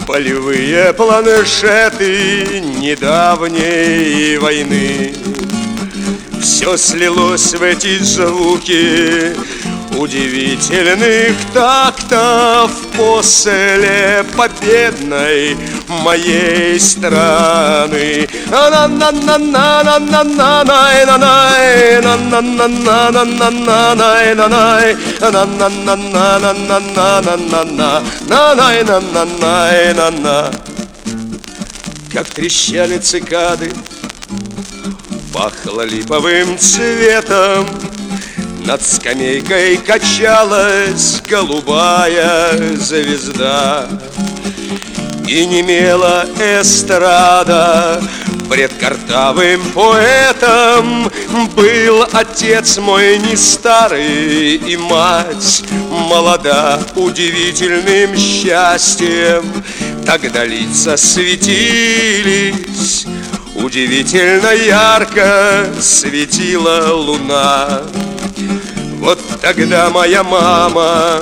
[0.06, 5.14] Полевые планшеты недавней войны.
[6.40, 9.34] Все слилось в эти звуки
[9.98, 15.56] удивительных тактов после победной
[15.88, 18.28] моей страны.
[32.12, 33.72] Как трещали цикады,
[35.32, 37.66] пахло липовым цветом,
[38.64, 43.88] над скамейкой качалась голубая звезда.
[45.26, 48.02] И немела эстрада.
[48.50, 51.10] Пред картавым поэтом
[51.56, 59.64] Был отец мой не старый И мать молода Удивительным счастьем.
[60.04, 62.52] Тогда лица светились
[63.54, 67.80] Удивительно ярко светила луна
[68.98, 71.20] вот тогда моя мама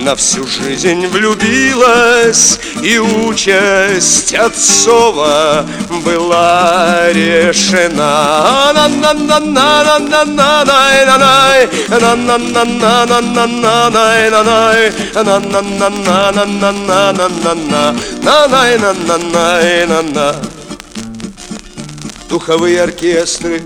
[0.00, 5.66] на всю жизнь влюбилась И участь отцова
[6.04, 8.72] была решена.
[22.28, 23.62] Духовые оркестры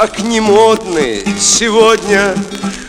[0.00, 2.32] так не модны сегодня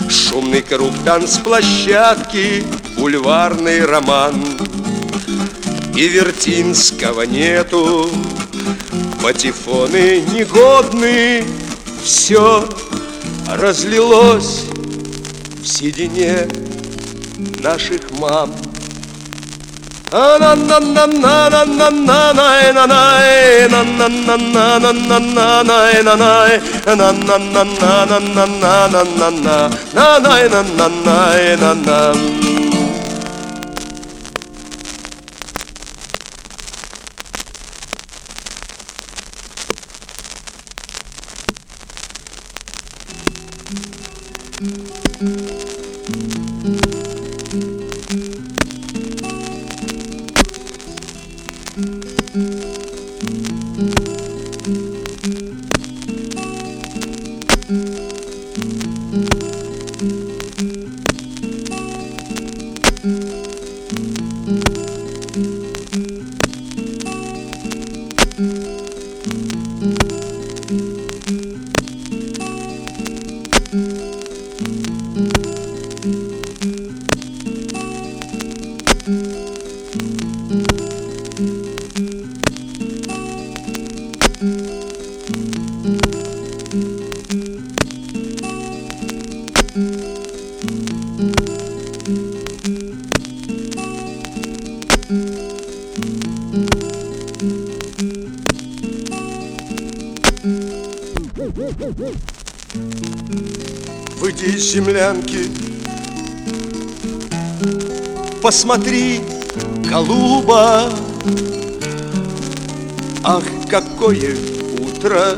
[0.07, 2.64] Шумный круг танцплощадки,
[2.99, 4.36] бульварный роман.
[5.95, 8.07] И Вертинского нету,
[9.23, 11.44] патефоны негодны
[12.03, 12.69] Все
[13.48, 14.65] разлилось
[15.64, 16.48] в седине
[17.60, 18.53] наших мам
[20.11, 21.06] na na na
[31.57, 32.48] na na
[108.49, 109.21] посмотри,
[109.91, 110.89] голуба,
[113.23, 114.35] Ах, какое
[114.80, 115.38] утро,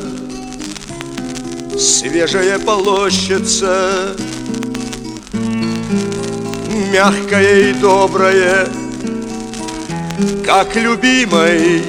[1.77, 4.15] свежая полощица,
[6.93, 8.69] Мягкое и доброе,
[10.45, 11.83] как любимой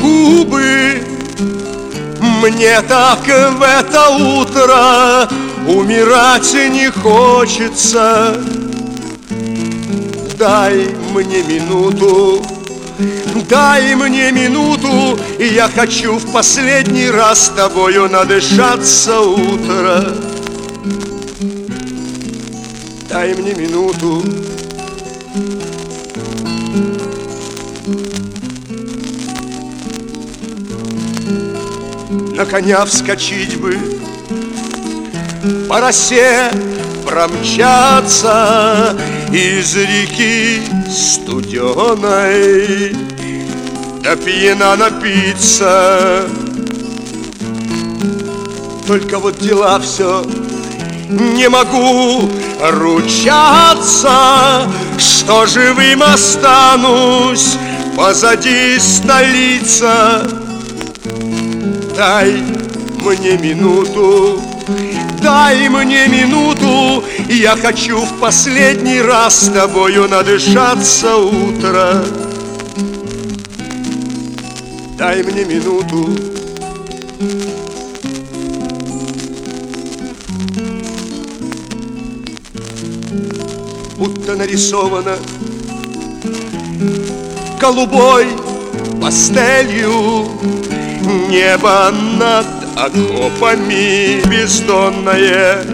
[0.00, 1.02] губы.
[2.40, 5.28] Мне так в это утро
[5.68, 8.40] умирать не хочется.
[10.46, 12.42] Дай мне минуту,
[13.48, 20.04] дай мне минуту, и я хочу в последний раз с тобою надышаться утро.
[23.08, 24.22] Дай мне минуту,
[32.36, 33.78] на коня вскочить бы,
[35.70, 36.50] по росе
[37.06, 38.94] промчаться
[39.34, 42.94] из реки студеной,
[44.00, 46.28] да пьяна напиться.
[48.86, 50.24] Только вот дела все
[51.08, 52.30] не могу
[52.60, 54.12] ручаться,
[54.98, 57.56] что живым останусь
[57.96, 60.30] позади столица.
[61.96, 62.40] Дай
[63.04, 64.40] мне минуту,
[65.20, 72.04] дай мне минуту, я хочу в последний раз с тобою надышаться утро.
[74.98, 76.10] Дай мне минуту.
[83.96, 85.16] Будто нарисовано
[87.60, 88.26] голубой
[89.00, 90.28] пастелью
[91.28, 92.46] Небо над
[92.76, 95.73] окопами бездонное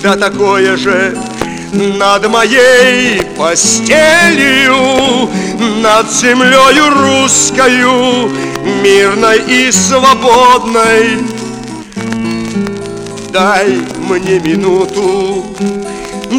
[0.00, 1.14] всегда такое же
[1.72, 5.28] над моей постелью,
[5.82, 8.30] над землею русскою,
[8.82, 11.18] мирной и свободной.
[13.30, 13.78] Дай
[14.08, 15.44] мне минуту,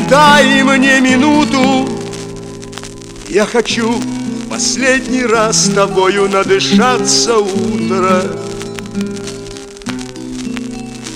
[0.10, 1.88] дай мне минуту,
[3.30, 3.94] я хочу
[4.50, 8.24] последний раз с тобою надышаться утро.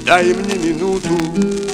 [0.06, 1.65] Дай мне минуту.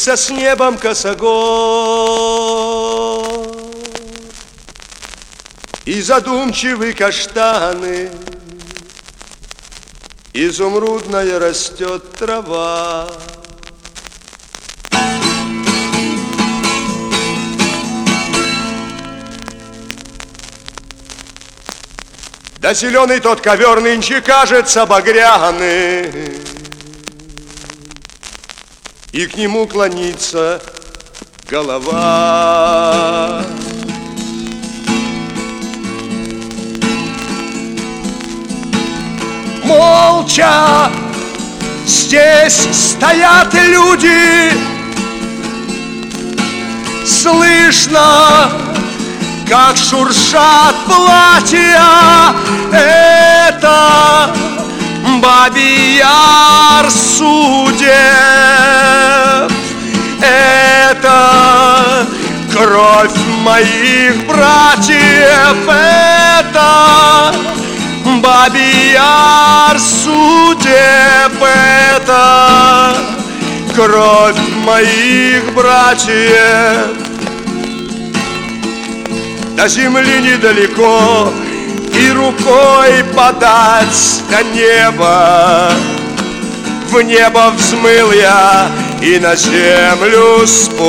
[0.00, 1.20] Слился с небом косогор.
[5.84, 8.08] И задумчивы каштаны.
[10.32, 13.10] Изумрудная растет трава.
[22.56, 26.40] Да зеленый тот ковер нынче кажется багряный
[29.12, 30.62] и к нему клонится
[31.48, 33.42] голова.
[39.64, 40.90] Молча
[41.86, 44.52] здесь стоят люди,
[47.04, 48.50] слышно,
[49.48, 52.34] как шуршат платья.
[52.72, 54.34] Это
[55.20, 57.90] Бабий Яр судеб
[60.20, 62.06] Это
[62.52, 65.68] кровь моих братьев.
[65.68, 67.34] Это
[68.22, 72.96] Бабий Яр судеб Это
[73.74, 76.96] кровь моих братьев.
[79.56, 81.32] До земли недалеко
[81.92, 85.70] И рукой подать до неба
[86.88, 90.80] В небо взмыл я и на землю сполз.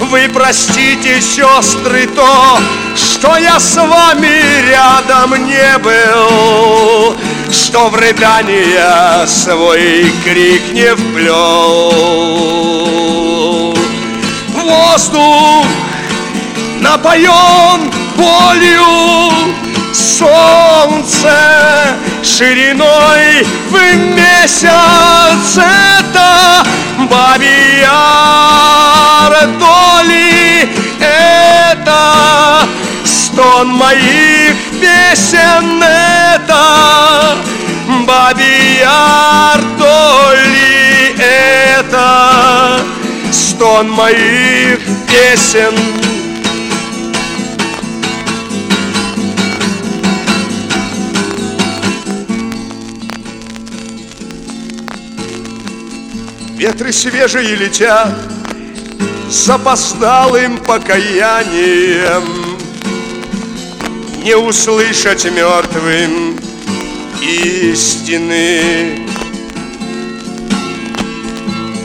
[0.00, 2.58] Вы простите, сестры, то,
[2.96, 7.16] что я с вами рядом не был
[7.52, 11.92] Что в рыдания свой крик не вплел.
[14.54, 15.66] Воздух
[16.80, 19.28] напоен болью.
[20.18, 23.72] Солнце шириной в
[24.16, 26.64] месяц Это
[27.10, 27.88] бабьяр
[29.58, 30.68] доли
[31.00, 32.66] Это
[33.04, 37.36] стон моих песен Это
[38.06, 42.80] бабьяр доли Это
[43.32, 45.74] стон моих песен
[56.58, 58.12] Ветры свежие летят
[59.30, 62.24] с опосталым покаянием.
[64.24, 66.36] Не услышать мертвым
[67.22, 69.06] истины.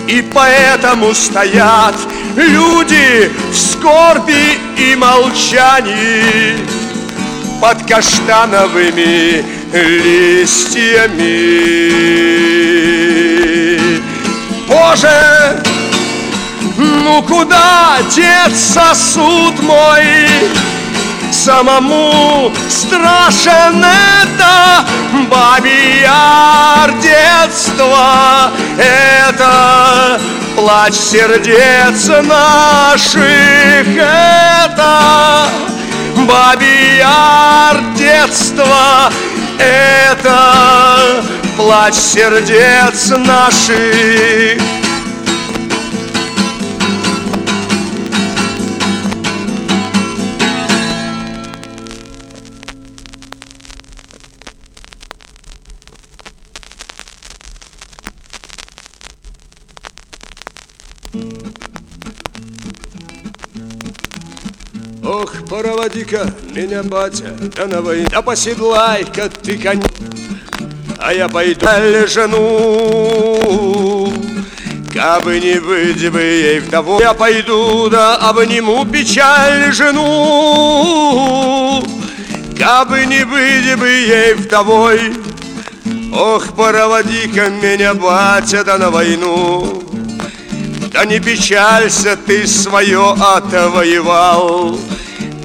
[0.08, 1.96] И поэтому стоят
[2.36, 6.58] люди в скорби и молчании
[7.62, 11.14] Под каштановыми листьями
[14.84, 15.64] Боже,
[16.78, 20.28] ну куда деться суд мой?
[21.32, 24.86] Самому страшен это
[25.32, 30.20] бабьяр детства Это
[30.56, 33.88] плач сердец наших.
[33.88, 35.48] Это
[36.28, 39.12] бабьяр детства
[39.64, 41.24] Это
[41.58, 44.83] плач сердец наших.
[65.94, 69.82] Проводи-ка меня, батя, да на войну, да поседлай-ка ты конь
[71.00, 71.68] а я пойду
[72.08, 73.44] жену.
[74.94, 80.14] Кабы не быть бы ей вдову, я пойду да обниму печаль жену.
[82.58, 85.14] Кабы не быть бы ей вдовой,
[86.14, 89.84] Ох, проводи-ка меня, батя, да на войну.
[90.94, 94.80] Да не печалься, ты свое отвоевал.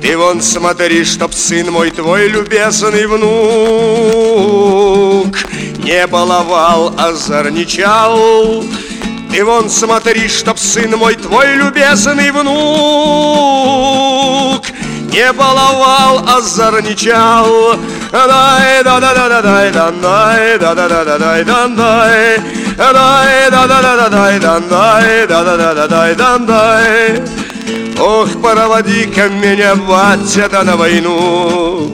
[0.00, 3.26] Ты вон смотри, чтоб сын мой твой любезный внук
[5.78, 8.64] Не баловал, а зарничал
[9.32, 12.46] Ты вон смотри, чтоб сын мой твой любезный внук
[15.12, 17.76] Не баловал, а зарничал
[18.12, 22.38] Дай да да да да дай да дай да да да да дай да дай
[22.76, 27.47] дай да да да да дай да дай да да да да дай да дай
[28.00, 31.92] Ох, проводи-ка меня, батя, на войну.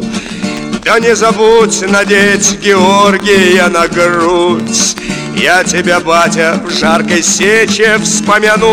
[0.84, 4.96] Да не забудь надеть Георгия на грудь.
[5.34, 8.68] Я тебя, батя, в жаркой сече вспомяну.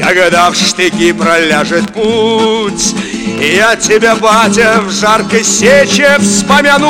[0.00, 2.94] Когда в штыки проляжет путь
[3.40, 6.88] Я тебя, батя, в жаркой сече вспомяну.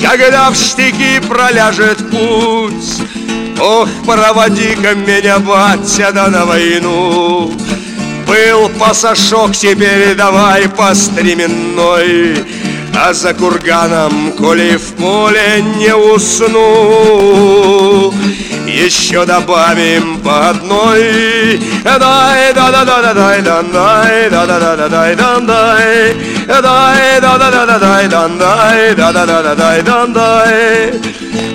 [0.00, 3.07] Когда в штыки проляжет путь
[3.60, 7.52] Ох, проводи-ка меня, батя, да на войну.
[8.26, 12.44] Был пасашок, теперь давай по стременной
[12.94, 16.54] А за курганом, коли в поле не усну
[18.78, 24.76] Еще добавим по одной Дай, да, да, да, да, дай, да, дай, да, да, да,
[24.76, 26.14] да, дай, да, дай,
[26.46, 30.92] дай, да, да, да, да, дай, да, дай, да, да, да, да, дай, да, дай.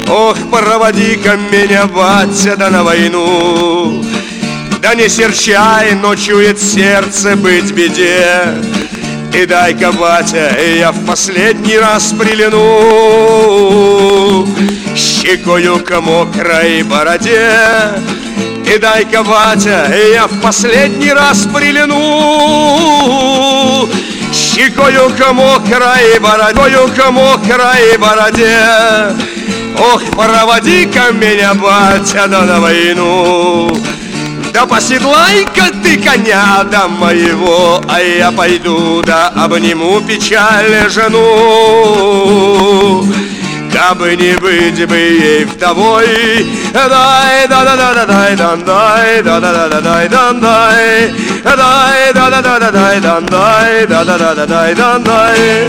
[0.10, 4.04] Ох, проводи-ка меня, батя, да на войну
[4.82, 8.54] Да не серчай, но чует сердце быть беде
[9.34, 12.60] И дай-ка, батя, я в последний раз приляну
[14.96, 17.50] Щекою к мокрой бороде.
[18.72, 22.00] И дай-ка, батя, я в последний раз приляну
[24.32, 28.56] Щекою к мокрой бороде, к мокрой бороде.
[29.80, 33.76] Ох, проводи-ка меня, батя, на войну
[34.54, 42.24] да поседлай-ка ты коня до моего, а я пойду да обниму печаль жену.
[43.74, 49.40] Кабы не быть бы ей вдовой, дай да да да да дай дан дай да
[49.42, 51.12] да да да дай дан дай
[51.44, 55.68] дай да да да да дай дан дай да да да да дай дан дай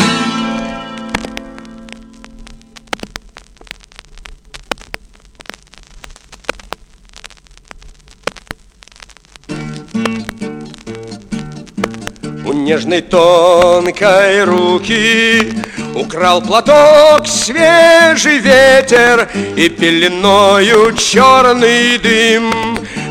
[12.75, 15.53] нежной тонкой руки
[15.95, 22.53] Украл платок свежий ветер И пеленою черный дым.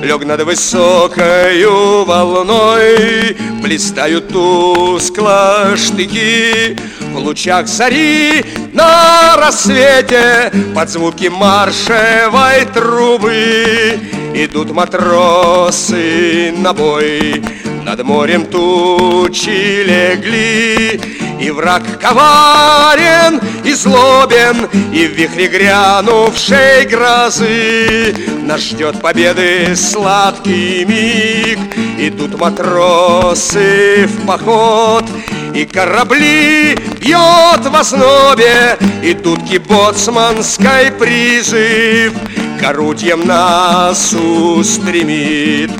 [0.02, 6.76] Лег над высокою волной Блистают тускло штыки.
[7.14, 13.98] В лучах зари на рассвете Под звуки маршевой трубы
[14.34, 17.42] Идут матросы на бой
[17.84, 21.00] над морем тучи легли,
[21.40, 31.60] И враг коварен и злобен, И в вихре грянувшей грозы Нас ждет победы сладкий миг.
[31.98, 35.06] Идут матросы в поход,
[35.54, 42.14] И корабли бьет в основе, И дудки боцманской призыв
[42.62, 45.72] К орудиям нас устремит.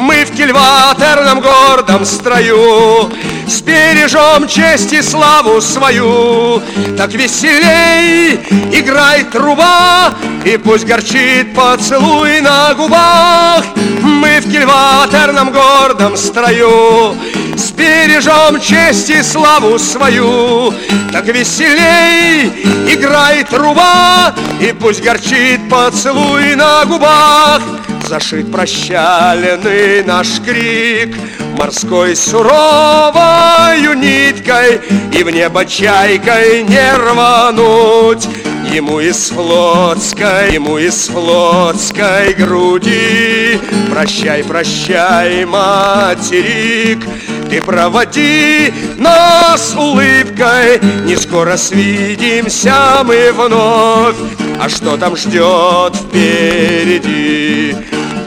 [0.00, 3.10] Мы в кильватерном гордом строю
[3.46, 6.62] Сбережем честь и славу свою.
[6.96, 8.40] Так веселей
[8.72, 10.14] играй труба
[10.46, 13.62] И пусть горчит поцелуй на губах.
[14.00, 17.14] Мы в кильватерном гордом строю
[17.56, 20.72] Сбережем честь и славу свою.
[21.12, 22.46] Так веселей
[22.88, 27.60] играй труба И пусть горчит поцелуй на губах
[28.06, 31.16] Зашит прощальный наш крик
[31.56, 34.80] Морской суровою ниткой
[35.12, 38.26] И в небо чайкой не рвануть
[38.72, 43.58] Ему из флотской, ему из флотской груди.
[43.90, 47.04] Прощай, прощай, материк
[47.50, 50.80] Ты проводи нас улыбкой.
[51.04, 54.16] Не скоро свидимся мы вновь.
[54.60, 57.74] А что там ждет впереди?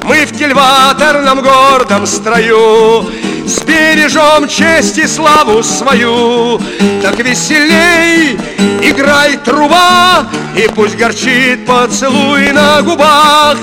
[0.04, 3.06] Мы в кильваторном гордом строю
[3.46, 6.60] Сбережем честь и славу свою.
[7.02, 8.38] Так веселей
[8.82, 13.58] играй труба И пусть горчит поцелуй на губах.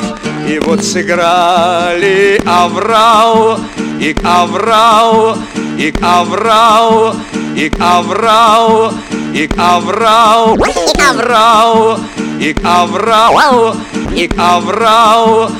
[0.48, 3.61] И вот сыграли аврал
[4.01, 5.36] и аврал,
[5.78, 7.15] и аврал,
[7.55, 8.94] и аврал,
[9.35, 12.01] и аврал, и аврал,
[12.40, 13.77] и аврал,
[14.16, 15.51] и аврал.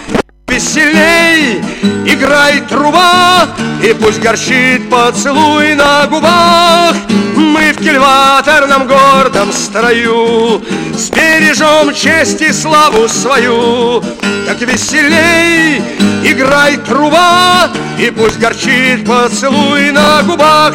[0.51, 1.63] Веселей.
[2.05, 3.49] Играй труба
[3.83, 6.97] И пусть горчит поцелуй на губах.
[7.37, 10.61] Мы в кильваторном гордом строю
[10.97, 14.03] Сбережем честь и славу свою.
[14.47, 15.81] Так веселей
[16.25, 20.75] играй труба И пусть горчит поцелуй на губах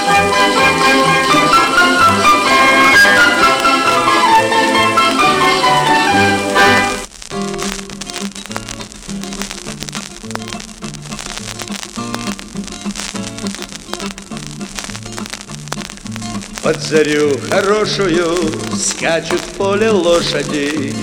[16.71, 18.37] Под зарю хорошую
[18.79, 20.95] скачут в поле лошади,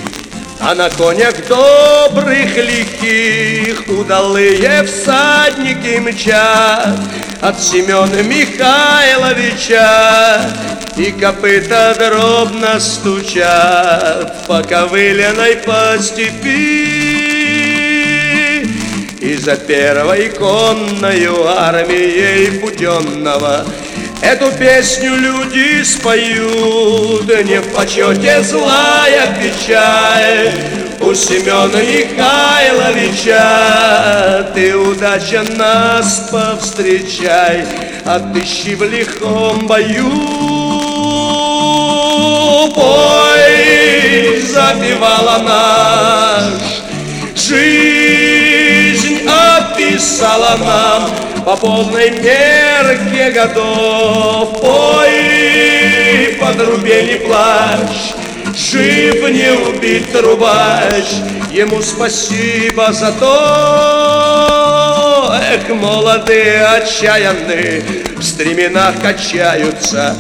[0.61, 6.99] А на конях добрых лихих удалые всадники мчат
[7.43, 10.41] От Семена Михайловича
[10.97, 16.87] И копыта дробно стучат По ковыляной по степи
[19.21, 23.67] И за первой конною армией Буденного
[24.21, 30.53] Эту песню люди споют, не в почете злая печаль.
[31.01, 37.65] У Семена Михайловича ты удача нас повстречай,
[38.05, 40.11] Отыщи в лихом бою.
[42.75, 46.83] Бой запевала наш,
[47.37, 51.09] жизнь описала нам,
[51.49, 58.13] по полной мерке годов Пой, по трубе не плачь,
[58.55, 61.07] Жив не убит трубач,
[61.51, 64.59] ему спасибо за то.
[65.51, 67.83] Эх, молодые, отчаянные,
[68.19, 70.19] в стременах качаются,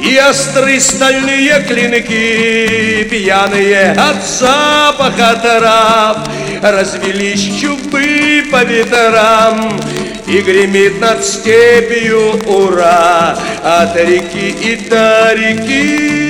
[0.00, 6.16] и острые стальные клинки, пьяные от запаха трав,
[6.62, 9.78] Развелись чубы по ветрам,
[10.26, 16.24] и гремит над степью ура От реки и до реки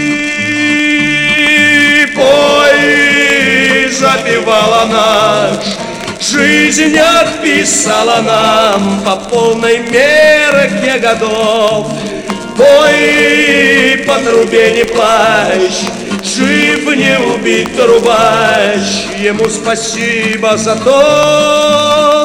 [2.15, 5.65] Пой, запевала наш
[6.21, 11.93] Жизнь отписала нам по полной мерке годов
[12.57, 15.83] Пой, по трубе не плачь,
[16.23, 22.24] жив не убит трубач, ему спасибо за то.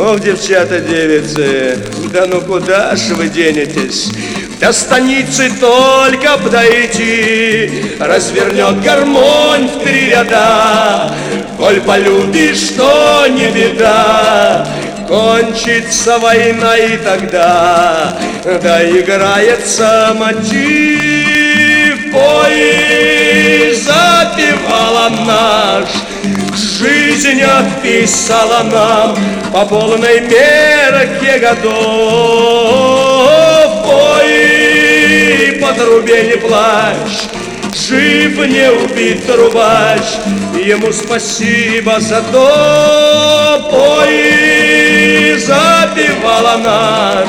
[0.00, 1.76] Ох, девчата, девицы,
[2.10, 4.10] да ну куда ж вы денетесь?
[4.58, 11.12] До станицы только подойти, Развернет гармонь в три ряда.
[11.58, 14.66] Коль полюбишь, то не беда,
[15.06, 26.09] Кончится война и тогда Доиграется мотив Пой, запевала наш
[27.20, 29.14] Жизнь отписала нам
[29.52, 31.74] По полной мерке годов.
[33.84, 37.28] Пой, по трубе не плачь
[37.74, 40.00] Жив не убит трубач
[40.64, 43.68] Ему спасибо за то.
[43.70, 47.28] Пой, запевала наш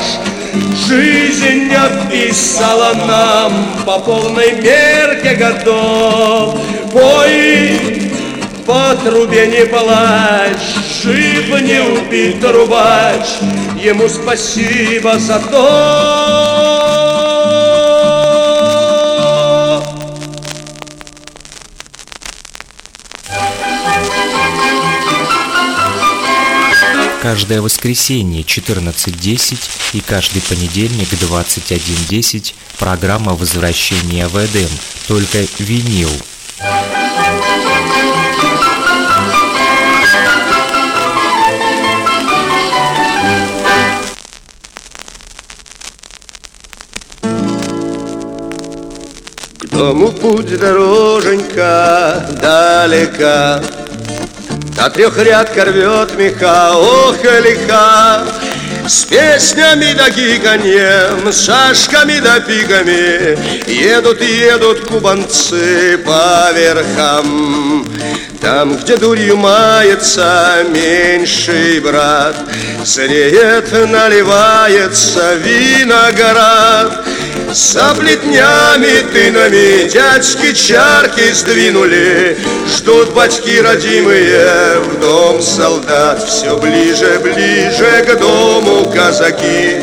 [0.88, 3.52] Жизнь отписала нам
[3.84, 6.58] По полной мерке годов.
[6.92, 8.11] Пой,
[8.66, 13.26] по трубе не плачь Жив не убит трубач
[13.82, 16.82] Ему спасибо за то.
[27.22, 29.58] Каждое воскресенье 14.10
[29.94, 34.68] и каждый понедельник 21.10 программа «Возвращение в Эдем»,
[35.06, 36.10] только винил.
[49.82, 53.60] Дому путь дороженька далека,
[54.76, 58.22] на трехрядка рвет меха, ох, лиха,
[58.86, 63.38] С песнями да гиганьем, с шашками да пигами
[63.70, 67.86] Едут, едут кубанцы по верхам.
[68.40, 72.34] Там, где дурью мается меньший брат,
[72.84, 77.04] Зреет, наливается виноград,
[77.52, 86.26] за плетнями тынами дядьки чарки сдвинули Ждут батьки родимые в дом солдат.
[86.26, 89.76] Все ближе, ближе к дому казаки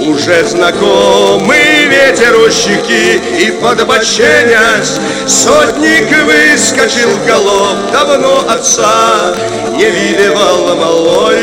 [0.00, 9.34] уже знакомый ветер у щеки И подбоченясь Сотник выскочил голов Давно отца
[9.76, 11.36] не видывал малой.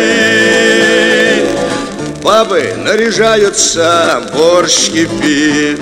[2.24, 5.82] Бабы наряжаются, борщ кипит,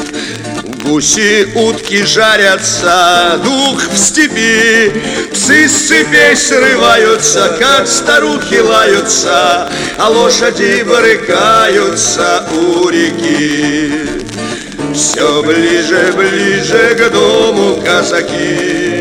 [0.92, 4.92] Гуси, утки жарятся, дух в степи,
[5.32, 13.94] Псы с цепей срываются, как старухи лаются, А лошади брыкаются у реки.
[14.94, 19.01] Все ближе, ближе к дому казаки,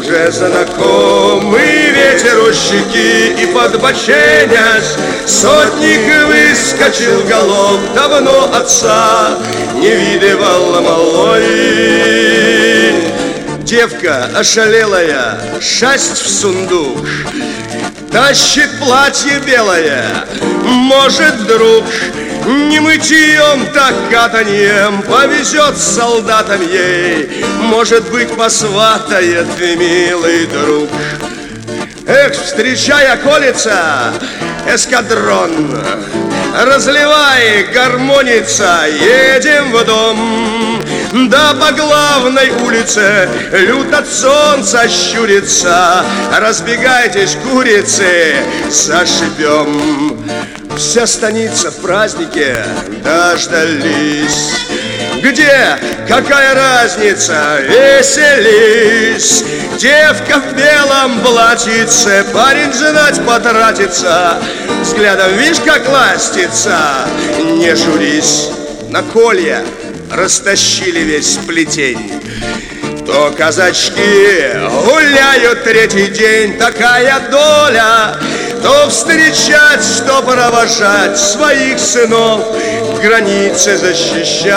[0.00, 4.96] уже знакомый ветер у щеки И подбоченясь
[5.26, 9.38] Сотник выскочил голов Давно отца
[9.74, 12.69] не видывал малой
[13.70, 17.06] Девка ошалелая Шасть в сундук.
[18.10, 20.26] Тащит платье белое
[20.64, 21.84] Может, друг
[22.68, 27.44] не мытьем, так катаньем Повезет солдатам ей.
[27.60, 30.90] Может быть, посватает милый друг.
[32.08, 34.12] Эх, встречая колется
[34.66, 35.80] эскадрон.
[36.60, 40.59] Разливай, гармоница, едем в дом
[41.12, 46.04] Да по главной улице лют от солнца щурится
[46.38, 48.36] Разбегайтесь, курицы,
[48.70, 50.24] зашибем
[50.76, 52.64] Вся станица в празднике
[53.02, 54.50] дождались
[55.22, 55.76] где?
[56.08, 57.58] Какая разница?
[57.60, 59.44] Веселись!
[59.78, 64.38] Девка в белом платьице, парень женать потратится,
[64.80, 67.06] Взглядом видишь, как ластится,
[67.38, 68.48] не журись.
[68.88, 69.62] На колья
[70.10, 72.20] растащили весь плетень.
[73.10, 74.52] то казачки
[74.84, 78.16] гуляют третий день, такая доля,
[78.62, 82.40] то встречать, что провожать своих сынов,
[83.02, 84.54] границы защищать.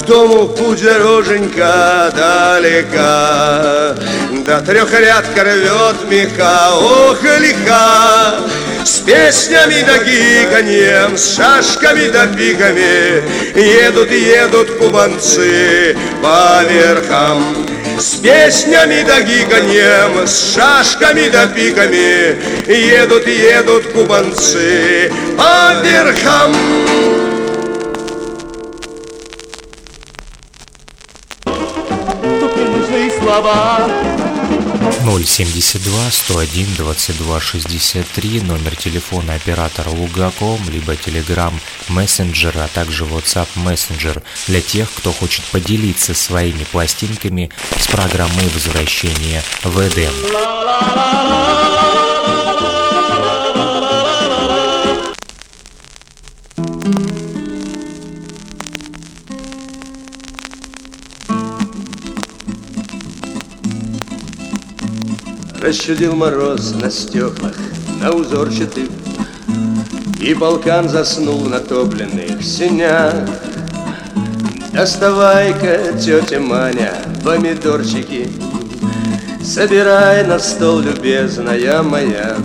[0.00, 3.94] К дому путь дороженька далека,
[4.48, 8.40] до трехрядка рвет меха, ох, лиха,
[8.82, 13.22] с песнями да гиканьем, с шашками да пиками
[13.54, 17.44] Едут, едут кубанцы по верхам.
[17.98, 26.56] С песнями да гиканьем, с шашками да пиками Едут, едут кубанцы по верхам.
[32.40, 34.17] Тупенные слова
[35.08, 41.54] 072 101 22 63 номер телефона оператора Лугаком, либо Telegram
[41.88, 49.42] Messenger, а также WhatsApp Messenger для тех, кто хочет поделиться своими пластинками с программой возвращения
[49.64, 50.12] в Эдем.
[65.60, 67.54] Расчудил мороз на стеклах,
[68.00, 68.88] на узорчатых,
[70.20, 73.12] И полкан заснул в натопленных сенях.
[74.72, 76.92] Доставай-ка, тетя Маня,
[77.24, 78.30] помидорчики,
[79.42, 82.36] Собирай на стол, любезная моя.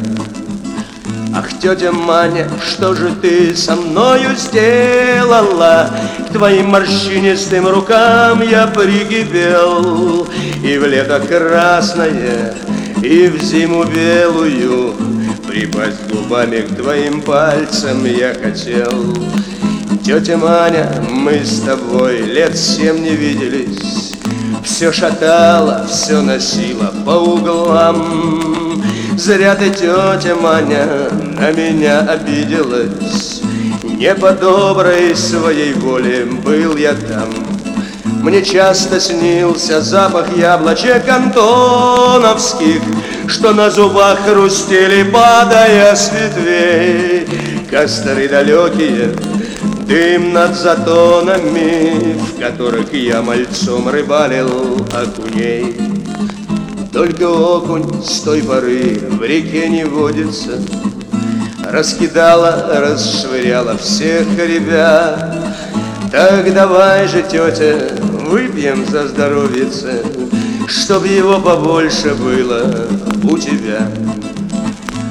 [1.36, 5.92] Ах, тетя Маня, что же ты со мною сделала?
[6.30, 10.28] К твоим морщинистым рукам я прикипел,
[10.64, 12.56] И в лето красное
[13.04, 14.94] и в зиму белую
[15.48, 19.16] Припасть губами к твоим пальцам я хотел.
[20.04, 24.14] Тетя Маня, мы с тобой лет семь не виделись.
[24.64, 28.82] Все шатало, все носило по углам.
[29.16, 33.42] Зря ты, тетя Маня, на меня обиделась.
[33.84, 37.30] Не по доброй своей воле был я там
[38.24, 42.82] мне часто снился запах яблочек антоновских,
[43.28, 47.28] Что на зубах хрустели, падая с ветвей.
[47.70, 49.14] Костры далекие,
[49.88, 55.76] дым над затонами, В которых я мальцом рыбалил окуней.
[56.94, 60.62] Только окунь с той поры в реке не водится,
[61.70, 65.36] Раскидала, расшвыряла всех ребят,
[66.14, 67.90] так давай же, тетя,
[68.34, 69.68] выпьем за здоровье,
[70.68, 72.88] Чтоб его побольше было
[73.24, 73.88] у тебя.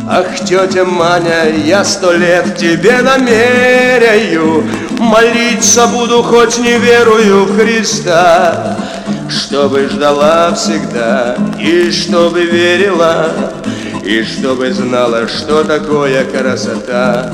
[0.09, 4.65] Ах, тетя Маня, я сто лет тебе намеряю,
[4.99, 8.77] Молиться буду, хоть не верую в Христа,
[9.31, 13.31] Чтобы ждала всегда и чтобы верила,
[14.05, 17.33] И чтобы знала, что такое красота.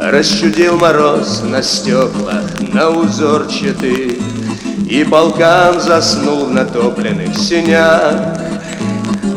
[0.00, 4.11] Расчудил мороз на стеклах, на узорчатых,
[4.92, 8.12] И полкан заснул в натопленных сенях.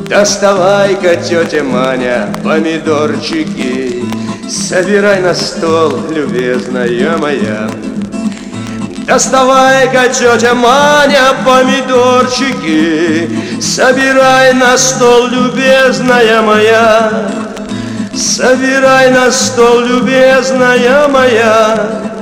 [0.10, 4.04] Доставай-ка, тетя Маня, помидорчики,
[4.50, 7.70] Собирай на стол, любезная моя.
[9.08, 13.30] Доставай-ка, тетя Маня, помидорчики,
[13.62, 17.32] Собирай на стол, любезная моя.
[18.14, 22.15] Собирай на стол, любезная моя.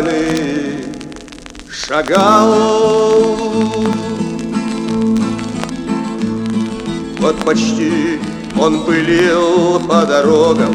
[0.00, 0.84] Кандаленный
[1.70, 2.54] шагал.
[7.18, 8.18] Вот почти
[8.58, 10.74] он пылил по дорогам,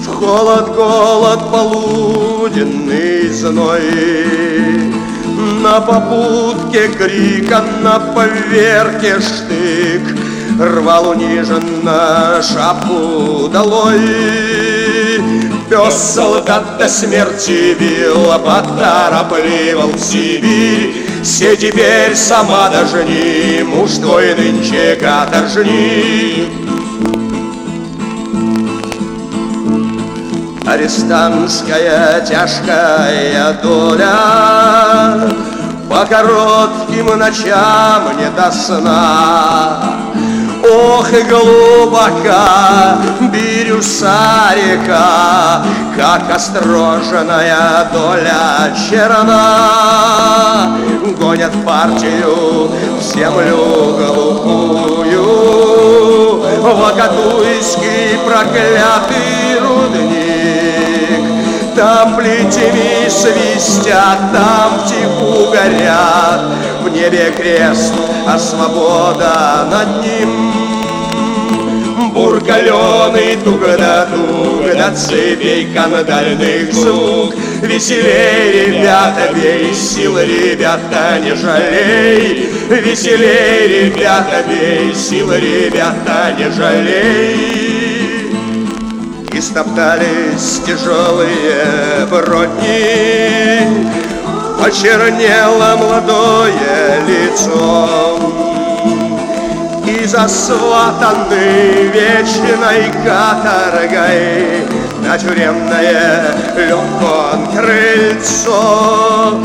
[0.00, 3.82] В холод, голод, полуденный зной.
[5.62, 10.02] На попутке крик, а на поверке штык,
[10.58, 14.51] Рвал униженно шапку долой
[15.72, 24.98] Пес солдат до смерти бил, поторопливал в Сибирь Все теперь сама дожни, муж твой нынче
[25.00, 26.50] каторжник
[30.66, 35.34] Арестантская тяжкая доля.
[35.88, 40.01] По коротким ночам не до сна
[40.72, 45.62] Ох, и глубока бирюса река,
[45.96, 50.78] Как остроженная доля черна.
[51.18, 55.26] Гонят партию в землю голубую,
[56.62, 61.22] Вакатуйский проклятый рудник.
[61.76, 66.42] Там плетями свистят, там втиху горят,
[66.82, 67.94] В небе крест,
[68.26, 70.61] а свобода над ним.
[72.12, 77.34] Бургаленый тугда-тугда цепей кандальных звук.
[77.62, 82.50] Веселей, ребята, бей, сил, ребята, не жалей.
[82.68, 87.72] Веселей, ребята, бей, сил, ребята, не жалей.
[89.32, 93.88] И стоптались тяжелые бродни.
[94.60, 98.51] Почернело молодое лицо
[100.02, 104.66] и засватаны вечной каторгой
[105.06, 109.38] На тюремное легкое крыльцо.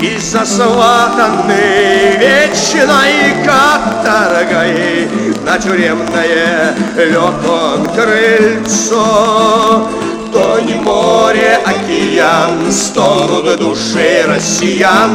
[0.00, 5.08] И засватаны вечной каторгой
[5.44, 9.88] На тюремное легкое крыльцо.
[10.32, 15.10] То не море, океан, стонут души россиян,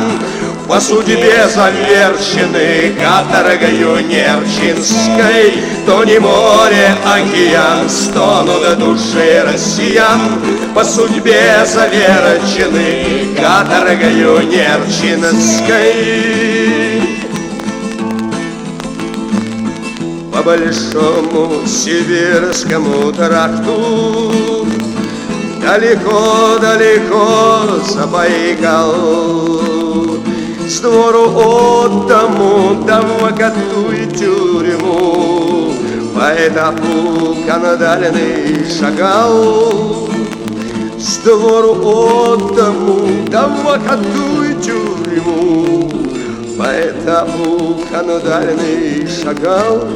[0.70, 10.40] по судьбе заверчены каторгою Нерчинской, То не море, океан, стонут души россиян,
[10.76, 17.02] По судьбе заверчены каторгою Нерчинской.
[20.32, 24.68] По большому сибирскому тракту
[25.62, 28.94] Далеко-далеко Забайкал
[30.70, 31.30] с двору
[33.02, 35.74] в вагату и тюрьму.
[36.14, 40.08] По этапу канадальный шагал.
[41.00, 41.74] С двору
[43.48, 45.90] в вагату и тюрьму.
[46.56, 49.88] По этапу канадальный шагал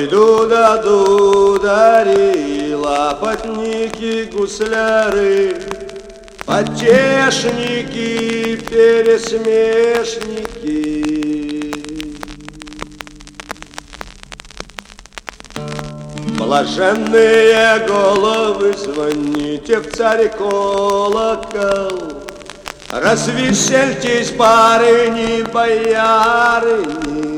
[0.00, 5.56] Ой, дуда, дудари, лопатники, гусляры,
[6.46, 8.08] Потешники,
[8.56, 9.60] пересмешники.
[16.38, 22.22] Блаженные головы, звоните в царь колокол,
[22.90, 27.29] Развесельтесь, барыни, боярыни,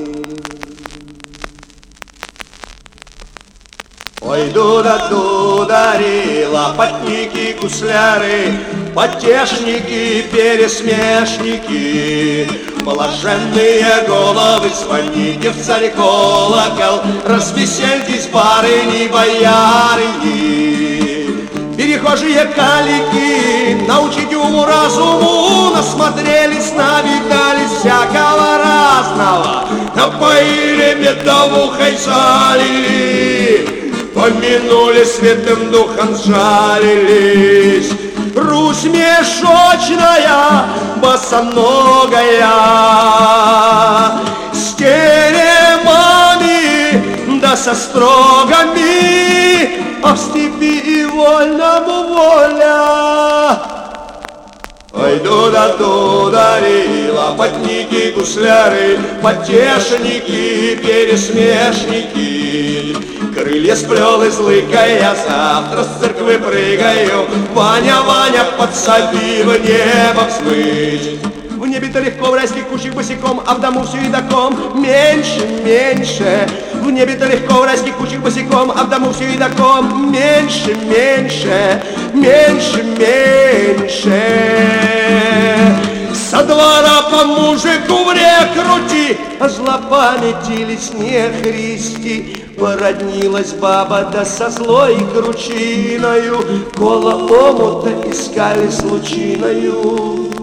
[4.32, 8.58] Ой, дуда, дудари, лопатники, гусляры,
[8.94, 12.48] Потешники, пересмешники,
[12.82, 20.62] Блаженные головы, звоните в царь колокол, Развесельтесь, барыни, боярыни.
[21.76, 33.81] Перехожие калики, научить уму разуму, Насмотрелись, навидались всякого разного, Напоили медовухой залили,
[34.14, 37.90] Помянули святым духом, жалились.
[38.36, 40.66] Русь мешочная,
[40.96, 42.48] босоногая,
[44.52, 45.42] С теремами
[47.40, 48.90] да со строгами,
[50.02, 53.81] А в степи и вольному воля.
[54.94, 62.94] Ой, дуда, дудари, лопатники, гусляры, Потешники, пересмешники,
[63.34, 67.26] Крылья сплел из лыка, я завтра с церквы прыгаю.
[67.54, 71.18] Ваня, Ваня, подсоби в небо взмыть.
[71.72, 76.46] В небе-то легко в райских кущах босиком, а в дому все едоком меньше, меньше.
[76.74, 82.82] В небе-то легко в райских кущах босиком, а в дому все едоком меньше, меньше, меньше,
[82.98, 84.22] меньше.
[86.14, 88.12] Со двора по мужику в
[88.52, 92.36] крути, А злопамятились не христи.
[92.60, 96.44] Породнилась баба да со злой кручиною,
[96.76, 100.41] Коло омута искали случиною.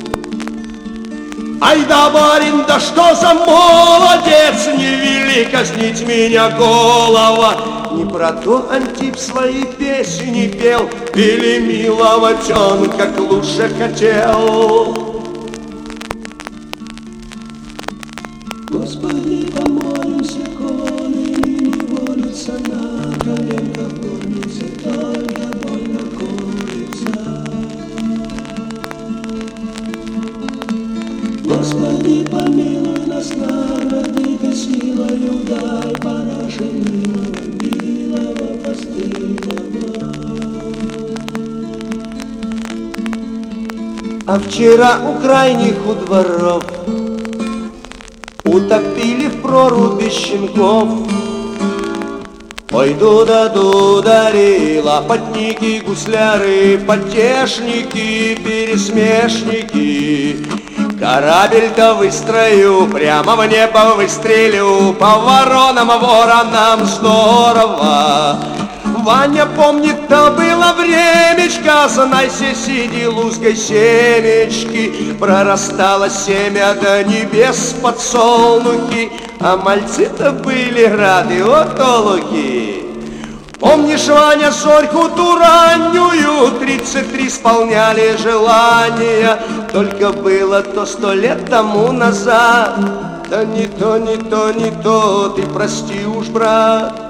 [1.62, 7.56] Ай да, барин, да что за молодец, Не вели казнить меня голова.
[7.92, 15.10] Не про то Антип свои песни пел, Или милого тенка лучше хотел.
[18.70, 20.46] Господи, помолимся,
[33.20, 40.14] нас, народы, силою дай параше милого, милого постылого.
[44.26, 46.64] А вчера у крайних у дворов
[48.46, 50.90] Утопили в проруби щенков.
[52.72, 60.38] Ой, дуда, дудари, лопатники, гусляры, потешники, пересмешники.
[61.00, 68.38] Корабель-то выстрою, прямо в небо выстрелю, по воронам, воронам здорово.
[68.84, 79.56] Ваня помнит, то было времечко, Знайся, сиди лузгой семечки, Прорастало семя до небес подсолнухи, А
[79.56, 82.89] мальцы-то были рады, олухи.
[83.60, 89.38] Помнишь, Ваня, зорьку ту раннюю, Тридцать три исполняли желания,
[89.74, 92.80] Только было то сто лет тому назад.
[93.30, 97.10] Да не то, не то, не то, ты прости уж, брат.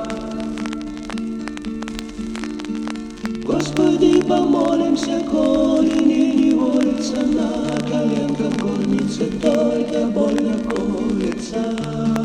[3.46, 12.19] Господи, помолимся, коли не неволится на коленках горнице, только больно колется.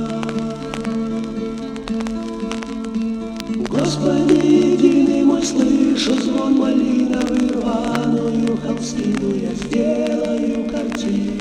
[5.94, 11.40] Слышу звон малиновый рваную холстину я сделаю картиною.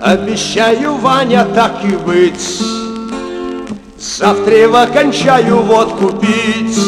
[0.00, 2.60] Обещаю, Ваня, так и быть,
[3.98, 6.78] Завтра окончаю водку пить.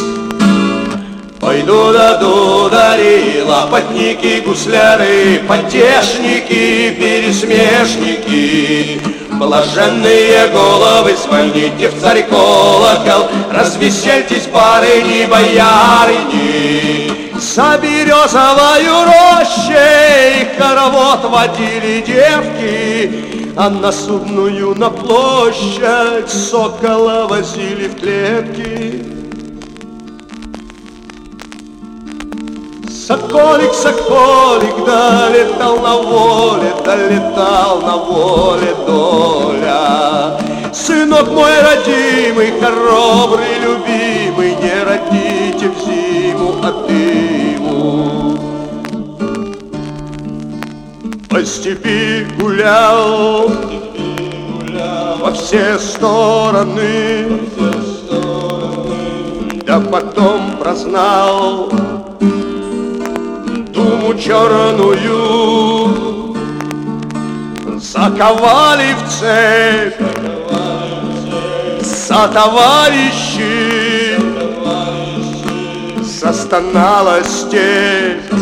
[1.41, 9.00] Пойду да дудари, лопатники, гусляры, потешники, пересмешники.
[9.41, 17.11] Блаженные головы, звоните в царь колокол, Развесельтесь, барыни, боярыни.
[17.41, 29.00] За березовою рощей хоровод водили девки, А на судную на площадь сокола возили в клетки.
[33.11, 40.39] Соколик, соколик, долетал на воле, долетал на воле доля.
[40.73, 48.39] Сынок мой родимый, хоробрый, любимый, не родите в зиму от дыму.
[51.29, 53.51] По степи гулял,
[55.19, 57.41] во все стороны,
[59.67, 61.73] да потом прознал
[64.11, 65.95] думу черную,
[67.79, 70.01] заковали в цепь.
[71.81, 74.19] За товарищи,
[76.03, 78.33] застонала степь,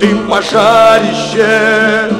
[0.00, 2.10] дым пожарище,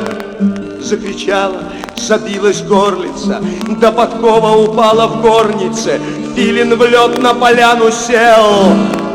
[0.80, 1.62] закричала,
[1.96, 3.40] забилась горлица,
[3.80, 6.00] до подкова упала в горнице,
[6.36, 8.72] филин в лед на поляну сел,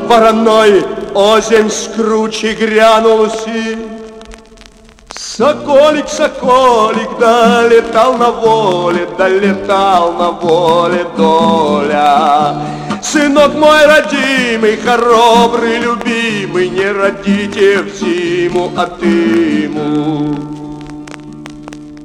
[0.07, 0.83] вороной
[1.15, 3.27] озимь скручи грянул.
[5.35, 12.55] Соколик, соколик, долетал на воле, долетал на воле доля.
[13.01, 20.35] Сынок мой родимый, хоробрый, любимый, не родите в зиму от ему.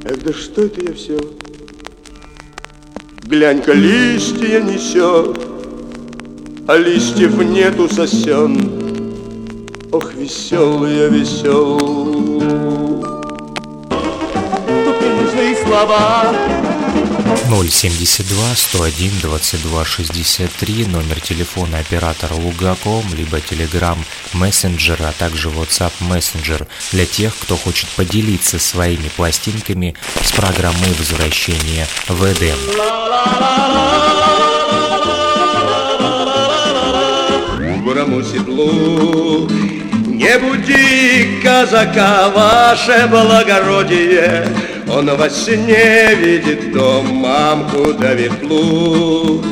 [0.04, 1.18] Эх, да что это я все?
[3.24, 5.38] Глянь-ка, листья несет,
[6.66, 8.87] а листьев нету сосен.
[9.90, 11.78] Ох, я весел.
[15.38, 16.34] нужны слова.
[17.48, 23.96] 072 101 22 63 номер телефона оператора Лугаком, либо Telegram
[24.34, 31.86] Messenger, а также WhatsApp Messenger для тех, кто хочет поделиться своими пластинками с программой возвращения
[32.08, 32.58] в Эдем.
[38.08, 39.48] Бурому седлу.
[40.06, 44.48] Не буди казака, ваше благородие,
[44.90, 49.44] Он во сне видит дом, мамку да ветлу.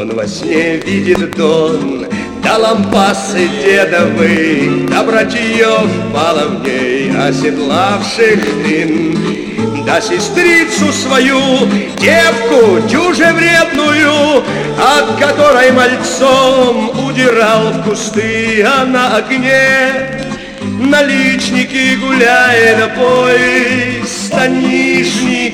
[0.00, 2.06] Он во сне видит дон,
[2.42, 9.43] да лампасы дедовы, да братьев баловней, оседлавших дрин,
[9.84, 14.42] да сестрицу свою, девку дюже вредную,
[14.78, 20.22] от которой мальцом удирал в кусты, а на огне
[20.62, 25.52] наличники гуляет бой, станишники,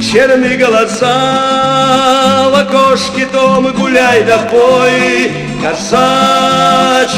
[0.00, 5.32] черные глаза в окошке дома гуляй да пой,
[5.62, 7.14] казачий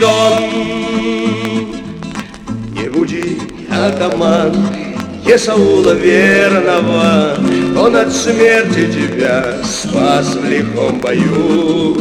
[0.00, 0.57] дом.
[3.86, 4.54] Атаман,
[5.24, 7.36] Есаула верного,
[7.78, 11.96] Он от смерти тебя спас в лихом бою.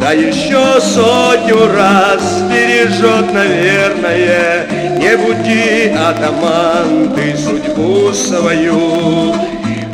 [0.00, 4.66] Да еще сотню раз бережет, наверное,
[4.98, 9.34] Не буди, атаман, ты судьбу свою.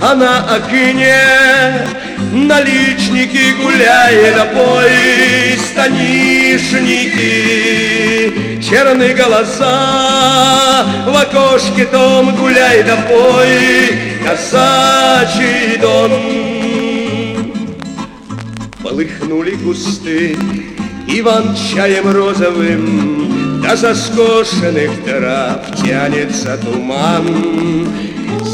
[0.05, 1.17] А на окне
[2.33, 7.21] наличники гуляет, а пой станишники,
[8.61, 16.11] черные глаза в окошке дом гуляй да пой, казачий дом.
[18.83, 20.37] Полыхнули кусты
[21.07, 27.87] иван-чаем розовым, До заскошенных трав тянется туман.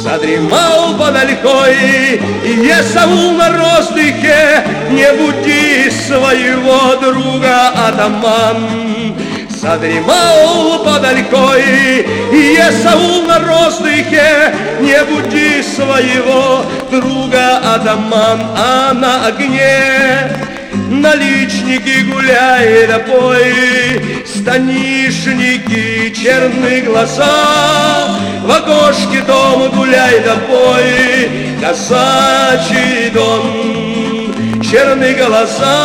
[0.02, 9.16] Задремал под олькой Есаул на роздыхе, Не буди своего друга атаман.
[9.50, 20.47] Задремал под олькой Есаул на роздыхе, Не буди своего друга атаман, А на огне
[20.88, 34.32] наличники гуляй да пой, станишники, черные глаза, в окошке дома гуляй да пой, казачий дом,
[34.62, 35.76] черные глаза,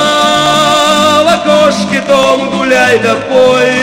[1.24, 3.74] в окошке дома гуляй да пой,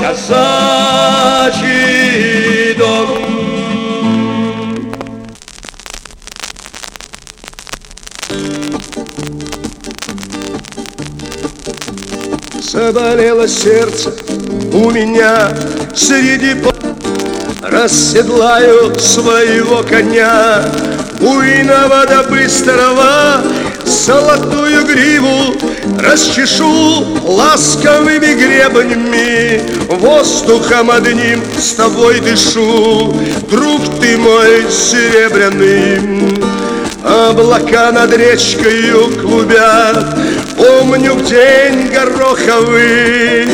[0.00, 1.54] казачий
[2.78, 3.33] дом.
[12.74, 14.12] Заболело сердце
[14.72, 15.56] у меня.
[15.94, 16.74] Среди по...
[17.62, 20.60] Расседлаю своего коня.
[21.20, 23.40] Буйного да быстрого
[23.84, 25.54] Золотую гриву
[26.00, 29.62] Расчешу ласковыми гребнями.
[29.88, 33.14] Воздухом одним с тобой дышу.
[33.48, 36.00] Друг ты мой серебряный.
[37.04, 40.16] Облака над речкою клубят
[40.66, 43.44] Помню день гороховый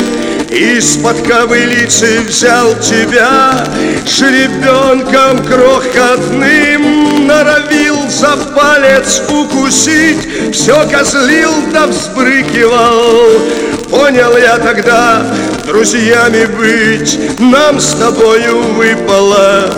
[0.49, 3.65] Из-под ковылицы взял тебя
[4.05, 13.41] Жеребенком крохотным Норовил за палец укусить Все козлил да взбрыкивал.
[13.89, 15.21] Понял я тогда,
[15.65, 19.69] друзьями быть Нам с тобою выпало.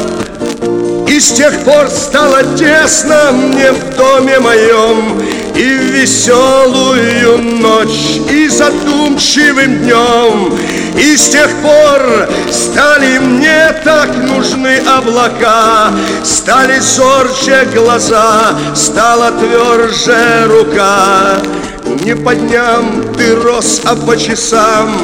[1.07, 9.83] И с тех пор стало тесно мне в доме моем И веселую ночь, и задумчивым
[9.83, 10.57] днем
[10.97, 15.91] И с тех пор стали мне так нужны облака.
[16.23, 21.37] Стали зорче глаза, стала тверже рука.
[22.03, 24.95] Не по дням ты рос, а по часам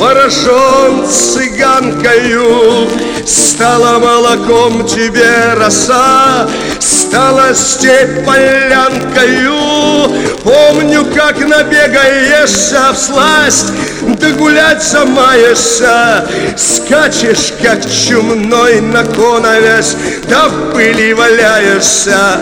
[0.00, 2.88] Ворожен цыганкою
[3.26, 6.48] Стала молоком тебе роса
[6.78, 10.10] Стала степь полянкою.
[10.42, 13.74] Помню, как набегаешься в сласть
[14.18, 16.26] Да гулять замаешься.
[16.56, 19.96] Скачешь, как чумной на коновязь
[20.30, 22.40] Да в пыли валяешься.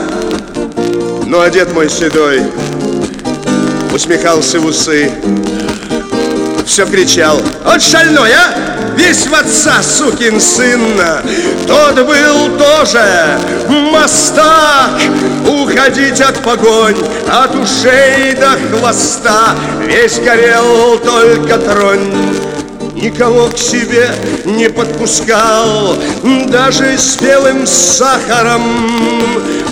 [1.26, 2.42] Ну, а дед мой седой
[3.92, 5.10] усмехался в усы.
[6.68, 8.94] Все кричал, вот шальной, а?
[8.94, 11.00] Весь в отца, сукин сын.
[11.66, 13.40] Тот был тоже
[13.90, 15.00] мастак.
[15.46, 16.94] Уходить от погонь,
[17.26, 19.54] от ушей до хвоста.
[19.86, 22.12] Весь горел только тронь
[23.02, 24.10] никого к себе
[24.44, 25.96] не подпускал,
[26.48, 28.62] даже с белым сахаром.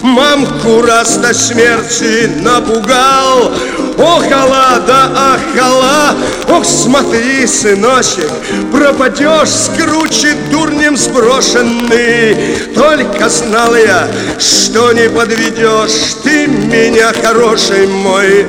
[0.03, 3.53] Мамку раз до смерти напугал,
[3.99, 6.15] охала да ахала,
[6.49, 8.31] ох, смотри, сыночек,
[8.73, 12.57] пропадешь, скручит дурнем сброшенный.
[12.75, 14.09] Только знал я,
[14.39, 18.47] что не подведешь ты меня, хороший мой.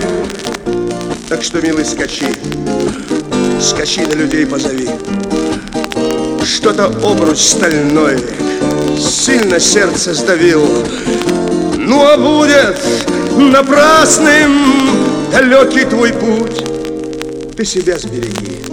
[1.29, 2.27] Так что, милый, скачи,
[3.61, 4.89] скачи на людей позови.
[6.45, 8.17] Что-то обруч стальной
[8.97, 10.85] сильно сердце сдавил.
[11.77, 12.77] Ну а будет
[13.37, 16.63] напрасным далекий твой путь.
[17.55, 18.63] Ты себя сбереги,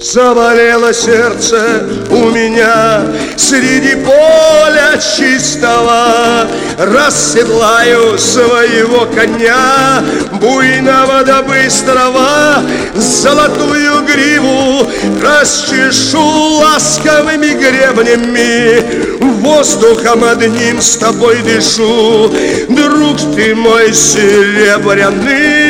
[0.00, 3.02] Заболело сердце у меня
[3.36, 6.46] Среди поля чистого.
[6.78, 10.02] Расседлаю своего коня
[10.40, 12.62] Буйного да быстрого.
[12.94, 14.88] Золотую гриву
[15.20, 19.18] Расчешу ласковыми гребнями.
[19.40, 22.30] Воздухом одним с тобой дышу.
[22.68, 25.67] Друг ты мой серебряный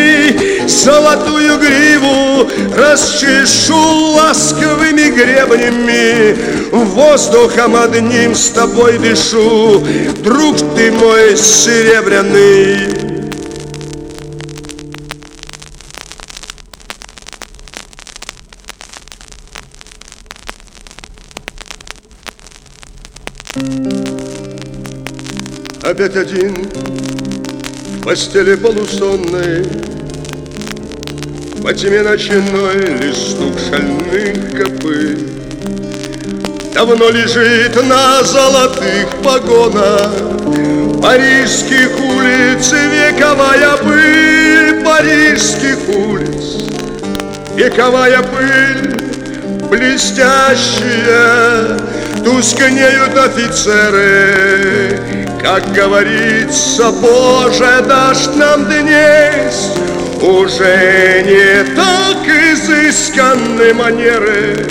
[0.69, 6.37] Золотую гриву расчешу ласковыми гребнями.
[6.71, 9.83] Воздухом одним с тобой дышу
[10.23, 12.87] Друг ты мой серебряный.
[25.83, 26.69] Опять один
[28.01, 29.98] в постели полусонной
[31.69, 35.19] По тьме ночной листок шальных копыт.
[36.73, 40.11] Давно лежит на золотых погонах.
[41.03, 44.83] Парижских улиц вековая пыль.
[44.83, 46.65] Парижских улиц.
[47.55, 48.97] Вековая пыль
[49.69, 50.17] Блестящая.
[52.25, 54.97] Тускнеют офицеры
[55.41, 59.71] Как говорится, Боже, дашь нам днесь
[60.21, 64.67] Уже не так изысканны манеры.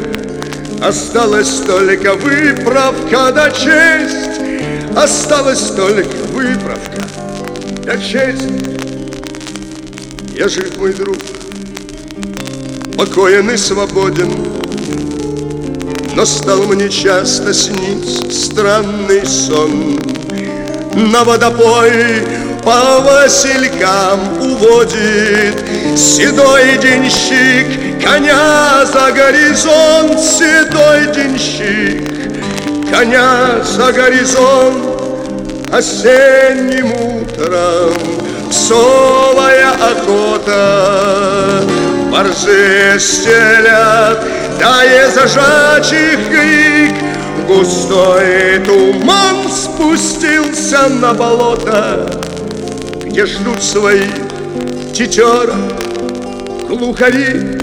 [0.81, 4.41] Осталась только выправка да честь.
[4.95, 7.07] Осталась только выправка
[7.83, 8.43] да честь.
[10.35, 11.17] Я жив, мой друг,
[12.97, 14.31] покоен и свободен.
[16.13, 19.99] Но стал мне часто сниться странный сон
[20.95, 22.23] На водопой
[22.63, 25.63] по василькам уводит.
[25.97, 34.85] Седой денщик коня за горизонт Седой денщик коня за горизонт.
[35.71, 37.93] Осенним утром
[38.49, 41.61] псовая охота
[42.09, 44.23] Борзы стелят
[44.59, 46.95] да и зажачих крик
[47.45, 52.21] Густой туман спустился на болото
[53.03, 54.07] Где ждут свои
[54.93, 55.55] тетера,
[56.67, 57.59] глухари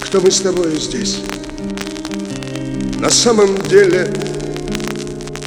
[0.00, 1.20] Кто мы с тобой здесь?
[2.98, 4.12] На самом деле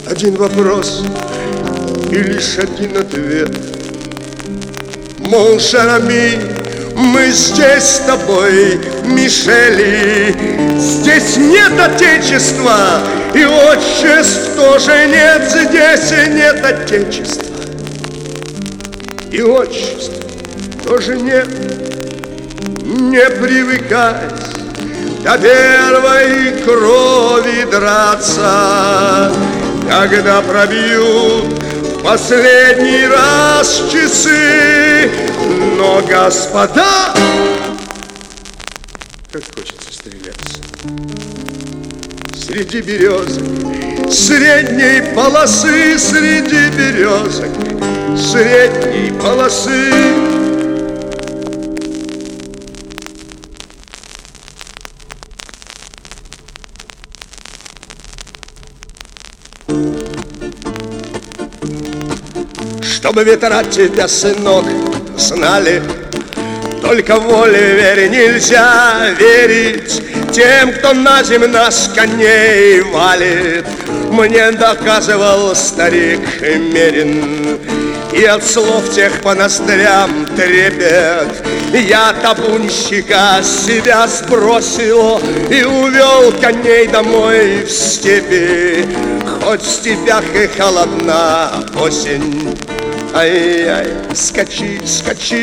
[0.06, 1.04] один вопрос
[2.12, 3.56] и лишь один ответ
[5.20, 6.59] Мон шарами,
[7.00, 10.36] мы здесь с тобой, Мишели.
[10.78, 13.00] Здесь нет отечества
[13.34, 15.44] И отчеств тоже нет.
[15.50, 17.56] Здесь нет отечества
[19.32, 20.12] И отчеств
[20.86, 21.48] тоже нет.
[22.84, 24.34] Не привыкать
[25.24, 29.32] до первой крови драться
[29.90, 31.46] Когда пробьют
[32.04, 35.10] последний раз часы
[35.78, 37.14] Но, господа,
[39.32, 40.62] как хочется стреляться.
[42.34, 43.44] Среди березок
[44.12, 47.50] Средней полосы Среди березок
[48.18, 50.39] Средней полосы
[63.10, 64.66] Чтобы ветра тебя, сынок,
[65.18, 65.82] знали.
[66.80, 73.66] Только воле вере нельзя верить Тем, кто на земля с коней валит.
[74.12, 77.58] Мне доказывал старик Мерин
[78.14, 81.30] И от слов тех по ноздрям трепет.
[81.74, 88.86] Я табунщика себя сбросил И увел коней домой в степи.
[89.44, 92.56] Хоть в степях и холодна осень
[93.12, 95.36] Ай-яй, скачи, скачи.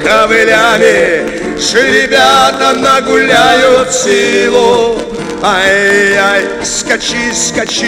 [0.00, 1.26] Ковылями
[1.74, 5.00] ребята нагуляют силу.
[5.42, 7.86] Ай-яй, скачи, скачи.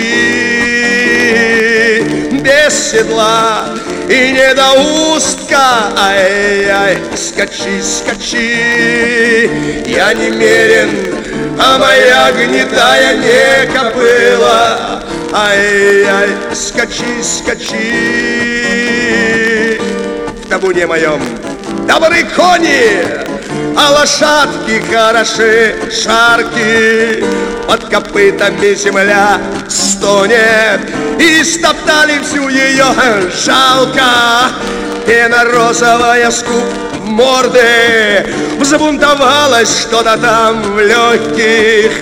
[2.42, 3.66] Без седла
[4.08, 9.48] и недоустка Ай-яй, скачи, скачи.
[9.86, 11.14] Я не мерен,
[11.56, 18.48] а моя гнетая не копыла Ай-яй, скачи, скачи
[20.48, 21.20] табуне моем.
[21.86, 23.04] Добры кони,
[23.76, 27.24] а лошадки хороши, шарки.
[27.66, 30.80] Под копытами земля стонет,
[31.20, 32.86] и стоптали всю ее
[33.44, 34.50] жалко.
[35.06, 38.26] Пена розовая скуп в морды,
[38.58, 41.92] Взбунтовалось что-то там в легких,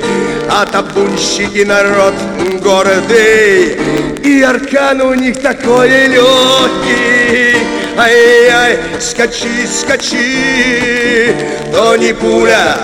[0.49, 2.15] А табунщики народ
[2.63, 3.79] гордый,
[4.25, 7.57] И аркан у них такой легкий.
[7.99, 11.35] Ай-яй, скачи, скачи,
[11.73, 12.77] то не пуля,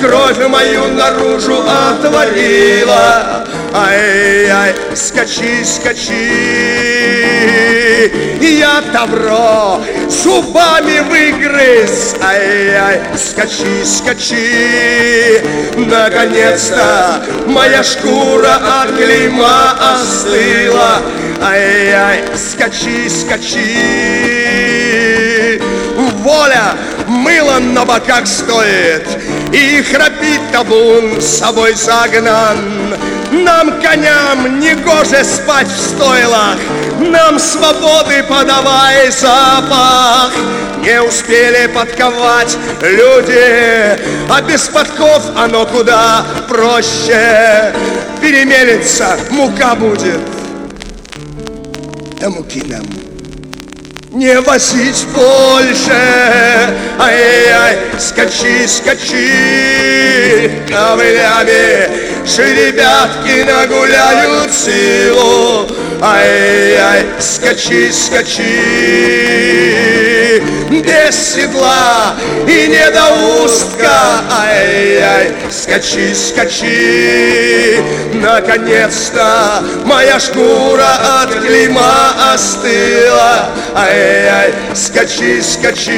[0.00, 3.46] кровь мою наружу отвалила.
[3.72, 6.95] Ай-яй, скачи, скачи,
[8.40, 12.14] я добро зубами выгрыз.
[12.22, 15.40] Ай-яй, скачи, скачи,
[15.76, 21.02] наконец-то моя шкура от клейма остыла.
[21.42, 24.16] Ай-яй, скачи, скачи,
[26.26, 26.74] воля
[27.06, 29.06] мыло на боках стоит,
[29.52, 32.58] и храпит табун с собой загнан.
[33.44, 36.56] Нам, коням, не гоже спать в стойлах,
[36.98, 40.32] Нам свободы подавай запах.
[40.80, 43.98] Не успели подковать люди,
[44.30, 47.72] А без подков оно куда проще.
[48.20, 50.20] Перемелется, мука будет,
[52.20, 53.05] да муки нам
[54.16, 55.92] не возить больше.
[56.98, 61.90] Ай-яй, скачи, скачи, ковылями,
[62.26, 65.68] Жеребятки нагуляют силу.
[66.00, 68.42] Ай-яй, скачи, скачи,
[70.70, 72.14] без седла
[72.46, 74.22] и недоустка.
[74.30, 77.80] Ай-яй, скачи, скачи,
[78.14, 83.50] наконец-то моя шкура от клейма остыла.
[83.74, 85.92] Ай-яй, скачи, скачи,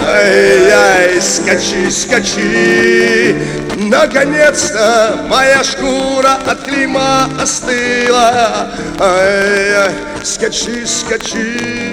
[0.00, 3.36] ай-яй, скачи, скачи.
[3.88, 8.68] Наконец-то моя шкура от клейма остыла.
[8.98, 9.92] Ай-яй,
[10.24, 11.86] скачи, скачи.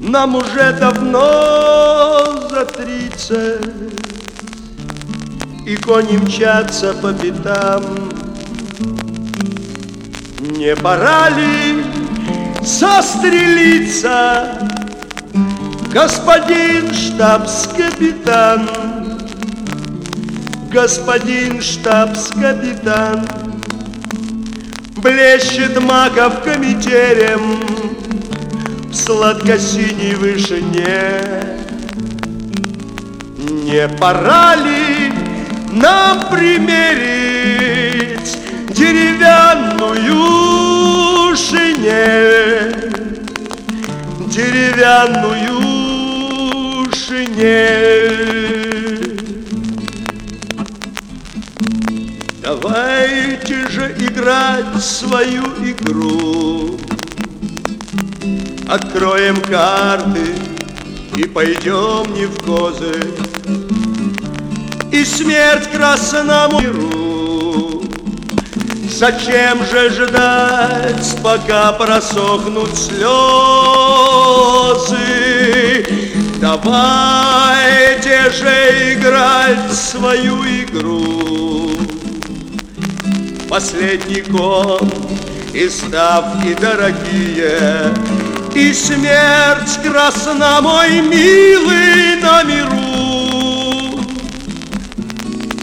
[0.00, 3.60] Нам уже давно за тридцать,
[5.66, 7.82] И кони мчатся по пятам.
[10.50, 11.84] Не пора ли
[12.62, 14.58] застрелиться,
[15.92, 18.68] Господин штабс-капитан?
[20.70, 23.26] Господин штабс-капитан
[24.98, 27.64] Блещет маковками терем
[28.88, 31.22] В сладко-синей вышине
[33.64, 35.12] Не пора ли
[35.72, 37.55] нам примерить
[38.76, 40.14] Деревянную
[41.34, 42.92] шинель
[44.28, 45.62] Деревянную
[46.92, 48.26] шинель
[52.42, 56.78] Давайте же играть свою игру.
[58.68, 60.34] Откроем карты
[61.16, 63.14] и пойдем не в козы.
[64.92, 67.25] И смерть красному миру.
[68.98, 73.04] Зачем же ждать, пока просохнут слезы?
[76.40, 81.72] Давайте же играть свою игру.
[83.50, 84.90] Последний кон
[85.52, 87.92] и ставки дорогие,
[88.54, 94.00] И смерть красна, мой милый, на миру.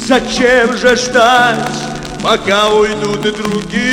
[0.07, 1.92] Зачем же ждать,
[2.23, 3.83] пока уйдут и другие?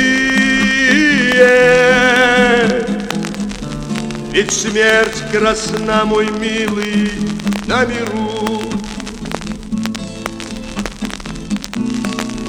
[4.31, 7.11] Ведь смерть красна, мой милый,
[7.67, 8.61] на миру.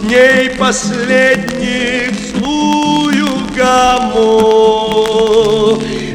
[0.02, 4.22] Дней последних злую гамму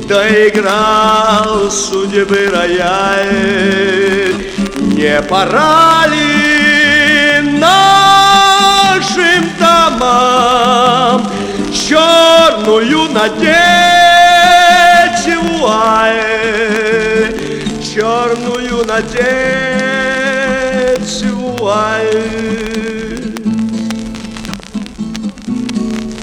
[0.07, 4.35] Доиграл судьбы рояль
[4.93, 6.37] Не пора ли
[9.07, 11.31] нашим домам
[11.73, 13.47] Черную надеть
[15.41, 16.13] вуаль
[17.83, 19.17] Черную надеть
[21.31, 22.23] вуаль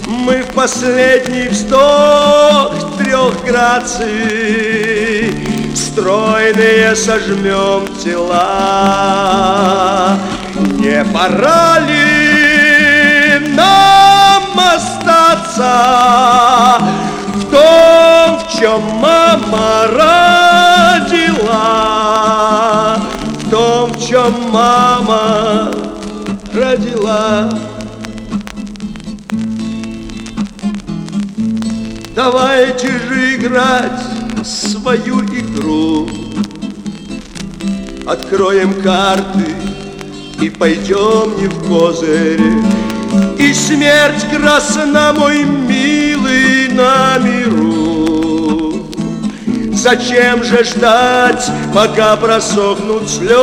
[0.07, 5.33] Мы в последний вздох трех граций
[5.75, 9.37] стройные сожмем тела.
[10.79, 12.24] Не пора ли
[13.55, 15.73] нам остаться
[17.35, 19.87] в том, в чем мама
[21.07, 21.67] родила,
[23.39, 25.71] в том, в чем мама
[26.53, 27.49] родила.
[32.15, 34.01] Давайте же играть
[34.45, 36.09] свою игру.
[38.07, 39.53] Откроем карты
[40.39, 42.84] и пойдем не в козырь.
[43.45, 48.87] И смерть красна, мой милый, на миру.
[49.71, 53.35] Зачем же ждать, пока просохнут слезы?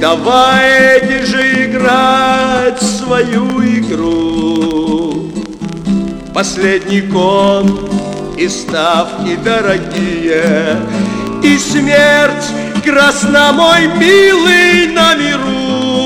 [0.00, 5.30] Давайте же играть свою игру.
[6.32, 7.90] Последний кон
[8.38, 10.78] и ставки дорогие,
[11.42, 12.46] И смерть
[12.86, 15.96] красна, мой милый, на миру.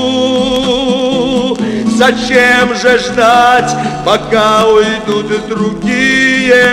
[1.95, 3.71] Зачем же ждать,
[4.03, 6.65] пока уйдут другие?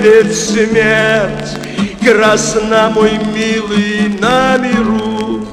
[0.00, 1.58] Ведь смерть
[2.00, 5.46] красна, мой милый, на миру.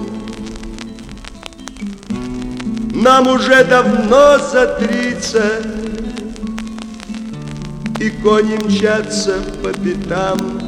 [2.93, 5.65] Нам уже давно за тридцать,
[7.99, 10.64] И кони мчатся по пятам.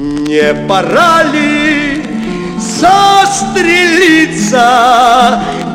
[0.00, 2.02] Не пора ли
[2.58, 4.64] застрелиться,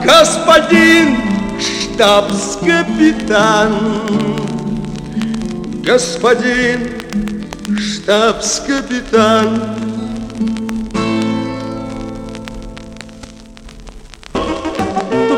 [0.04, 1.18] господин
[1.60, 4.02] штабс-капитан?
[5.84, 6.90] Господин
[7.78, 9.62] штабс-капитан.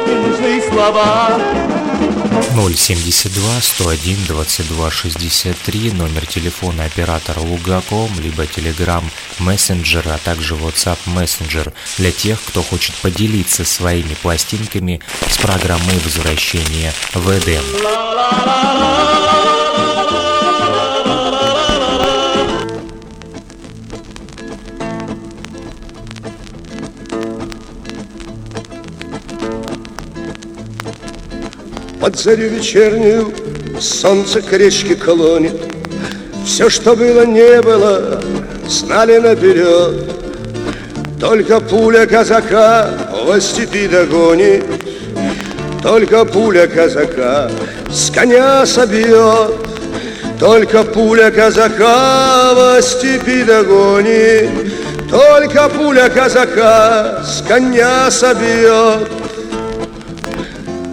[0.06, 1.47] Нужны слова.
[2.76, 9.04] 072 101 22 63, номер телефона оператора Лугаком, либо Telegram
[9.40, 16.94] Messenger, а также WhatsApp Messenger для тех, кто хочет поделиться своими пластинками с программой возвращения
[17.14, 17.64] в Эдем.
[32.00, 33.34] Под зарю вечернюю
[33.80, 35.56] солнце к речке клонит.
[36.45, 38.22] Все, что было, не было,
[38.67, 40.17] знали наперед.
[41.19, 42.90] Только пуля казака
[43.26, 44.64] во степи догонит,
[45.82, 47.50] Только пуля казака
[47.92, 49.56] с коня собьет,
[50.40, 54.50] Только пуля казака во степи догонит,
[55.09, 59.17] Только пуля казака с коня собьет.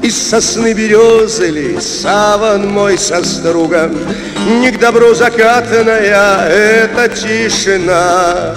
[0.04, 1.80] Из сосны березы ли?
[1.80, 3.98] Саван мой со стругом
[4.60, 8.54] Не к добру закатанная эта тишина.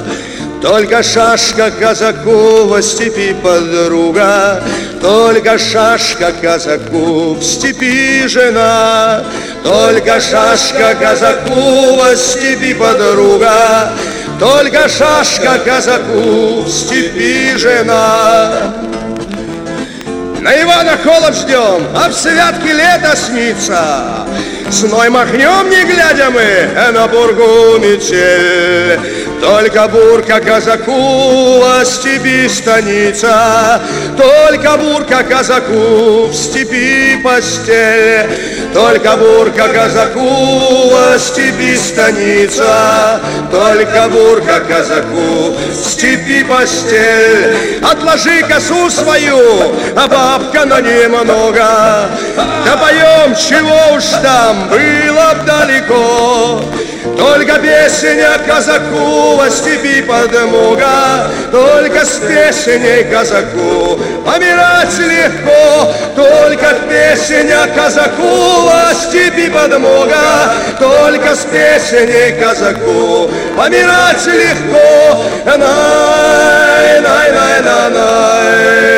[0.62, 4.62] Только шашка казаку во степи подруга.
[5.02, 9.24] Только шашка казаку в степи жена.
[9.64, 13.94] Только шашка казаку во степи подруга.
[14.38, 18.87] Только шашка казаку в степи жена
[20.48, 24.26] на Ивана холод ждем, а в святке лето снится.
[24.72, 28.98] Сной махнем, не глядя мы, на бургу метель.
[29.42, 33.82] Только бурка казаку в степи станица,
[34.18, 38.30] Только бурка казаку в степи постель,
[38.74, 43.20] Только бурка казаку в степи станица,
[43.52, 47.82] Только бурка казаку степи постель.
[47.82, 52.10] Отложи косу свою, а бабка на немного,
[52.66, 56.62] Да поем, чего уж там было далеко.
[57.18, 68.57] Только песня казаку во степи подмога, Только с песней казаку помирать легко, Только песня казаку
[68.66, 75.24] во степи подмога, Только с песней казаку помирать легко.
[75.46, 78.97] Най, най, най, най, най,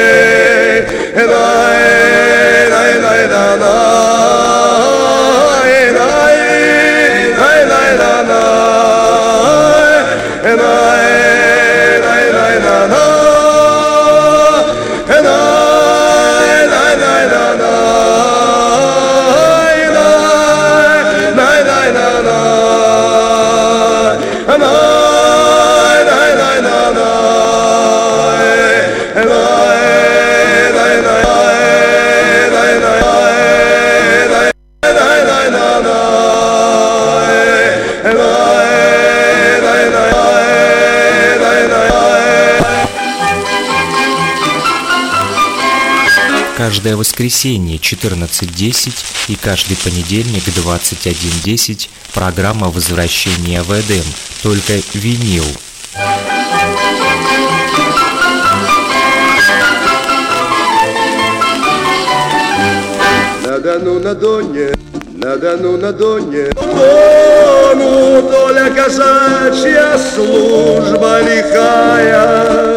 [46.69, 48.93] Каждое воскресенье 14.10
[49.27, 54.03] и каждый понедельник 21.10 программа «Возвращение в Эдем»,
[54.43, 55.45] только винил.
[63.43, 64.72] На Дону, на Доне,
[65.15, 66.51] на Дону, на Доне.
[66.53, 72.69] Дону доля казачья, служба лихая,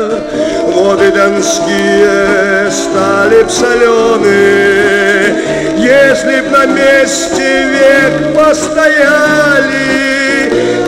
[0.82, 5.32] Воды донские стали б солены,
[5.78, 9.78] Если б на месте век постояли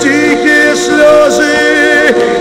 [0.02, 1.55] Тихие слезы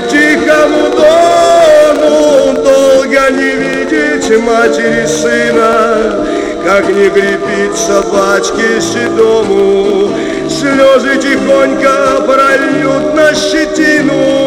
[0.10, 6.26] тихому дону, Долго не видеть матери сына,
[6.66, 10.10] как не крепить собачки седому,
[10.50, 14.43] Слезы тихонько прольют на щетину.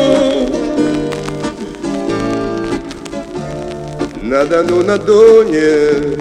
[4.26, 6.18] На Дону, на Доне,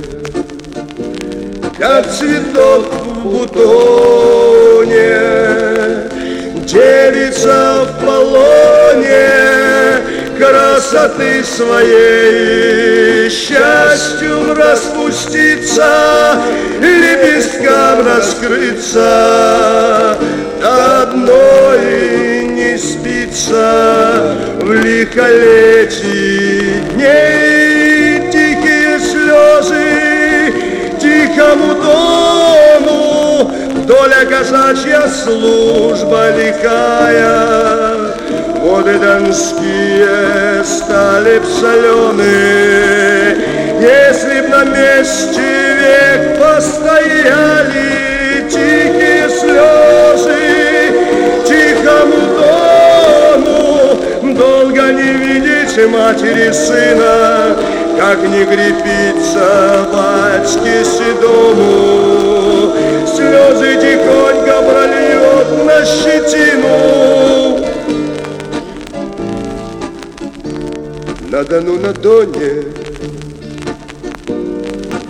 [1.75, 5.17] как цветок в бутоне,
[6.67, 9.31] Девица в полоне,
[10.37, 13.27] красоты своей.
[13.27, 16.37] Счастью распуститься,
[16.79, 20.15] лепесткам раскрыться.
[21.01, 27.44] Одной не спится в лихолетии дней
[33.87, 37.93] Доля казачья служба лихая
[38.59, 43.37] Воды донские стали б солены,
[43.79, 45.49] Если б на месте
[45.81, 47.89] век постояли
[48.49, 50.41] Тихие слезы.
[51.45, 57.55] Тихому дону, Долго не видеть матери сына,
[57.99, 62.73] Как не крепиться батьке седому,
[63.15, 67.65] Слезы тихонько прольет на щетину.
[71.29, 72.63] На Дону, на Доне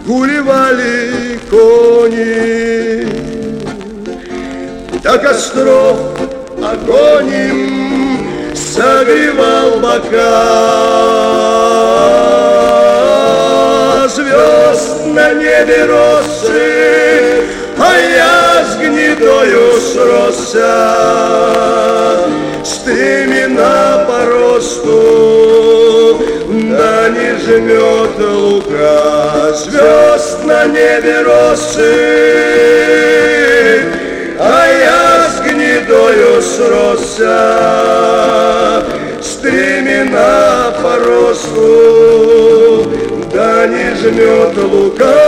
[0.07, 3.07] Гулевали кони
[5.03, 5.97] До костров
[6.63, 7.33] огонь
[8.55, 10.41] Согревал бока
[14.15, 16.94] Звезд на небе росы
[19.25, 20.73] с гнедою сросся
[22.63, 31.95] Стремена по росту Да не жмет лука Звезд на небе росы
[34.39, 37.39] А я с гнедою сросся
[39.21, 42.85] Стремена по росту
[43.33, 45.24] Да не жмет лука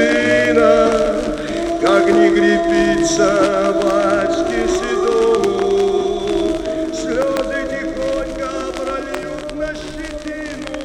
[0.00, 0.90] сына,
[1.80, 6.58] Как не крепиться батьке седому.
[6.94, 10.78] Слезы тихонько прольют на щетину,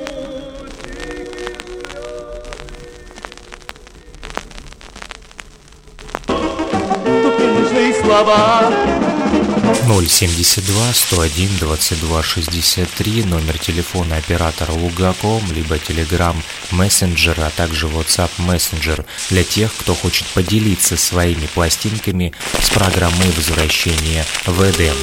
[7.24, 8.95] Тут не нужны слова
[9.86, 16.36] 072 101 22 63, номер телефона оператора Лугаком, либо Telegram
[16.72, 24.26] Messenger, а также WhatsApp Messenger для тех, кто хочет поделиться своими пластинками с программой возвращения
[24.48, 24.96] в Эдем.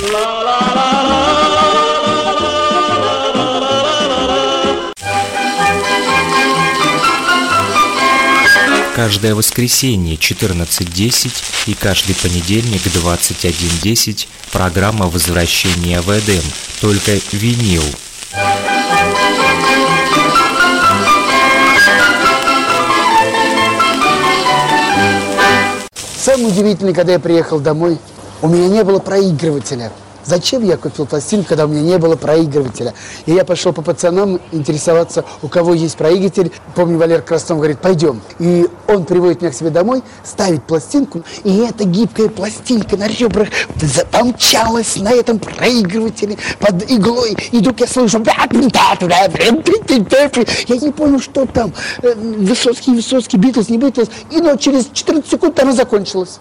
[8.97, 11.33] Каждое воскресенье 14.10
[11.67, 16.43] и каждый понедельник 21.10 программа возвращения в Эдем,
[16.81, 17.83] только винил.
[26.17, 27.99] Самое удивительное, когда я приехал домой,
[28.43, 29.91] у меня не было проигрывателя.
[30.25, 32.95] Зачем я купил пластинку, когда у меня не было проигрывателя?
[33.27, 36.53] И я пошел по пацанам интересоваться, у кого есть проигрыватель.
[36.75, 38.21] Помню, Валер Краснов говорит, пойдем.
[38.39, 43.49] И он приводит меня к себе домой, ставит пластинку, и эта гибкая пластинка на ребрах
[44.11, 47.37] помчалась на этом проигрывателе под иглой.
[47.51, 48.23] И вдруг я слышу...
[50.67, 51.73] Я не понял, что там.
[52.03, 54.09] Э, Высоцкий, Высоцкий, Битлз, не Битлз.
[54.31, 56.41] И но через 14 секунд она закончилась.